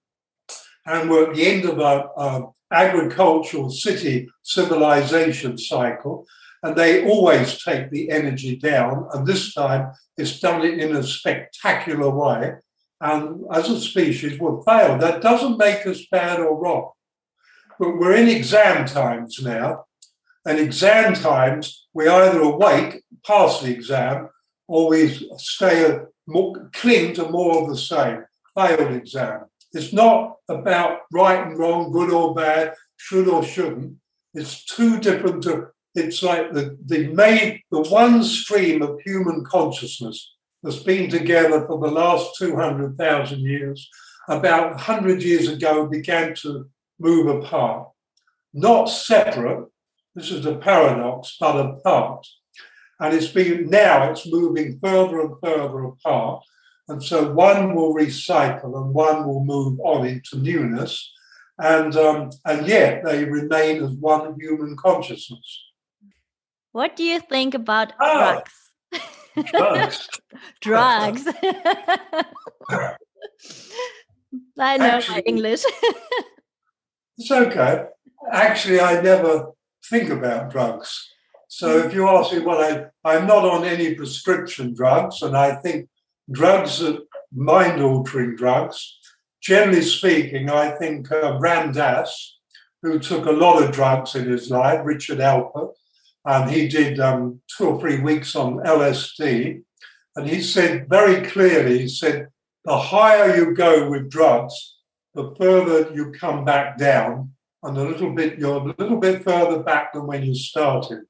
and 0.87 1.11
we're 1.11 1.29
at 1.29 1.35
the 1.35 1.45
end 1.45 1.65
of 1.65 1.81
a, 1.81 2.09
a 2.17 2.47
agricultural 2.71 3.71
city 3.71 4.31
civilization 4.45 5.59
cycle. 5.59 6.29
And 6.63 6.77
they 6.77 7.11
always 7.11 7.61
take 7.61 7.91
the 7.91 8.13
energy 8.13 8.55
down. 8.55 9.09
And 9.13 9.27
this 9.27 9.53
time, 9.53 9.91
it's 10.17 10.39
done 10.39 10.65
it 10.65 10.79
in 10.79 10.95
a 10.95 11.03
spectacular 11.03 12.09
way. 12.09 12.53
And 13.01 13.45
as 13.53 13.69
a 13.69 13.81
species, 13.81 14.39
we've 14.39 14.65
failed. 14.65 15.01
That 15.01 15.23
doesn't 15.23 15.59
make 15.59 15.85
us 15.89 16.07
bad 16.09 16.39
or 16.39 16.57
wrong. 16.57 16.93
But 17.81 17.99
we're 17.99 18.15
in 18.15 18.29
exam 18.29 18.87
times 18.87 19.43
now. 19.43 19.87
And 20.47 20.59
exam 20.59 21.15
times, 21.15 21.80
we 21.95 22.09
either 22.09 22.41
awake 22.41 23.03
pass 23.27 23.61
the 23.61 23.73
exam 23.73 24.29
or 24.69 24.89
we 24.89 25.09
stay 25.37 25.99
more, 26.27 26.71
cling 26.73 27.15
to 27.15 27.29
more 27.29 27.63
of 27.63 27.69
the 27.69 27.77
same, 27.77 28.25
failed 28.55 28.93
exam. 28.93 29.47
It's 29.73 29.93
not 29.93 30.37
about 30.49 31.01
right 31.13 31.47
and 31.47 31.59
wrong, 31.59 31.93
good 31.93 32.11
or 32.11 32.35
bad, 32.35 32.75
should 32.97 33.29
or 33.29 33.43
shouldn't. 33.43 33.97
It's 34.35 34.65
too 34.65 35.01
different. 35.01 35.47
It's 35.95 36.23
like 36.23 36.53
the 36.53 36.77
the 36.87 37.09
main, 37.09 37.61
the 37.71 37.83
one 37.83 38.23
stream 38.23 38.83
of 38.83 39.01
human 39.05 39.45
consciousness 39.45 40.37
that's 40.63 40.83
been 40.83 41.11
together 41.11 41.67
for 41.67 41.79
the 41.81 41.91
last 41.91 42.37
two 42.39 42.55
hundred 42.57 42.97
thousand 42.97 43.41
years. 43.41 43.89
About 44.29 44.79
hundred 44.79 45.23
years 45.23 45.49
ago, 45.49 45.87
began 45.87 46.35
to 46.43 46.69
move 47.01 47.27
apart, 47.27 47.89
not 48.53 48.85
separate. 48.85 49.67
This 50.15 50.31
is 50.31 50.47
a 50.47 50.57
paradox, 50.57 51.37
but 51.39 51.57
apart. 51.57 52.27
And 52.99 53.15
it's 53.15 53.29
been 53.29 53.71
now 53.71 54.11
it's 54.11 54.31
moving 54.31 54.79
further 54.79 55.21
and 55.21 55.35
further 55.43 55.85
apart. 55.85 56.45
And 56.89 57.03
so 57.03 57.33
one 57.33 57.75
will 57.75 57.95
recycle 57.95 58.77
and 58.77 58.93
one 58.93 59.27
will 59.27 59.45
move 59.45 59.79
on 59.81 60.07
into 60.07 60.39
newness. 60.39 61.13
And, 61.59 61.95
um, 61.97 62.31
and 62.45 62.67
yet 62.67 63.05
they 63.05 63.25
remain 63.25 63.83
as 63.85 63.93
one 63.93 64.35
human 64.41 64.77
consciousness. 64.77 65.63
What 66.73 66.97
do 66.97 67.05
you 67.05 67.21
think 67.21 67.55
about 67.55 67.93
ah, 68.01 68.43
drugs? 68.43 68.53
Drugs. 69.51 70.09
drugs. 70.61 71.27
I 74.59 74.77
know 74.77 74.85
Actually, 74.85 75.15
my 75.15 75.23
English. 75.27 75.63
it's 77.19 77.31
okay. 77.31 77.87
Actually, 78.33 78.81
I 78.81 79.01
never 79.01 79.53
think 79.85 80.11
about 80.11 80.51
drugs. 80.51 81.09
So 81.49 81.79
if 81.79 81.93
you 81.93 82.09
ask 82.09 82.33
me, 82.33 82.41
well, 82.41 82.61
I, 82.61 83.11
I'm 83.11 83.27
not 83.27 83.45
on 83.45 83.65
any 83.65 83.95
prescription 83.95 84.75
drugs, 84.75 85.23
and 85.23 85.37
I 85.37 85.57
think 85.57 85.89
drugs 86.31 86.83
are 86.83 86.99
mind 87.33 87.83
altering 87.83 88.37
drugs. 88.37 88.99
Generally 89.43 89.83
speaking, 89.83 90.51
I 90.51 90.71
think 90.71 91.11
uh, 91.11 91.39
Ram 91.41 91.73
Dass, 91.73 92.39
who 92.83 92.99
took 92.99 93.27
a 93.27 93.33
lot 93.33 93.63
of 93.63 93.73
drugs 93.73 94.15
in 94.15 94.29
his 94.29 94.51
life, 94.51 94.81
Richard 94.85 95.19
Alpert, 95.19 95.73
and 96.25 96.51
he 96.51 96.69
did 96.69 97.01
um, 97.01 97.41
two 97.57 97.67
or 97.67 97.81
three 97.81 98.01
weeks 98.01 98.37
on 98.37 98.59
LSD. 98.59 99.63
And 100.17 100.29
he 100.29 100.43
said 100.43 100.89
very 100.89 101.27
clearly, 101.27 101.79
he 101.81 101.89
said, 101.89 102.29
the 102.65 102.79
higher 102.79 103.35
you 103.37 103.55
go 103.55 103.89
with 103.89 104.11
drugs, 104.11 104.77
the 105.15 105.35
further 105.39 105.93
you 105.95 106.13
come 106.13 106.45
back 106.45 106.79
down, 106.79 107.33
and 107.63 107.77
a 107.77 107.85
little 107.85 108.15
bit 108.15 108.39
you're 108.39 108.59
a 108.59 108.75
little 108.79 108.97
bit 108.97 109.23
further 109.23 109.63
back 109.63 109.93
than 109.93 110.07
when 110.07 110.23
you 110.23 110.35
started. 110.35 111.01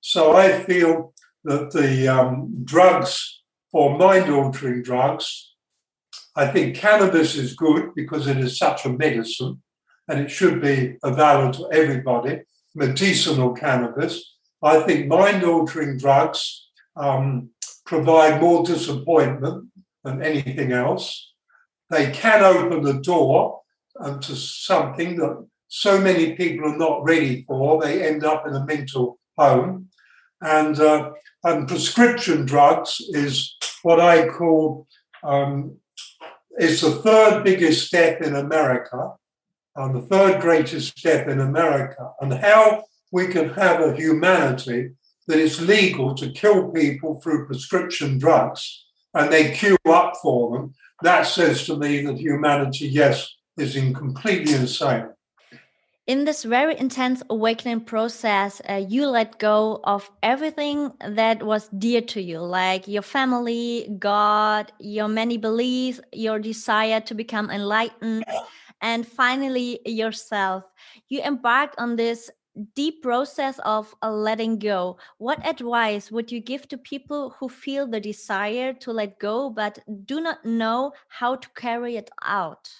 So 0.00 0.36
I 0.36 0.62
feel 0.64 1.14
that 1.44 1.72
the 1.72 2.08
um, 2.08 2.64
drugs 2.64 3.42
for 3.70 3.98
mind 3.98 4.30
altering 4.30 4.82
drugs, 4.82 5.54
I 6.36 6.46
think 6.46 6.76
cannabis 6.76 7.36
is 7.36 7.54
good 7.54 7.94
because 7.94 8.26
it 8.26 8.38
is 8.38 8.58
such 8.58 8.84
a 8.84 8.90
medicine 8.90 9.62
and 10.08 10.20
it 10.20 10.30
should 10.30 10.60
be 10.62 10.96
available 11.02 11.52
to 11.52 11.72
everybody, 11.72 12.42
medicinal 12.74 13.52
cannabis. 13.52 14.36
I 14.62 14.80
think 14.80 15.06
mind 15.06 15.44
altering 15.44 15.98
drugs 15.98 16.68
um, 16.96 17.50
provide 17.84 18.40
more 18.40 18.64
disappointment 18.64 19.68
than 20.04 20.22
anything 20.22 20.72
else. 20.72 21.32
They 21.90 22.10
can 22.10 22.42
open 22.42 22.82
the 22.82 23.00
door 23.00 23.60
um, 24.00 24.20
to 24.20 24.36
something 24.36 25.16
that 25.16 25.47
so 25.68 26.00
many 26.00 26.34
people 26.34 26.72
are 26.72 26.76
not 26.76 27.04
ready 27.04 27.44
for. 27.46 27.80
They 27.80 28.06
end 28.06 28.24
up 28.24 28.46
in 28.46 28.54
a 28.54 28.64
mental 28.64 29.18
home. 29.36 29.88
And, 30.40 30.78
uh, 30.80 31.12
and 31.44 31.68
prescription 31.68 32.46
drugs 32.46 33.00
is 33.10 33.56
what 33.82 34.00
I 34.00 34.28
call 34.28 34.86
um, 35.22 35.76
the 36.58 37.00
third 37.04 37.44
biggest 37.44 37.86
step 37.86 38.22
in 38.22 38.34
America 38.34 39.12
and 39.76 39.94
the 39.94 40.02
third 40.02 40.40
greatest 40.40 40.98
step 40.98 41.28
in 41.28 41.40
America. 41.40 42.12
And 42.20 42.32
how 42.32 42.84
we 43.12 43.28
can 43.28 43.50
have 43.50 43.80
a 43.80 43.94
humanity 43.94 44.92
that 45.26 45.38
is 45.38 45.60
legal 45.60 46.14
to 46.14 46.32
kill 46.32 46.70
people 46.70 47.20
through 47.20 47.46
prescription 47.46 48.18
drugs 48.18 48.86
and 49.14 49.30
they 49.32 49.52
queue 49.52 49.76
up 49.88 50.14
for 50.22 50.56
them, 50.56 50.74
that 51.02 51.22
says 51.22 51.66
to 51.66 51.76
me 51.76 52.02
that 52.02 52.18
humanity, 52.18 52.88
yes, 52.88 53.36
is 53.56 53.76
in 53.76 53.92
completely 53.92 54.54
insane 54.54 55.08
in 56.08 56.24
this 56.24 56.42
very 56.42 56.76
intense 56.78 57.22
awakening 57.28 57.82
process, 57.82 58.62
uh, 58.66 58.82
you 58.88 59.06
let 59.06 59.38
go 59.38 59.78
of 59.84 60.10
everything 60.22 60.90
that 61.06 61.42
was 61.42 61.68
dear 61.68 62.00
to 62.00 62.22
you, 62.22 62.40
like 62.40 62.88
your 62.88 63.02
family, 63.02 63.94
God, 63.98 64.72
your 64.80 65.06
many 65.06 65.36
beliefs, 65.36 66.00
your 66.14 66.38
desire 66.38 67.00
to 67.02 67.14
become 67.14 67.50
enlightened, 67.50 68.24
and 68.80 69.06
finally 69.06 69.80
yourself. 69.84 70.64
You 71.08 71.20
embarked 71.20 71.78
on 71.78 71.96
this 71.96 72.30
deep 72.74 73.02
process 73.02 73.58
of 73.66 73.94
uh, 74.02 74.10
letting 74.10 74.58
go. 74.58 74.96
What 75.18 75.46
advice 75.46 76.10
would 76.10 76.32
you 76.32 76.40
give 76.40 76.66
to 76.68 76.78
people 76.78 77.36
who 77.38 77.50
feel 77.50 77.86
the 77.86 78.00
desire 78.00 78.72
to 78.72 78.92
let 78.92 79.18
go 79.18 79.50
but 79.50 79.78
do 80.06 80.22
not 80.22 80.42
know 80.42 80.92
how 81.08 81.36
to 81.36 81.48
carry 81.50 81.96
it 81.96 82.10
out? 82.24 82.70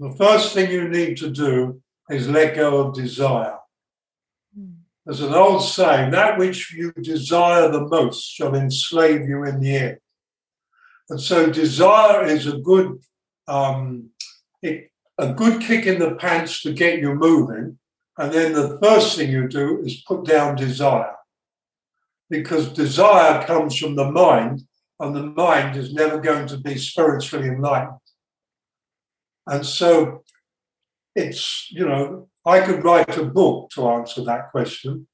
The 0.00 0.12
first 0.12 0.54
thing 0.54 0.70
you 0.70 0.88
need 0.88 1.18
to 1.18 1.28
do 1.28 1.82
is 2.08 2.26
let 2.26 2.56
go 2.56 2.78
of 2.78 2.94
desire. 2.94 3.58
Hmm. 4.56 4.80
There's 5.04 5.20
an 5.20 5.34
old 5.34 5.62
saying 5.62 6.12
that 6.12 6.38
which 6.38 6.72
you 6.72 6.90
desire 6.92 7.68
the 7.70 7.86
most 7.86 8.24
shall 8.24 8.54
enslave 8.54 9.28
you 9.28 9.44
in 9.44 9.60
the 9.60 9.76
end. 9.76 9.98
And 11.10 11.20
so, 11.20 11.50
desire 11.50 12.24
is 12.24 12.46
a 12.46 12.56
good, 12.56 12.98
um, 13.46 14.08
it, 14.62 14.90
a 15.18 15.34
good 15.34 15.60
kick 15.60 15.84
in 15.84 15.98
the 15.98 16.14
pants 16.14 16.62
to 16.62 16.72
get 16.72 17.00
you 17.00 17.14
moving. 17.14 17.78
And 18.16 18.32
then 18.32 18.54
the 18.54 18.78
first 18.82 19.18
thing 19.18 19.30
you 19.30 19.48
do 19.48 19.82
is 19.82 20.02
put 20.08 20.24
down 20.24 20.56
desire. 20.56 21.14
Because 22.30 22.72
desire 22.72 23.44
comes 23.44 23.76
from 23.76 23.96
the 23.96 24.10
mind, 24.10 24.62
and 24.98 25.14
the 25.14 25.26
mind 25.26 25.76
is 25.76 25.92
never 25.92 26.18
going 26.18 26.46
to 26.46 26.56
be 26.56 26.78
spiritually 26.78 27.48
enlightened. 27.48 27.98
And 29.50 29.66
so 29.66 30.22
it's, 31.16 31.66
you 31.72 31.84
know, 31.84 32.28
I 32.46 32.60
could 32.60 32.84
write 32.84 33.18
a 33.18 33.24
book 33.24 33.70
to 33.74 33.88
answer 33.88 34.22
that 34.24 34.52
question. 34.52 35.08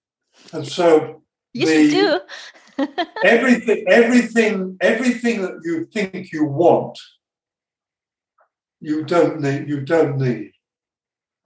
And 0.53 0.69
so 0.69 1.23
you 1.55 1.67
the, 1.67 2.21
do. 2.79 2.87
everything, 3.25 3.85
everything, 3.89 4.77
everything 4.83 5.41
that 5.41 5.59
you 5.65 5.87
think 5.87 6.33
you 6.33 6.45
want, 6.45 6.99
you 8.79 9.05
don't 9.05 9.41
need, 9.41 9.71
you 9.71 9.81
don't 9.81 10.19
need. 10.19 10.53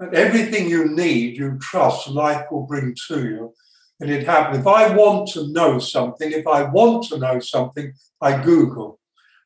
And 0.01 0.13
everything 0.13 0.69
you 0.69 0.89
need, 0.89 1.37
you 1.37 1.59
trust 1.61 2.09
life 2.09 2.47
will 2.51 2.67
bring 2.67 2.97
to 3.07 3.21
you. 3.21 3.55
And 4.01 4.11
it 4.11 4.27
happens. 4.27 4.59
If 4.59 4.67
I 4.67 4.97
want 4.97 5.29
to 5.33 5.53
know 5.53 5.79
something, 5.79 6.33
if 6.33 6.47
I 6.49 6.65
want 6.65 7.05
to 7.09 7.19
know 7.19 7.39
something, 7.39 7.93
I 8.21 8.43
Google. 8.43 8.99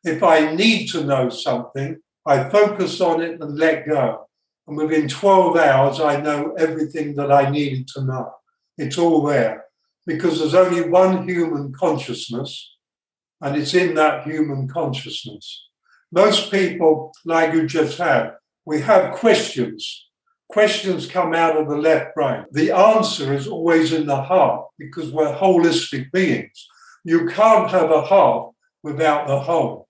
If 0.02 0.22
I 0.22 0.54
need 0.54 0.86
to 0.92 1.04
know 1.04 1.28
something, 1.28 1.98
I 2.26 2.48
focus 2.48 3.00
on 3.00 3.20
it 3.22 3.40
and 3.40 3.56
let 3.56 3.86
go. 3.86 4.28
And 4.66 4.76
within 4.76 5.08
12 5.08 5.56
hours, 5.56 6.00
I 6.00 6.20
know 6.20 6.54
everything 6.58 7.14
that 7.16 7.30
I 7.30 7.50
needed 7.50 7.86
to 7.88 8.02
know. 8.02 8.32
It's 8.78 8.98
all 8.98 9.22
there 9.22 9.64
because 10.06 10.38
there's 10.38 10.54
only 10.54 10.88
one 10.88 11.28
human 11.28 11.72
consciousness, 11.72 12.76
and 13.40 13.56
it's 13.56 13.74
in 13.74 13.94
that 13.94 14.24
human 14.24 14.68
consciousness. 14.68 15.68
Most 16.12 16.50
people, 16.50 17.12
like 17.24 17.52
you 17.52 17.66
just 17.66 17.98
had, 17.98 18.34
we 18.64 18.80
have 18.82 19.14
questions. 19.14 20.08
Questions 20.48 21.06
come 21.06 21.34
out 21.34 21.56
of 21.56 21.68
the 21.68 21.76
left 21.76 22.14
brain. 22.14 22.44
The 22.52 22.70
answer 22.70 23.34
is 23.34 23.46
always 23.46 23.92
in 23.92 24.06
the 24.06 24.22
heart 24.22 24.66
because 24.78 25.10
we're 25.10 25.34
holistic 25.34 26.12
beings. 26.12 26.68
You 27.02 27.26
can't 27.26 27.70
have 27.70 27.90
a 27.90 28.02
heart 28.02 28.52
without 28.82 29.26
the 29.26 29.40
whole. 29.40 29.88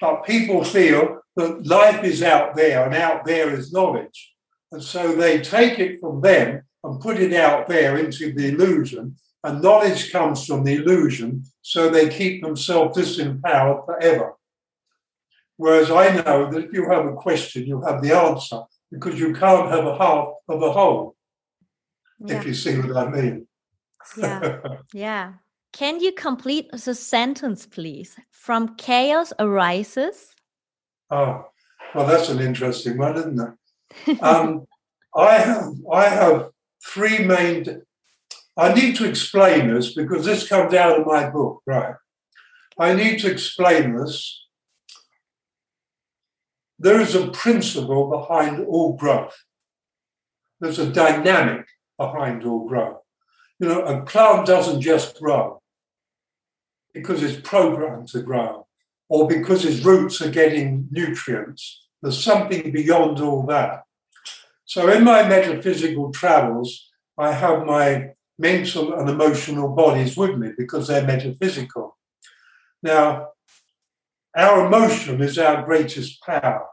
But 0.00 0.24
people 0.24 0.64
feel 0.64 1.19
that 1.36 1.66
life 1.66 2.04
is 2.04 2.22
out 2.22 2.54
there 2.54 2.84
and 2.84 2.94
out 2.94 3.24
there 3.24 3.54
is 3.54 3.72
knowledge. 3.72 4.34
And 4.72 4.82
so 4.82 5.14
they 5.14 5.40
take 5.40 5.78
it 5.78 6.00
from 6.00 6.20
them 6.20 6.62
and 6.84 7.00
put 7.00 7.18
it 7.18 7.32
out 7.32 7.66
there 7.68 7.96
into 7.96 8.32
the 8.32 8.48
illusion 8.48 9.16
And 9.42 9.62
knowledge 9.62 10.12
comes 10.12 10.44
from 10.46 10.64
the 10.64 10.74
illusion, 10.74 11.44
so 11.62 11.88
they 11.88 12.08
keep 12.08 12.42
themselves 12.42 12.98
disempowered 12.98 13.86
forever. 13.86 14.34
Whereas 15.56 15.90
I 15.90 16.16
know 16.16 16.50
that 16.50 16.64
if 16.64 16.72
you 16.72 16.88
have 16.90 17.06
a 17.06 17.14
question, 17.14 17.66
you 17.66 17.80
have 17.82 18.02
the 18.02 18.14
answer 18.14 18.62
because 18.90 19.18
you 19.18 19.32
can't 19.32 19.70
have 19.70 19.86
a 19.86 19.96
half 19.96 20.28
of 20.48 20.62
a 20.62 20.72
whole, 20.72 21.16
yeah. 22.18 22.38
if 22.38 22.46
you 22.46 22.54
see 22.54 22.78
what 22.78 22.96
I 22.96 23.08
mean. 23.08 23.46
Yeah. 24.16 24.58
yeah. 24.92 25.32
Can 25.72 26.00
you 26.00 26.12
complete 26.12 26.70
the 26.72 26.94
sentence, 26.94 27.66
please? 27.66 28.16
From 28.30 28.74
chaos 28.76 29.32
arises. 29.38 30.34
Oh, 31.10 31.46
well, 31.94 32.06
that's 32.06 32.28
an 32.28 32.40
interesting 32.40 32.98
one, 32.98 33.16
isn't 33.16 33.40
it? 34.06 34.22
um, 34.22 34.66
I 35.16 35.38
have 35.38 35.74
I 35.92 36.08
have 36.08 36.50
three 36.86 37.18
main. 37.18 37.82
I 38.56 38.72
need 38.72 38.96
to 38.96 39.08
explain 39.08 39.72
this 39.72 39.94
because 39.94 40.24
this 40.24 40.48
comes 40.48 40.74
out 40.74 41.00
of 41.00 41.06
my 41.06 41.28
book, 41.28 41.62
right? 41.66 41.94
I 42.78 42.94
need 42.94 43.18
to 43.20 43.30
explain 43.30 43.96
this. 43.96 44.44
There 46.78 47.00
is 47.00 47.14
a 47.14 47.28
principle 47.28 48.08
behind 48.08 48.64
all 48.66 48.96
growth. 48.96 49.44
There's 50.60 50.78
a 50.78 50.90
dynamic 50.90 51.66
behind 51.98 52.44
all 52.44 52.68
growth. 52.68 52.98
You 53.58 53.68
know, 53.68 53.82
a 53.82 54.02
plant 54.02 54.46
doesn't 54.46 54.80
just 54.80 55.18
grow 55.18 55.60
because 56.94 57.22
it's 57.22 57.40
programmed 57.46 58.08
to 58.08 58.22
grow 58.22 58.66
or 59.10 59.26
because 59.26 59.64
its 59.64 59.84
roots 59.84 60.22
are 60.22 60.30
getting 60.30 60.86
nutrients. 60.90 61.88
There's 62.00 62.22
something 62.22 62.70
beyond 62.70 63.20
all 63.20 63.44
that. 63.46 63.82
So 64.64 64.88
in 64.88 65.02
my 65.02 65.28
metaphysical 65.28 66.12
travels, 66.12 66.88
I 67.18 67.32
have 67.32 67.66
my 67.66 68.12
mental 68.38 68.94
and 68.94 69.10
emotional 69.10 69.74
bodies 69.74 70.16
with 70.16 70.38
me 70.38 70.52
because 70.56 70.86
they're 70.86 71.06
metaphysical. 71.06 71.98
Now, 72.84 73.30
our 74.36 74.66
emotion 74.66 75.20
is 75.20 75.36
our 75.38 75.64
greatest 75.64 76.22
power. 76.22 76.66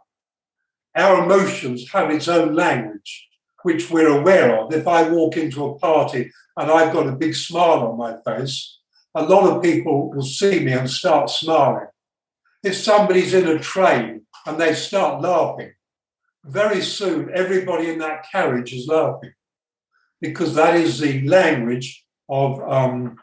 Our 0.96 1.24
emotions 1.24 1.90
have 1.92 2.12
its 2.12 2.28
own 2.28 2.54
language, 2.54 3.28
which 3.64 3.90
we're 3.90 4.20
aware 4.20 4.60
of. 4.60 4.72
If 4.74 4.88
I 4.88 5.10
walk 5.10 5.38
into 5.38 5.66
a 5.66 5.80
party 5.80 6.32
and 6.56 6.70
I've 6.70 6.94
got 6.94 7.08
a 7.08 7.14
big 7.14 7.34
smile 7.34 7.80
on 7.88 7.98
my 7.98 8.16
face, 8.24 8.78
a 9.16 9.24
lot 9.24 9.50
of 9.50 9.64
people 9.64 10.12
will 10.12 10.22
see 10.22 10.60
me 10.60 10.74
and 10.74 10.90
start 10.90 11.32
smiling. 11.32 11.88
If 12.64 12.76
somebody's 12.76 13.34
in 13.34 13.48
a 13.48 13.60
train 13.60 14.26
and 14.46 14.60
they 14.60 14.74
start 14.74 15.22
laughing, 15.22 15.74
very 16.44 16.82
soon 16.82 17.30
everybody 17.34 17.90
in 17.90 18.00
that 18.00 18.26
carriage 18.32 18.74
is 18.74 18.88
laughing 18.88 19.34
because 20.22 20.56
that 20.56 20.76
is 20.76 21.00
the 21.00 21.28
language 21.28 22.06
of 22.30 22.60
um, 22.62 23.18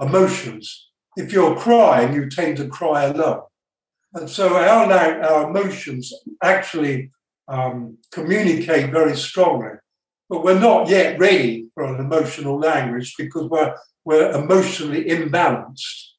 emotions. 0.00 0.90
If 1.16 1.32
you're 1.32 1.56
crying, 1.56 2.12
you 2.12 2.28
tend 2.28 2.56
to 2.58 2.68
cry 2.68 3.04
alone. 3.04 3.42
And 4.12 4.28
so 4.28 4.56
our, 4.56 4.92
our 4.92 5.50
emotions 5.50 6.12
actually 6.42 7.10
um, 7.48 7.98
communicate 8.12 8.90
very 8.90 9.16
strongly. 9.16 9.78
But 10.28 10.44
we're 10.44 10.58
not 10.58 10.88
yet 10.88 11.18
ready 11.18 11.68
for 11.74 11.84
an 11.84 12.00
emotional 12.00 12.58
language 12.58 13.14
because 13.18 13.48
we're, 13.48 13.74
we're 14.04 14.30
emotionally 14.32 15.04
imbalanced. 15.04 16.13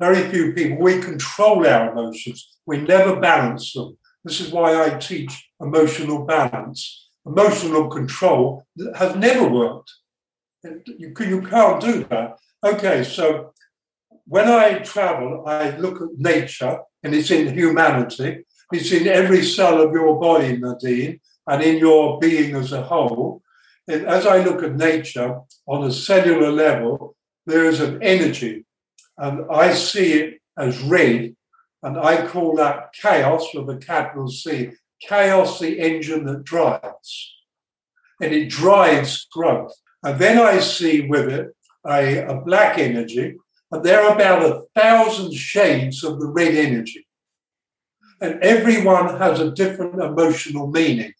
Very 0.00 0.28
few 0.30 0.52
people, 0.52 0.78
we 0.78 1.00
control 1.00 1.66
our 1.66 1.92
emotions, 1.92 2.56
we 2.66 2.78
never 2.78 3.20
balance 3.20 3.72
them. 3.72 3.96
This 4.24 4.40
is 4.40 4.50
why 4.50 4.84
I 4.84 4.98
teach 4.98 5.50
emotional 5.60 6.24
balance. 6.24 7.10
Emotional 7.26 7.88
control 7.88 8.66
has 8.96 9.14
never 9.16 9.48
worked. 9.48 9.92
You, 10.64 11.14
you 11.20 11.42
can't 11.42 11.80
do 11.80 12.04
that. 12.04 12.38
Okay, 12.64 13.04
so 13.04 13.52
when 14.26 14.48
I 14.48 14.78
travel, 14.78 15.44
I 15.46 15.76
look 15.76 16.00
at 16.00 16.08
nature, 16.16 16.80
and 17.02 17.14
it's 17.14 17.30
in 17.30 17.52
humanity. 17.52 18.44
It's 18.72 18.90
in 18.90 19.06
every 19.06 19.42
cell 19.42 19.80
of 19.80 19.92
your 19.92 20.18
body, 20.18 20.56
Nadine, 20.56 21.20
and 21.46 21.62
in 21.62 21.78
your 21.78 22.18
being 22.18 22.56
as 22.56 22.72
a 22.72 22.82
whole. 22.82 23.42
And 23.86 24.06
as 24.06 24.26
I 24.26 24.42
look 24.42 24.62
at 24.62 24.76
nature 24.76 25.40
on 25.66 25.84
a 25.84 25.92
cellular 25.92 26.50
level, 26.50 27.16
there 27.46 27.66
is 27.66 27.80
an 27.80 28.02
energy, 28.02 28.64
and 29.18 29.44
I 29.50 29.72
see 29.74 30.12
it 30.14 30.40
as 30.56 30.80
red 30.82 31.34
and 31.84 31.98
I 31.98 32.26
call 32.26 32.56
that 32.56 32.94
chaos 32.94 33.46
with 33.52 33.68
a 33.68 33.76
capital 33.76 34.26
C. 34.26 34.70
Chaos, 35.02 35.60
the 35.60 35.78
engine 35.78 36.24
that 36.24 36.42
drives. 36.42 37.34
And 38.22 38.32
it 38.32 38.48
drives 38.48 39.26
growth. 39.30 39.74
And 40.02 40.18
then 40.18 40.38
I 40.38 40.60
see 40.60 41.02
with 41.02 41.28
it 41.28 41.54
a, 41.86 42.20
a 42.24 42.40
black 42.40 42.78
energy, 42.78 43.36
and 43.70 43.84
there 43.84 44.00
are 44.00 44.14
about 44.14 44.50
a 44.50 44.62
thousand 44.74 45.34
shades 45.34 46.02
of 46.02 46.18
the 46.20 46.26
red 46.26 46.54
energy. 46.54 47.06
And 48.18 48.42
everyone 48.42 49.18
has 49.18 49.40
a 49.40 49.50
different 49.50 50.00
emotional 50.00 50.68
meaning, 50.68 51.12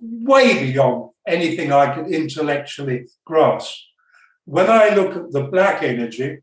way 0.00 0.72
beyond 0.72 1.10
anything 1.24 1.70
I 1.70 1.94
could 1.94 2.08
intellectually 2.08 3.06
grasp. 3.24 3.76
When 4.44 4.68
I 4.68 4.88
look 4.88 5.14
at 5.14 5.30
the 5.30 5.44
black 5.44 5.84
energy, 5.84 6.38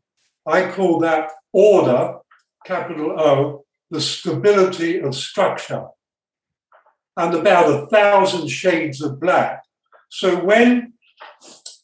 I 0.48 0.70
call 0.70 0.98
that 1.00 1.30
order 1.52 2.18
capital 2.64 3.20
O, 3.20 3.64
the 3.90 4.00
stability 4.00 5.00
of 5.00 5.14
structure, 5.14 5.86
and 7.16 7.34
about 7.34 7.72
a 7.72 7.86
thousand 7.86 8.48
shades 8.48 9.00
of 9.00 9.20
black. 9.20 9.62
So 10.08 10.42
when 10.44 10.94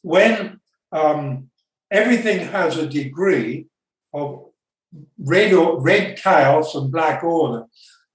when 0.02 0.60
um, 0.92 1.50
everything 1.90 2.48
has 2.48 2.78
a 2.78 2.86
degree 2.86 3.66
of 4.12 4.46
red 5.18 5.52
or 5.52 5.80
red 5.80 6.16
chaos 6.16 6.74
and 6.74 6.90
black 6.90 7.22
order. 7.22 7.66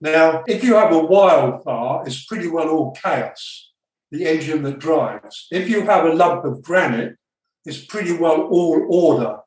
Now, 0.01 0.43
if 0.47 0.63
you 0.63 0.75
have 0.75 0.93
a 0.93 0.99
wildfire, 0.99 2.03
it's 2.05 2.25
pretty 2.25 2.47
well 2.47 2.69
all 2.69 2.91
chaos, 2.91 3.71
the 4.11 4.25
engine 4.25 4.63
that 4.63 4.79
drives. 4.79 5.47
If 5.51 5.69
you 5.69 5.81
have 5.81 6.05
a 6.05 6.13
lump 6.13 6.45
of 6.45 6.61
granite, 6.61 7.17
it's 7.65 7.83
pretty 7.83 8.15
well 8.15 8.41
all 8.43 8.85
order, 8.89 9.39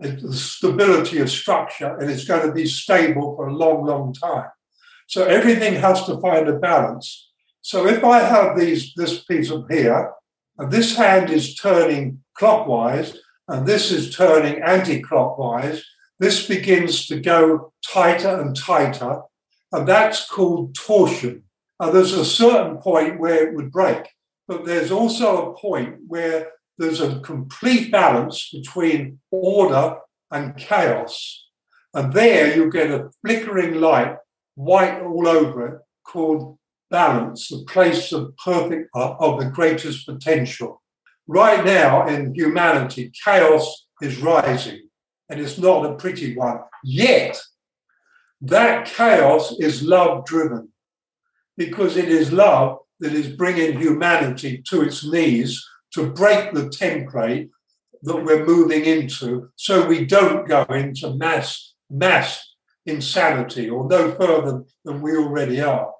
the 0.00 0.32
stability 0.32 1.18
of 1.18 1.30
structure, 1.30 1.96
and 1.96 2.10
it's 2.10 2.24
going 2.24 2.46
to 2.46 2.52
be 2.52 2.66
stable 2.66 3.36
for 3.36 3.48
a 3.48 3.54
long, 3.54 3.84
long 3.84 4.12
time. 4.14 4.48
So 5.06 5.24
everything 5.24 5.74
has 5.74 6.04
to 6.06 6.20
find 6.20 6.48
a 6.48 6.58
balance. 6.58 7.30
So 7.62 7.86
if 7.86 8.02
I 8.02 8.20
have 8.20 8.58
these 8.58 8.94
this 8.94 9.22
piece 9.22 9.50
of 9.50 9.66
here, 9.68 10.12
and 10.58 10.70
this 10.70 10.96
hand 10.96 11.30
is 11.30 11.54
turning 11.54 12.22
clockwise, 12.34 13.18
and 13.48 13.66
this 13.66 13.90
is 13.90 14.14
turning 14.14 14.62
anti-clockwise, 14.62 15.84
this 16.18 16.46
begins 16.46 17.06
to 17.06 17.20
go 17.20 17.72
tighter 17.86 18.40
and 18.40 18.56
tighter, 18.56 19.22
and 19.72 19.86
that's 19.86 20.28
called 20.28 20.74
torsion. 20.74 21.44
Now, 21.80 21.90
there's 21.90 22.12
a 22.12 22.24
certain 22.24 22.76
point 22.78 23.18
where 23.18 23.48
it 23.48 23.54
would 23.54 23.72
break, 23.72 24.08
but 24.46 24.64
there's 24.64 24.90
also 24.90 25.50
a 25.50 25.56
point 25.56 25.96
where 26.06 26.52
there's 26.80 27.02
a 27.02 27.20
complete 27.20 27.92
balance 27.92 28.48
between 28.50 29.20
order 29.30 29.98
and 30.30 30.56
chaos. 30.56 31.46
And 31.92 32.10
there 32.14 32.56
you 32.56 32.70
get 32.70 32.90
a 32.90 33.10
flickering 33.20 33.74
light, 33.82 34.16
white 34.54 34.98
all 35.02 35.28
over 35.28 35.66
it, 35.66 35.80
called 36.04 36.56
balance, 36.90 37.48
the 37.48 37.64
place 37.68 38.12
of 38.12 38.34
perfect, 38.38 38.88
uh, 38.96 39.14
of 39.20 39.40
the 39.40 39.50
greatest 39.50 40.06
potential. 40.06 40.82
Right 41.26 41.62
now 41.62 42.08
in 42.08 42.34
humanity, 42.34 43.12
chaos 43.24 43.86
is 44.00 44.22
rising, 44.22 44.88
and 45.28 45.38
it's 45.38 45.58
not 45.58 45.84
a 45.84 45.96
pretty 45.96 46.34
one. 46.34 46.60
Yet, 46.82 47.38
that 48.40 48.86
chaos 48.86 49.54
is 49.60 49.82
love 49.82 50.24
driven, 50.24 50.70
because 51.58 51.98
it 51.98 52.08
is 52.08 52.32
love 52.32 52.78
that 53.00 53.12
is 53.12 53.28
bringing 53.28 53.78
humanity 53.78 54.62
to 54.70 54.80
its 54.80 55.04
knees 55.04 55.62
to 55.94 56.10
break 56.12 56.52
the 56.52 56.68
template 56.68 57.50
that 58.02 58.24
we're 58.24 58.46
moving 58.46 58.84
into 58.84 59.50
so 59.56 59.86
we 59.86 60.04
don't 60.04 60.48
go 60.48 60.62
into 60.70 61.14
mass 61.14 61.74
mass 61.90 62.54
insanity 62.86 63.68
or 63.68 63.86
no 63.88 64.12
further 64.12 64.64
than 64.84 65.02
we 65.02 65.16
already 65.16 65.60
are 65.60 65.92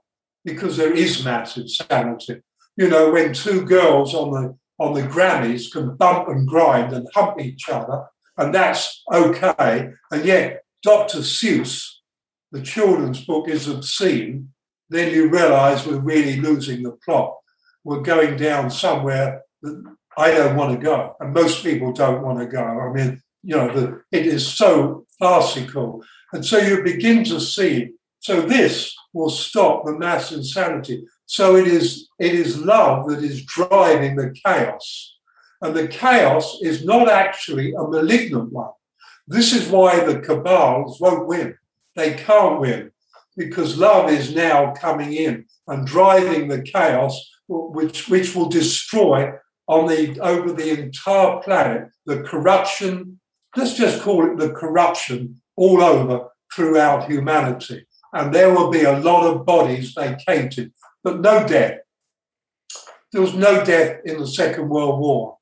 because 0.45 0.77
there 0.77 0.95
is 0.95 1.25
mass 1.25 1.57
insanity. 1.57 2.41
You 2.77 2.89
know 2.89 3.11
when 3.11 3.33
two 3.33 3.65
girls 3.65 4.15
on 4.15 4.31
the 4.31 4.57
on 4.79 4.95
the 4.95 5.03
grammys 5.03 5.71
can 5.71 5.95
bump 5.97 6.29
and 6.29 6.49
grind 6.49 6.95
and 6.95 7.07
hump 7.15 7.39
each 7.39 7.69
other 7.69 8.07
and 8.39 8.55
that's 8.55 9.03
okay 9.13 9.91
and 10.11 10.25
yet 10.25 10.63
dr 10.83 11.19
seuss 11.19 11.87
the 12.51 12.63
children's 12.63 13.23
book 13.27 13.47
is 13.47 13.69
obscene 13.69 14.49
then 14.91 15.15
you 15.15 15.31
realize 15.31 15.87
we're 15.87 16.01
really 16.01 16.37
losing 16.37 16.83
the 16.83 16.93
plot. 17.05 17.37
We're 17.85 18.03
going 18.03 18.37
down 18.37 18.71
somewhere 18.71 19.43
I 20.17 20.31
don't 20.33 20.57
want 20.57 20.79
to 20.79 20.85
go, 20.85 21.17
and 21.21 21.33
most 21.33 21.63
people 21.63 21.93
don't 21.93 22.23
want 22.23 22.39
to 22.39 22.47
go. 22.47 22.63
I 22.63 22.93
mean, 22.93 23.23
you 23.43 23.57
know, 23.57 23.73
the, 23.73 24.03
it 24.13 24.27
is 24.27 24.47
so 24.47 25.07
farcical, 25.19 26.03
and 26.33 26.45
so 26.45 26.59
you 26.59 26.83
begin 26.83 27.25
to 27.25 27.41
see. 27.41 27.93
So 28.21 28.43
this 28.43 28.95
will 29.15 29.31
stop 29.31 29.85
the 29.85 29.97
mass 29.99 30.31
insanity. 30.31 31.05
So 31.27 31.57
it 31.57 31.67
is 31.67 32.09
it 32.19 32.35
is 32.35 32.59
love 32.59 33.09
that 33.09 33.23
is 33.23 33.45
driving 33.45 34.17
the 34.17 34.35
chaos, 34.45 35.17
And 35.63 35.75
the 35.75 35.89
chaos 35.89 36.59
is 36.61 36.85
not 36.85 37.09
actually 37.09 37.73
a 37.73 37.85
malignant 37.87 38.53
one. 38.53 38.73
This 39.27 39.53
is 39.53 39.69
why 39.69 40.01
the 40.01 40.21
cabals 40.21 41.01
won't 41.01 41.29
win. 41.29 41.57
They 41.95 42.15
can't 42.15 42.61
win 42.61 42.91
because 43.37 43.79
love 43.79 44.11
is 44.11 44.35
now 44.35 44.73
coming 44.73 45.13
in 45.13 45.47
and 45.69 45.87
driving 45.87 46.49
the 46.49 46.63
chaos, 46.63 47.31
which, 47.49 48.09
which 48.09 48.35
will 48.35 48.49
destroy 48.49 49.33
on 49.71 49.87
the 49.87 50.19
over 50.21 50.53
the 50.53 50.69
entire 50.83 51.41
planet 51.43 51.91
the 52.05 52.23
corruption. 52.23 53.21
Let's 53.57 53.75
just 53.75 54.03
call 54.03 54.29
it 54.29 54.37
the 54.37 54.51
corruption 54.51 55.41
all 55.57 55.81
over 55.81 56.29
throughout 56.55 57.09
humanity. 57.09 57.87
And 58.13 58.35
there 58.35 58.53
will 58.53 58.71
be 58.71 58.83
a 58.83 58.99
lot 58.99 59.25
of 59.29 59.47
bodies 59.47 59.93
vacated, 59.93 60.73
but 61.05 61.21
no 61.21 61.47
death. 61.47 61.79
There 63.13 63.23
was 63.23 63.35
no 63.35 63.65
death 63.65 64.01
in 64.05 64.19
the 64.19 64.27
Second 64.27 64.69
World 64.69 64.99
War. 64.99 65.39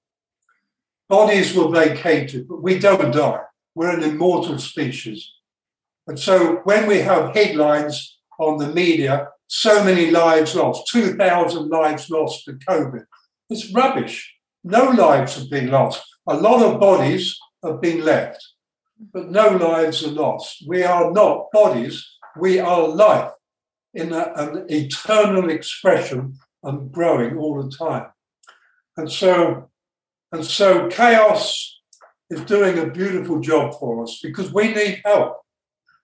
Bodies 1.09 1.55
were 1.55 1.71
vacated, 1.71 2.49
but 2.49 2.63
we 2.63 2.79
don't 2.79 3.15
die. 3.15 3.41
We're 3.75 3.97
an 3.97 4.03
immortal 4.03 4.59
species. 4.59 5.33
And 6.07 6.19
so 6.19 6.61
when 6.65 6.87
we 6.87 6.99
have 6.99 7.35
headlines 7.35 8.19
on 8.39 8.59
the 8.59 8.69
media, 8.69 9.29
so 9.47 9.83
many 9.83 10.11
lives 10.11 10.55
lost, 10.55 10.91
2,000 10.93 11.71
lives 11.71 12.11
lost 12.11 12.45
to 12.45 12.53
COVID, 12.53 13.07
it's 13.51 13.73
rubbish. 13.73 14.35
No 14.65 14.91
lives 14.91 15.37
have 15.37 15.51
been 15.51 15.71
lost. 15.71 16.03
A 16.27 16.35
lot 16.35 16.63
of 16.63 16.81
bodies 16.81 17.39
have 17.65 17.81
been 17.81 18.05
left, 18.05 18.47
but 19.13 19.31
no 19.31 19.51
lives 19.51 20.05
are 20.05 20.11
lost. 20.11 20.65
We 20.67 20.83
are 20.83 21.11
not 21.11 21.47
bodies, 21.53 22.07
we 22.37 22.59
are 22.59 22.87
life 22.87 23.33
in 23.95 24.13
a, 24.13 24.33
an 24.37 24.67
eternal 24.69 25.51
expression 25.51 26.35
and 26.63 26.93
growing 26.93 27.39
all 27.39 27.63
the 27.63 27.71
time. 27.71 28.07
And 28.97 29.11
so, 29.11 29.71
and 30.33 30.45
so 30.45 30.89
chaos 30.89 31.81
is 32.31 32.41
doing 32.43 32.79
a 32.79 32.91
beautiful 32.91 33.41
job 33.41 33.79
for 33.79 34.03
us 34.03 34.21
because 34.23 34.53
we 34.53 34.75
need 34.75 35.01
help. 35.05 35.39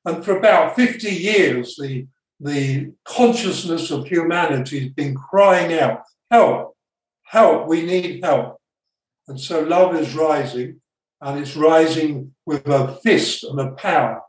And 0.05 0.24
for 0.24 0.36
about 0.36 0.76
50 0.76 1.11
years, 1.11 1.76
the, 1.76 2.07
the 2.40 2.92
consciousness 3.05 3.90
of 3.90 4.07
humanity 4.07 4.80
has 4.80 4.90
been 4.90 5.14
crying 5.14 5.78
out, 5.78 6.03
help, 6.30 6.74
help, 7.25 7.66
we 7.66 7.83
need 7.83 8.22
help. 8.22 8.61
And 9.29 9.41
so 9.41 9.62
love 9.62 9.97
is 9.97 10.14
rising, 10.14 10.81
and 11.20 11.41
it's 11.41 11.57
rising 11.57 12.35
with 12.47 12.66
a 12.68 12.95
fist 13.03 13.45
and 13.45 13.59
a 13.59 13.72
power. 13.72 14.20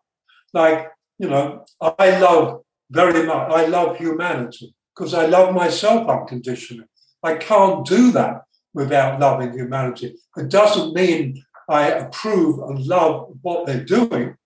Like, 0.54 0.90
you 1.20 1.30
know, 1.30 1.66
I 1.82 2.18
love 2.20 2.62
very 2.90 3.26
much, 3.26 3.52
I 3.52 3.66
love 3.66 3.98
humanity 3.98 4.74
because 4.96 5.14
I 5.14 5.26
love 5.26 5.54
myself 5.54 6.08
unconditionally. 6.08 6.88
I 7.24 7.36
can't 7.36 7.86
do 7.86 8.12
that 8.12 8.44
without 8.74 9.20
loving 9.20 9.52
humanity. 9.54 10.16
It 10.38 10.50
doesn't 10.50 10.94
mean 10.94 11.44
I 11.68 11.90
approve 11.90 12.60
and 12.60 12.86
love 12.86 13.34
what 13.42 13.66
they're 13.66 13.84
doing, 13.84 14.38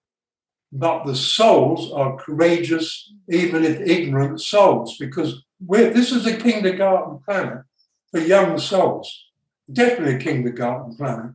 but 0.71 1.03
the 1.03 1.15
souls 1.15 1.91
are 1.91 2.17
courageous, 2.17 3.11
even 3.29 3.63
if 3.63 3.81
ignorant 3.81 4.41
souls, 4.41 4.97
because 4.97 5.43
this 5.59 6.11
is 6.11 6.25
a 6.25 6.37
kindergarten 6.37 7.19
planet 7.27 7.63
for 8.11 8.19
young 8.19 8.57
souls, 8.57 9.25
definitely 9.71 10.15
a 10.15 10.19
kindergarten 10.19 10.95
planet. 10.95 11.31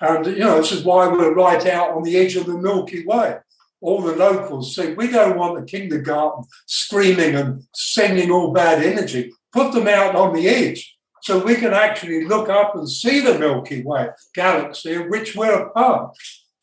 And, 0.00 0.26
you 0.26 0.40
know, 0.40 0.58
this 0.58 0.72
is 0.72 0.84
why 0.84 1.08
we're 1.08 1.34
right 1.34 1.64
out 1.66 1.90
on 1.90 2.02
the 2.02 2.16
edge 2.16 2.36
of 2.36 2.46
the 2.46 2.58
Milky 2.58 3.06
Way. 3.06 3.36
All 3.80 4.02
the 4.02 4.16
locals 4.16 4.74
say, 4.74 4.94
we 4.94 5.10
don't 5.10 5.38
want 5.38 5.58
the 5.58 5.64
kindergarten 5.64 6.44
screaming 6.66 7.34
and 7.34 7.64
sending 7.74 8.30
all 8.30 8.52
bad 8.52 8.82
energy. 8.82 9.32
Put 9.52 9.72
them 9.72 9.88
out 9.88 10.14
on 10.16 10.34
the 10.34 10.48
edge 10.48 10.96
so 11.22 11.42
we 11.42 11.54
can 11.54 11.72
actually 11.72 12.26
look 12.26 12.48
up 12.48 12.74
and 12.74 12.88
see 12.88 13.20
the 13.20 13.38
Milky 13.38 13.82
Way 13.82 14.08
galaxy 14.34 14.94
of 14.94 15.06
which 15.06 15.34
we're 15.34 15.66
a 15.66 15.70
part. 15.70 16.16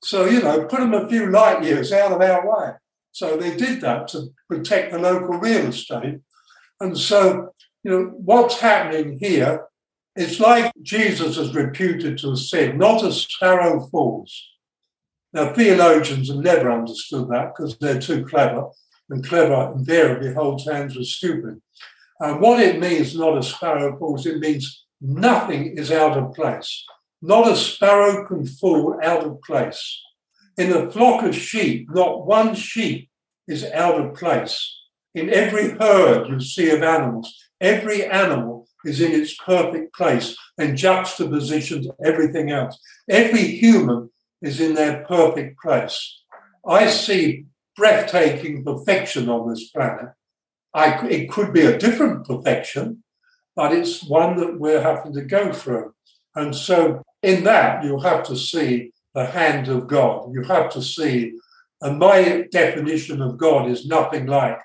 So, 0.04 0.26
you 0.26 0.42
know, 0.42 0.66
put 0.66 0.80
them 0.80 0.94
a 0.94 1.08
few 1.08 1.32
light 1.32 1.64
years 1.64 1.92
out 1.92 2.12
of 2.12 2.22
our 2.22 2.48
way. 2.48 2.74
So 3.12 3.38
they 3.38 3.56
did 3.56 3.82
that 3.82 4.08
to 4.10 4.30
protect 4.48 4.92
the 4.92 5.00
local 5.00 5.40
real 5.40 5.68
estate. 5.68 6.20
And 6.80 6.98
so, 6.98 7.54
you 7.84 7.92
know, 7.92 8.04
what's 8.18 8.60
happening 8.60 9.18
here, 9.20 9.66
it's 10.16 10.40
like 10.40 10.72
Jesus 10.82 11.38
is 11.38 11.56
reputed 11.56 12.18
to 12.20 12.30
have 12.30 12.40
said, 12.40 12.78
not 12.78 13.04
a 13.04 13.12
sparrow 13.12 13.88
falls. 13.88 14.50
Now, 15.34 15.54
theologians 15.54 16.30
have 16.30 16.40
never 16.40 16.72
understood 16.72 17.30
that 17.30 17.54
because 17.56 17.78
they're 17.78 18.02
too 18.02 18.26
clever, 18.26 18.70
and 19.10 19.26
clever 19.26 19.74
invariably 19.76 20.34
holds 20.34 20.66
hands 20.66 20.96
with 20.96 21.08
stupid. 21.08 21.62
And 22.20 22.42
what 22.42 22.60
it 22.60 22.80
means, 22.80 23.16
not 23.16 23.38
a 23.38 23.44
sparrow 23.44 23.98
falls, 23.98 24.26
it 24.26 24.40
means 24.40 24.86
nothing 25.00 25.78
is 25.78 25.92
out 25.92 26.18
of 26.18 26.34
place. 26.34 26.86
Not 27.22 27.52
a 27.52 27.56
sparrow 27.56 28.26
can 28.28 28.46
fall 28.46 29.00
out 29.02 29.24
of 29.24 29.42
place. 29.42 30.02
In 30.58 30.72
a 30.72 30.92
flock 30.92 31.24
of 31.24 31.36
sheep, 31.36 31.88
not 31.90 32.26
one 32.26 32.54
sheep 32.54 33.10
is 33.48 33.64
out 33.64 34.00
of 34.00 34.16
place. 34.16 34.78
In 35.16 35.30
every 35.30 35.72
herd 35.72 36.28
you 36.30 36.40
see 36.40 36.70
of 36.70 36.84
animals, 36.84 37.34
every 37.62 38.06
animal 38.06 38.68
is 38.84 39.00
in 39.00 39.12
its 39.12 39.36
perfect 39.36 39.96
place 39.96 40.36
and 40.58 40.76
juxtaposition 40.76 41.84
to 41.84 41.94
everything 42.04 42.52
else. 42.52 42.80
Every 43.10 43.44
human 43.44 44.10
is 44.42 44.60
in 44.60 44.74
their 44.74 45.06
perfect 45.06 45.60
place. 45.62 46.20
I 46.68 46.88
see 46.88 47.46
breathtaking 47.76 48.64
perfection 48.64 49.30
on 49.30 49.50
this 49.50 49.70
planet. 49.70 50.10
I, 50.74 51.06
it 51.08 51.30
could 51.30 51.54
be 51.54 51.62
a 51.62 51.78
different 51.78 52.26
perfection, 52.26 53.04
but 53.56 53.74
it's 53.74 54.04
one 54.04 54.38
that 54.38 54.60
we're 54.60 54.82
having 54.82 55.14
to 55.14 55.22
go 55.22 55.52
through. 55.52 55.94
And 56.36 56.56
so, 56.56 57.04
in 57.22 57.44
that, 57.44 57.84
you 57.84 58.00
have 58.00 58.24
to 58.24 58.36
see 58.36 58.94
the 59.14 59.26
hand 59.26 59.68
of 59.68 59.88
God. 59.88 60.34
You 60.34 60.44
have 60.44 60.72
to 60.72 60.82
see, 60.82 61.34
and 61.82 62.00
my 62.00 62.48
definition 62.52 63.22
of 63.22 63.38
God 63.38 63.70
is 63.70 63.86
nothing 63.86 64.28
like 64.28 64.60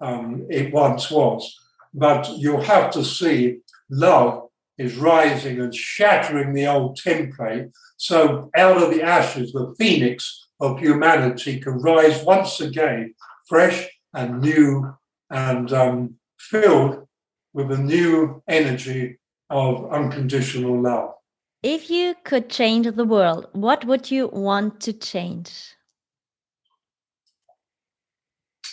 um, 0.00 0.46
it 0.48 0.72
once 0.72 1.10
was, 1.10 1.54
but 1.94 2.28
you 2.38 2.58
have 2.60 2.90
to 2.92 3.04
see 3.04 3.58
love 3.90 4.48
is 4.78 4.96
rising 4.96 5.60
and 5.60 5.74
shattering 5.74 6.54
the 6.54 6.66
old 6.66 6.98
template. 6.98 7.72
So, 7.96 8.50
out 8.56 8.80
of 8.80 8.90
the 8.90 9.02
ashes, 9.02 9.52
the 9.52 9.74
phoenix 9.78 10.48
of 10.60 10.78
humanity 10.78 11.60
can 11.60 11.80
rise 11.80 12.22
once 12.22 12.60
again, 12.60 13.14
fresh 13.48 13.88
and 14.14 14.40
new 14.40 14.94
and 15.30 15.72
um, 15.72 16.14
filled 16.38 17.06
with 17.52 17.70
a 17.72 17.78
new 17.78 18.42
energy 18.48 19.18
of 19.50 19.92
unconditional 19.92 20.80
love. 20.80 21.14
If 21.62 21.90
you 21.90 22.14
could 22.24 22.48
change 22.48 22.86
the 22.94 23.04
world, 23.04 23.48
what 23.52 23.84
would 23.84 24.10
you 24.10 24.28
want 24.28 24.80
to 24.82 24.92
change? 24.92 25.74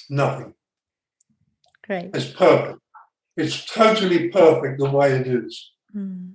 Nothing. 0.07 0.53
Great. 1.85 2.11
It's 2.13 2.31
perfect. 2.31 2.79
It's 3.37 3.65
totally 3.65 4.29
perfect 4.29 4.79
the 4.79 4.89
way 4.89 5.13
it 5.13 5.27
is. 5.27 5.71
Mm. 5.95 6.33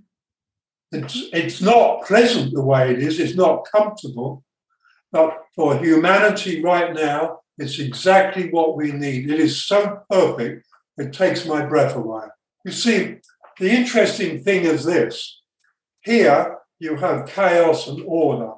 It's, 0.92 1.28
it's 1.32 1.61
not 1.61 2.03
pleasant 2.05 2.53
the 2.53 2.64
way 2.64 2.90
it 2.90 2.98
is, 2.98 3.20
it's 3.20 3.36
not 3.36 3.66
comfortable, 3.70 4.44
but 5.12 5.44
for 5.55 5.78
humanity 5.78 6.62
right 6.62 6.92
now, 6.92 7.40
it's 7.59 7.78
exactly 7.78 8.51
what 8.51 8.76
we 8.76 8.90
need. 8.90 9.30
It 9.30 9.38
is 9.38 9.64
so 9.64 10.03
perfect, 10.11 10.66
it 10.98 11.12
takes 11.12 11.46
my 11.46 11.64
breath 11.64 11.94
away. 11.94 12.26
You 12.64 12.72
see, 12.72 13.18
the 13.59 13.70
interesting 13.70 14.42
thing 14.42 14.64
is 14.64 14.84
this 14.84 15.40
here 16.03 16.59
you 16.78 16.96
have 16.96 17.28
chaos 17.28 17.86
and 17.86 18.03
order, 18.07 18.55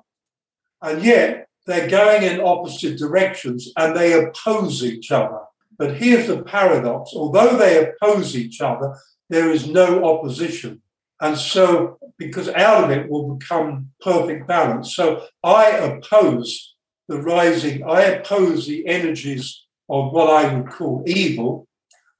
and 0.81 1.03
yet 1.05 1.49
they're 1.67 1.89
going 1.89 2.23
in 2.23 2.41
opposite 2.41 2.99
directions 2.99 3.73
and 3.77 3.97
they 3.97 4.13
oppose 4.13 4.85
each 4.85 5.11
other. 5.11 5.41
But 5.79 5.97
here's 5.97 6.27
the 6.27 6.43
paradox 6.43 7.13
although 7.15 7.57
they 7.57 7.85
oppose 7.85 8.37
each 8.37 8.61
other, 8.61 8.97
there 9.31 9.51
is 9.51 9.67
no 9.67 10.05
opposition. 10.05 10.83
And 11.21 11.39
so, 11.39 11.99
because 12.19 12.49
out 12.49 12.85
of 12.85 12.91
it 12.91 13.09
will 13.09 13.37
become 13.37 13.91
perfect 14.01 14.47
balance. 14.47 14.95
So, 14.95 15.27
I 15.43 15.71
oppose 15.71 16.75
the 17.09 17.21
rising, 17.21 17.85
I 17.89 18.03
oppose 18.03 18.67
the 18.67 18.87
energies 18.87 19.65
of 19.89 20.13
what 20.13 20.31
I 20.31 20.55
would 20.55 20.71
call 20.71 21.05
evil. 21.07 21.67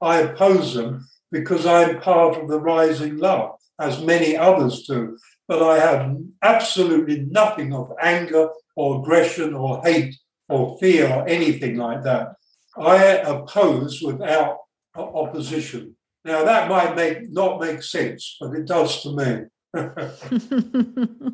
I 0.01 0.19
oppose 0.19 0.73
them 0.73 1.07
because 1.31 1.65
I'm 1.65 1.99
part 1.99 2.37
of 2.37 2.47
the 2.47 2.59
rising 2.59 3.17
love, 3.17 3.55
as 3.79 4.01
many 4.01 4.37
others 4.37 4.83
do. 4.83 5.17
But 5.47 5.63
I 5.63 5.79
have 5.79 6.15
absolutely 6.41 7.21
nothing 7.21 7.73
of 7.73 7.91
anger 8.01 8.49
or 8.75 8.99
aggression 8.99 9.53
or 9.53 9.81
hate 9.83 10.15
or 10.47 10.77
fear 10.79 11.09
or 11.09 11.27
anything 11.27 11.77
like 11.77 12.03
that. 12.03 12.35
I 12.77 13.03
oppose 13.17 14.01
without 14.01 14.57
opposition. 14.95 15.95
Now 16.25 16.43
that 16.45 16.69
might 16.69 16.95
make 16.95 17.29
not 17.31 17.59
make 17.59 17.83
sense, 17.83 18.37
but 18.39 18.53
it 18.55 18.65
does 18.65 19.03
to 19.03 19.15
me. 19.15 19.45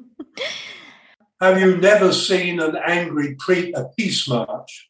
Have 1.41 1.59
you 1.59 1.77
never 1.77 2.11
seen 2.11 2.59
an 2.59 2.75
angry 2.75 3.35
pre- 3.35 3.73
a 3.73 3.85
peace 3.97 4.27
march? 4.27 4.89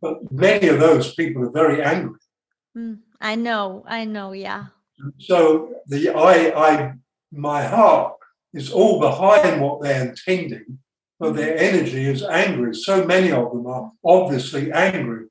But 0.00 0.30
many 0.30 0.68
of 0.68 0.78
those 0.78 1.14
people 1.14 1.44
are 1.44 1.50
very 1.50 1.82
angry. 1.82 2.20
Mm, 2.76 3.00
I 3.20 3.34
know, 3.34 3.84
I 3.86 4.04
know, 4.04 4.32
yeah. 4.32 4.66
So 5.18 5.74
the 5.86 6.10
I, 6.10 6.52
I, 6.54 6.92
my 7.32 7.64
heart 7.64 8.14
is 8.54 8.70
all 8.70 9.00
behind 9.00 9.60
what 9.60 9.82
they're 9.82 10.08
intending, 10.08 10.78
but 11.18 11.34
their 11.34 11.56
energy 11.58 12.04
is 12.04 12.22
angry. 12.22 12.74
So 12.74 13.04
many 13.04 13.32
of 13.32 13.50
them 13.50 13.66
are 13.66 13.90
obviously 14.04 14.70
angry. 14.72 15.26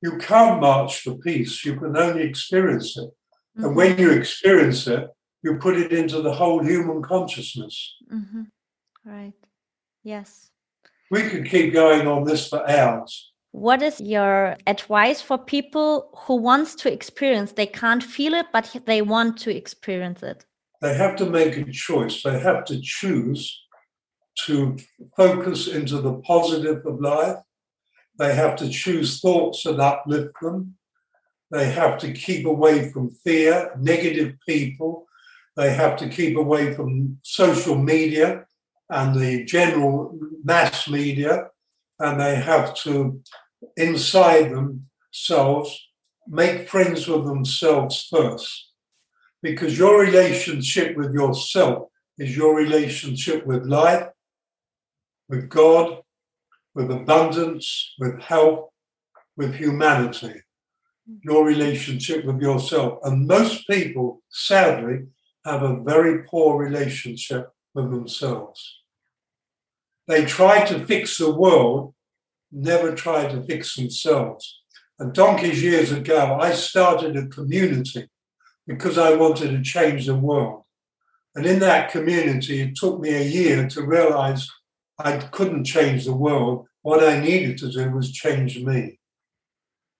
You 0.00 0.18
can't 0.18 0.60
march 0.60 1.00
for 1.00 1.16
peace, 1.18 1.64
you 1.64 1.76
can 1.76 1.96
only 1.96 2.22
experience 2.22 2.96
it. 2.96 3.04
Mm-hmm. 3.04 3.64
And 3.64 3.76
when 3.76 3.98
you 3.98 4.10
experience 4.12 4.86
it, 4.86 5.08
you 5.42 5.56
put 5.56 5.76
it 5.76 5.92
into 5.92 6.20
the 6.22 6.32
whole 6.32 6.62
human 6.62 7.02
consciousness. 7.02 7.96
Mm-hmm. 8.12 8.42
Right. 9.04 9.32
Yes. 10.04 10.50
We 11.10 11.22
could 11.22 11.46
keep 11.46 11.72
going 11.72 12.06
on 12.06 12.24
this 12.24 12.48
for 12.48 12.68
hours. 12.68 13.32
What 13.52 13.82
is 13.82 14.00
your 14.00 14.56
advice 14.66 15.22
for 15.22 15.38
people 15.38 16.10
who 16.26 16.36
wants 16.36 16.74
to 16.76 16.92
experience? 16.92 17.52
They 17.52 17.66
can't 17.66 18.02
feel 18.02 18.34
it, 18.34 18.46
but 18.52 18.76
they 18.84 19.02
want 19.02 19.38
to 19.38 19.56
experience 19.56 20.22
it. 20.22 20.44
They 20.80 20.94
have 20.94 21.16
to 21.16 21.26
make 21.26 21.56
a 21.56 21.64
choice. 21.72 22.22
They 22.22 22.38
have 22.38 22.64
to 22.66 22.78
choose 22.80 23.58
to 24.46 24.76
focus 25.16 25.66
into 25.66 26.00
the 26.00 26.14
positive 26.20 26.84
of 26.86 27.00
life. 27.00 27.36
They 28.18 28.34
have 28.34 28.56
to 28.56 28.68
choose 28.68 29.20
thoughts 29.20 29.62
that 29.62 29.78
uplift 29.78 30.34
them. 30.42 30.76
They 31.50 31.70
have 31.70 31.98
to 31.98 32.12
keep 32.12 32.46
away 32.46 32.90
from 32.90 33.10
fear, 33.10 33.72
negative 33.78 34.36
people. 34.46 35.06
They 35.56 35.72
have 35.72 35.96
to 35.98 36.08
keep 36.08 36.36
away 36.36 36.74
from 36.74 37.18
social 37.22 37.76
media 37.76 38.44
and 38.90 39.14
the 39.14 39.44
general 39.44 40.18
mass 40.44 40.88
media. 40.88 41.48
And 42.00 42.20
they 42.20 42.36
have 42.36 42.74
to, 42.76 43.20
inside 43.76 44.50
themselves, 44.50 45.88
make 46.26 46.68
friends 46.68 47.08
with 47.08 47.24
themselves 47.24 48.06
first. 48.10 48.72
Because 49.42 49.78
your 49.78 50.00
relationship 50.00 50.96
with 50.96 51.14
yourself 51.14 51.88
is 52.18 52.36
your 52.36 52.54
relationship 52.54 53.46
with 53.46 53.64
life, 53.64 54.08
with 55.28 55.48
God, 55.48 56.02
with 56.78 56.92
abundance, 56.92 57.96
with 57.98 58.22
health, 58.22 58.68
with 59.36 59.52
humanity, 59.56 60.34
your 61.24 61.44
relationship 61.44 62.24
with 62.24 62.40
yourself. 62.40 63.00
And 63.02 63.26
most 63.26 63.66
people, 63.66 64.22
sadly, 64.28 65.08
have 65.44 65.64
a 65.64 65.80
very 65.82 66.22
poor 66.22 66.56
relationship 66.56 67.50
with 67.74 67.90
themselves. 67.90 68.80
They 70.06 70.24
try 70.24 70.64
to 70.66 70.86
fix 70.86 71.18
the 71.18 71.34
world, 71.34 71.94
never 72.52 72.94
try 72.94 73.26
to 73.26 73.42
fix 73.42 73.74
themselves. 73.74 74.62
And 75.00 75.12
donkeys 75.12 75.60
years 75.60 75.90
ago, 75.90 76.38
I 76.40 76.52
started 76.52 77.16
a 77.16 77.26
community 77.26 78.06
because 78.68 78.98
I 78.98 79.16
wanted 79.16 79.50
to 79.50 79.62
change 79.62 80.06
the 80.06 80.14
world. 80.14 80.62
And 81.34 81.44
in 81.44 81.58
that 81.58 81.90
community, 81.90 82.60
it 82.60 82.76
took 82.76 83.00
me 83.00 83.14
a 83.14 83.24
year 83.24 83.68
to 83.70 83.82
realize 83.82 84.48
I 84.96 85.16
couldn't 85.18 85.64
change 85.64 86.04
the 86.04 86.14
world. 86.14 86.67
What 86.82 87.02
I 87.02 87.20
needed 87.20 87.58
to 87.58 87.70
do 87.70 87.90
was 87.90 88.12
change 88.12 88.60
me. 88.60 88.98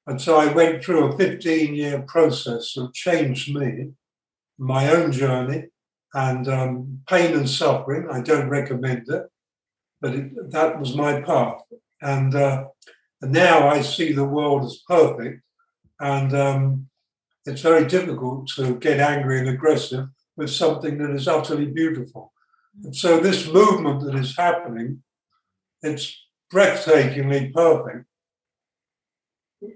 And 0.06 0.20
so 0.20 0.38
I 0.38 0.52
went 0.52 0.82
through 0.82 1.12
a 1.12 1.18
15 1.18 1.74
year 1.74 2.02
process 2.02 2.72
that 2.74 2.94
changed 2.94 3.54
me, 3.54 3.90
my 4.58 4.90
own 4.90 5.12
journey, 5.12 5.66
and 6.14 6.48
um, 6.48 7.00
pain 7.06 7.36
and 7.36 7.48
suffering. 7.48 8.08
I 8.10 8.20
don't 8.20 8.48
recommend 8.48 9.08
it, 9.08 9.26
but 10.00 10.14
it, 10.14 10.50
that 10.50 10.80
was 10.80 10.96
my 10.96 11.20
path. 11.20 11.60
And, 12.00 12.34
uh, 12.34 12.64
and, 13.20 13.32
now 13.32 13.68
I 13.68 13.82
see 13.82 14.12
the 14.12 14.24
world 14.24 14.64
as 14.64 14.78
perfect. 14.88 15.42
And 16.00 16.34
um, 16.34 16.88
it's 17.44 17.60
very 17.60 17.86
difficult 17.86 18.48
to 18.56 18.76
get 18.76 19.00
angry 19.00 19.40
and 19.40 19.48
aggressive 19.48 20.06
with 20.36 20.50
something 20.50 20.98
that 20.98 21.10
is 21.10 21.28
utterly 21.28 21.66
beautiful. 21.66 22.32
And 22.84 22.94
so 22.94 23.18
this 23.18 23.46
movement 23.52 24.04
that 24.04 24.14
is 24.14 24.36
happening, 24.36 25.02
it's 25.82 26.16
breathtakingly 26.52 27.52
perfect, 27.52 28.06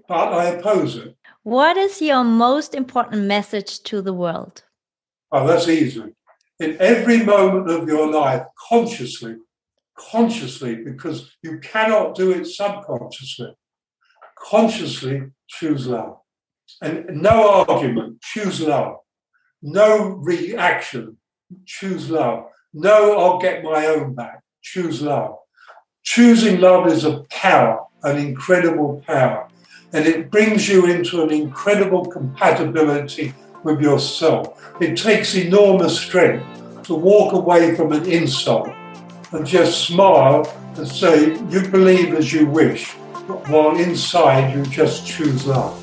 but 0.07 0.33
I 0.33 0.45
oppose 0.45 0.95
it. 0.95 1.15
What 1.43 1.77
is 1.77 2.01
your 2.01 2.23
most 2.23 2.73
important 2.73 3.23
message 3.25 3.81
to 3.83 4.01
the 4.01 4.13
world? 4.13 4.63
Oh, 5.31 5.45
that's 5.45 5.67
easy. 5.67 6.15
In 6.59 6.77
every 6.79 7.23
moment 7.23 7.69
of 7.69 7.87
your 7.87 8.09
life, 8.09 8.43
consciously, 8.69 9.35
consciously, 9.97 10.75
because 10.75 11.35
you 11.41 11.59
cannot 11.59 12.15
do 12.15 12.31
it 12.31 12.45
subconsciously, 12.45 13.53
consciously 14.37 15.23
choose 15.47 15.87
love. 15.87 16.17
And 16.81 17.21
no 17.21 17.65
argument, 17.67 18.21
choose 18.21 18.61
love. 18.61 18.97
No 19.61 20.07
reaction, 20.21 21.17
choose 21.65 22.09
love. 22.09 22.45
No, 22.73 23.17
I'll 23.17 23.39
get 23.39 23.63
my 23.63 23.87
own 23.87 24.15
back. 24.15 24.41
Choose 24.61 25.01
love. 25.01 25.35
Choosing 26.03 26.59
love 26.59 26.87
is 26.87 27.05
a 27.05 27.19
power, 27.29 27.85
an 28.03 28.17
incredible 28.17 29.01
power. 29.07 29.47
And 29.93 30.05
it 30.05 30.29
brings 30.29 30.67
you 30.67 30.85
into 30.85 31.23
an 31.23 31.31
incredible 31.31 32.05
compatibility 32.05 33.33
with 33.63 33.81
yourself. 33.81 34.61
It 34.81 34.97
takes 34.97 35.33
enormous 35.35 35.97
strength 35.97 36.45
to 36.83 36.93
walk 36.93 37.33
away 37.33 37.75
from 37.75 37.93
an 37.93 38.05
insult 38.05 38.69
and 39.31 39.47
just 39.47 39.87
smile 39.87 40.45
and 40.75 40.87
say, 40.87 41.39
You 41.49 41.67
believe 41.69 42.13
as 42.13 42.33
you 42.33 42.47
wish, 42.47 42.91
while 43.47 43.77
inside 43.77 44.53
you 44.53 44.63
just 44.65 45.07
choose 45.07 45.47
love. 45.47 45.79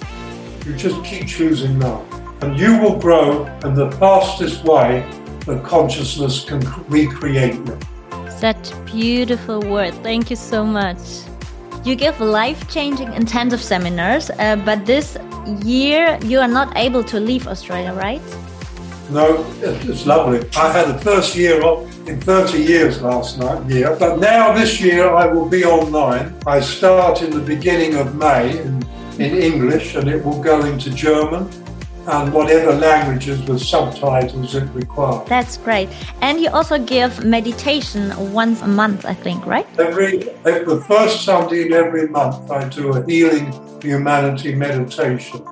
You 0.66 0.76
just 0.76 1.02
keep 1.02 1.26
choosing 1.26 1.80
love. 1.80 2.06
And 2.42 2.58
you 2.58 2.78
will 2.78 2.98
grow 2.98 3.46
in 3.64 3.74
the 3.74 3.90
fastest 3.92 4.64
way 4.64 5.00
that 5.46 5.64
consciousness 5.64 6.44
can 6.44 6.60
recreate 6.88 7.54
you. 7.54 7.78
Such 8.40 8.72
beautiful 8.86 9.60
word. 9.60 9.92
Thank 10.02 10.30
you 10.30 10.36
so 10.36 10.64
much. 10.64 10.96
You 11.84 11.94
give 11.94 12.18
life 12.22 12.70
changing 12.70 13.12
intensive 13.12 13.60
seminars, 13.60 14.30
uh, 14.30 14.56
but 14.64 14.86
this 14.86 15.18
year 15.62 16.18
you 16.24 16.40
are 16.40 16.48
not 16.48 16.74
able 16.74 17.04
to 17.04 17.20
leave 17.20 17.46
Australia, 17.46 17.92
right? 17.92 18.22
No, 19.10 19.44
it's 19.60 20.06
lovely. 20.06 20.48
I 20.56 20.72
had 20.72 20.88
the 20.88 20.98
first 21.00 21.36
year 21.36 21.62
off 21.62 21.84
in 22.08 22.18
30 22.18 22.62
years 22.62 23.02
last 23.02 23.38
night, 23.38 23.68
year, 23.68 23.94
but 24.00 24.18
now 24.18 24.54
this 24.54 24.80
year 24.80 25.10
I 25.10 25.26
will 25.26 25.46
be 25.46 25.66
online. 25.66 26.34
I 26.46 26.60
start 26.60 27.20
in 27.20 27.32
the 27.32 27.42
beginning 27.42 27.96
of 27.96 28.14
May 28.14 28.58
in, 28.58 28.82
in 29.18 29.36
English 29.36 29.96
and 29.96 30.08
it 30.08 30.24
will 30.24 30.42
go 30.42 30.64
into 30.64 30.88
German 30.88 31.50
and 32.10 32.32
whatever 32.32 32.72
languages 32.72 33.40
with 33.42 33.62
subtitles 33.62 34.54
it 34.54 34.68
requires. 34.74 35.28
That's 35.28 35.56
great. 35.56 35.88
And 36.20 36.40
you 36.40 36.50
also 36.50 36.78
give 36.78 37.24
meditation 37.24 38.12
once 38.32 38.60
a 38.62 38.66
month, 38.66 39.06
I 39.06 39.14
think, 39.14 39.46
right? 39.46 39.66
Every, 39.78 40.28
every 40.44 40.64
the 40.64 40.80
first 40.88 41.24
Sunday 41.24 41.66
in 41.66 41.72
every 41.72 42.08
month, 42.08 42.50
I 42.50 42.68
do 42.68 42.92
a 42.92 43.06
healing 43.06 43.52
humanity 43.80 44.54
meditation. 44.54 45.46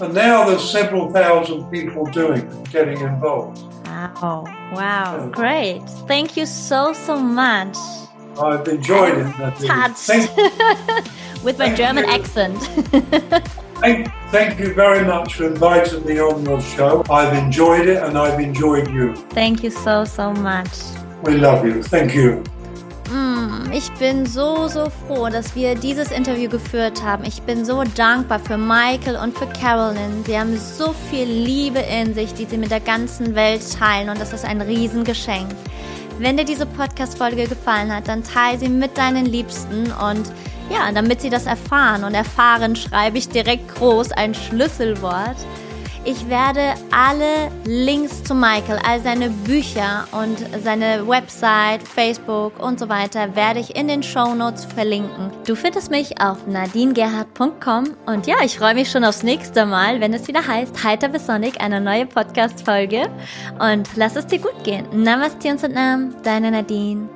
And 0.00 0.14
now 0.14 0.48
there's 0.48 0.68
several 0.68 1.10
thousand 1.10 1.70
people 1.70 2.06
doing 2.06 2.42
it, 2.42 2.70
getting 2.70 3.00
involved. 3.00 3.62
Wow, 3.86 4.44
wow, 4.72 5.16
yeah. 5.18 5.30
great. 5.30 5.82
Thank 6.06 6.36
you 6.36 6.46
so, 6.46 6.92
so 6.92 7.18
much. 7.18 7.76
I've 8.38 8.66
enjoyed 8.66 9.18
it. 9.18 9.66
Touched. 9.66 10.08
With 11.44 11.58
my 11.58 11.74
German 11.74 12.04
you. 12.04 12.10
accent. 12.10 13.50
Thank, 13.80 14.08
thank 14.30 14.58
you 14.58 14.72
very 14.72 15.04
much 15.04 15.34
for 15.34 15.46
inviting 15.46 16.04
me 16.06 16.20
on 16.20 16.44
your 16.44 16.60
show. 16.60 17.04
I've 17.10 17.36
enjoyed 17.36 17.88
it 17.88 18.02
and 18.02 18.16
I've 18.16 18.40
enjoyed 18.40 18.90
you. 18.90 19.14
Thank 19.30 19.62
you 19.62 19.70
so, 19.70 20.04
so 20.04 20.32
much. 20.32 20.70
We 21.22 21.36
love 21.36 21.66
you. 21.66 21.82
Thank 21.82 22.14
you. 22.14 22.42
Mm, 23.10 23.70
ich 23.72 23.90
bin 23.98 24.24
so, 24.26 24.68
so 24.68 24.90
froh, 24.90 25.28
dass 25.28 25.54
wir 25.54 25.74
dieses 25.74 26.10
Interview 26.10 26.48
geführt 26.48 27.02
haben. 27.02 27.24
Ich 27.24 27.42
bin 27.42 27.64
so 27.64 27.82
dankbar 27.82 28.38
für 28.38 28.56
Michael 28.56 29.16
und 29.16 29.36
für 29.36 29.46
Carolyn. 29.46 30.24
Sie 30.24 30.38
haben 30.38 30.56
so 30.56 30.94
viel 31.10 31.26
Liebe 31.26 31.80
in 31.80 32.14
sich, 32.14 32.32
die 32.34 32.46
sie 32.46 32.56
mit 32.56 32.70
der 32.70 32.80
ganzen 32.80 33.34
Welt 33.34 33.62
teilen 33.78 34.08
und 34.08 34.20
das 34.20 34.32
ist 34.32 34.44
ein 34.44 34.60
Riesengeschenk. 34.62 35.48
Wenn 36.18 36.36
dir 36.36 36.44
diese 36.44 36.64
Podcast-Folge 36.64 37.48
gefallen 37.48 37.94
hat, 37.94 38.08
dann 38.08 38.22
teile 38.22 38.58
sie 38.58 38.68
mit 38.68 38.96
deinen 38.96 39.26
Liebsten 39.26 39.92
und 39.92 40.32
ja, 40.70 40.90
damit 40.92 41.20
Sie 41.20 41.30
das 41.30 41.46
erfahren 41.46 42.04
und 42.04 42.14
erfahren, 42.14 42.76
schreibe 42.76 43.18
ich 43.18 43.28
direkt 43.28 43.74
groß 43.74 44.12
ein 44.12 44.34
Schlüsselwort. 44.34 45.36
Ich 46.06 46.28
werde 46.28 46.74
alle 46.90 47.50
Links 47.64 48.22
zu 48.24 48.34
Michael, 48.34 48.78
all 48.86 49.00
seine 49.00 49.30
Bücher 49.30 50.06
und 50.12 50.36
seine 50.62 51.08
Website, 51.08 51.82
Facebook 51.82 52.62
und 52.62 52.78
so 52.78 52.90
weiter, 52.90 53.34
werde 53.34 53.60
ich 53.60 53.74
in 53.74 53.88
den 53.88 54.02
Show 54.02 54.34
Notes 54.34 54.66
verlinken. 54.66 55.30
Du 55.46 55.54
findest 55.54 55.90
mich 55.90 56.20
auf 56.20 56.46
nadinegerhard.com 56.46 57.96
und 58.04 58.26
ja, 58.26 58.36
ich 58.44 58.58
freue 58.58 58.74
mich 58.74 58.90
schon 58.90 59.02
aufs 59.02 59.22
nächste 59.22 59.64
Mal, 59.64 60.02
wenn 60.02 60.12
es 60.12 60.28
wieder 60.28 60.46
heißt 60.46 60.84
Heiter 60.84 61.08
bis 61.08 61.24
Sonic, 61.24 61.58
eine 61.62 61.80
neue 61.80 62.04
Podcast-Folge. 62.04 63.08
Und 63.58 63.88
lass 63.96 64.14
es 64.14 64.26
dir 64.26 64.40
gut 64.40 64.62
gehen. 64.62 64.86
Namaste 64.92 65.52
und 65.52 65.72
Nam, 65.72 66.14
deine 66.22 66.50
Nadine. 66.50 67.08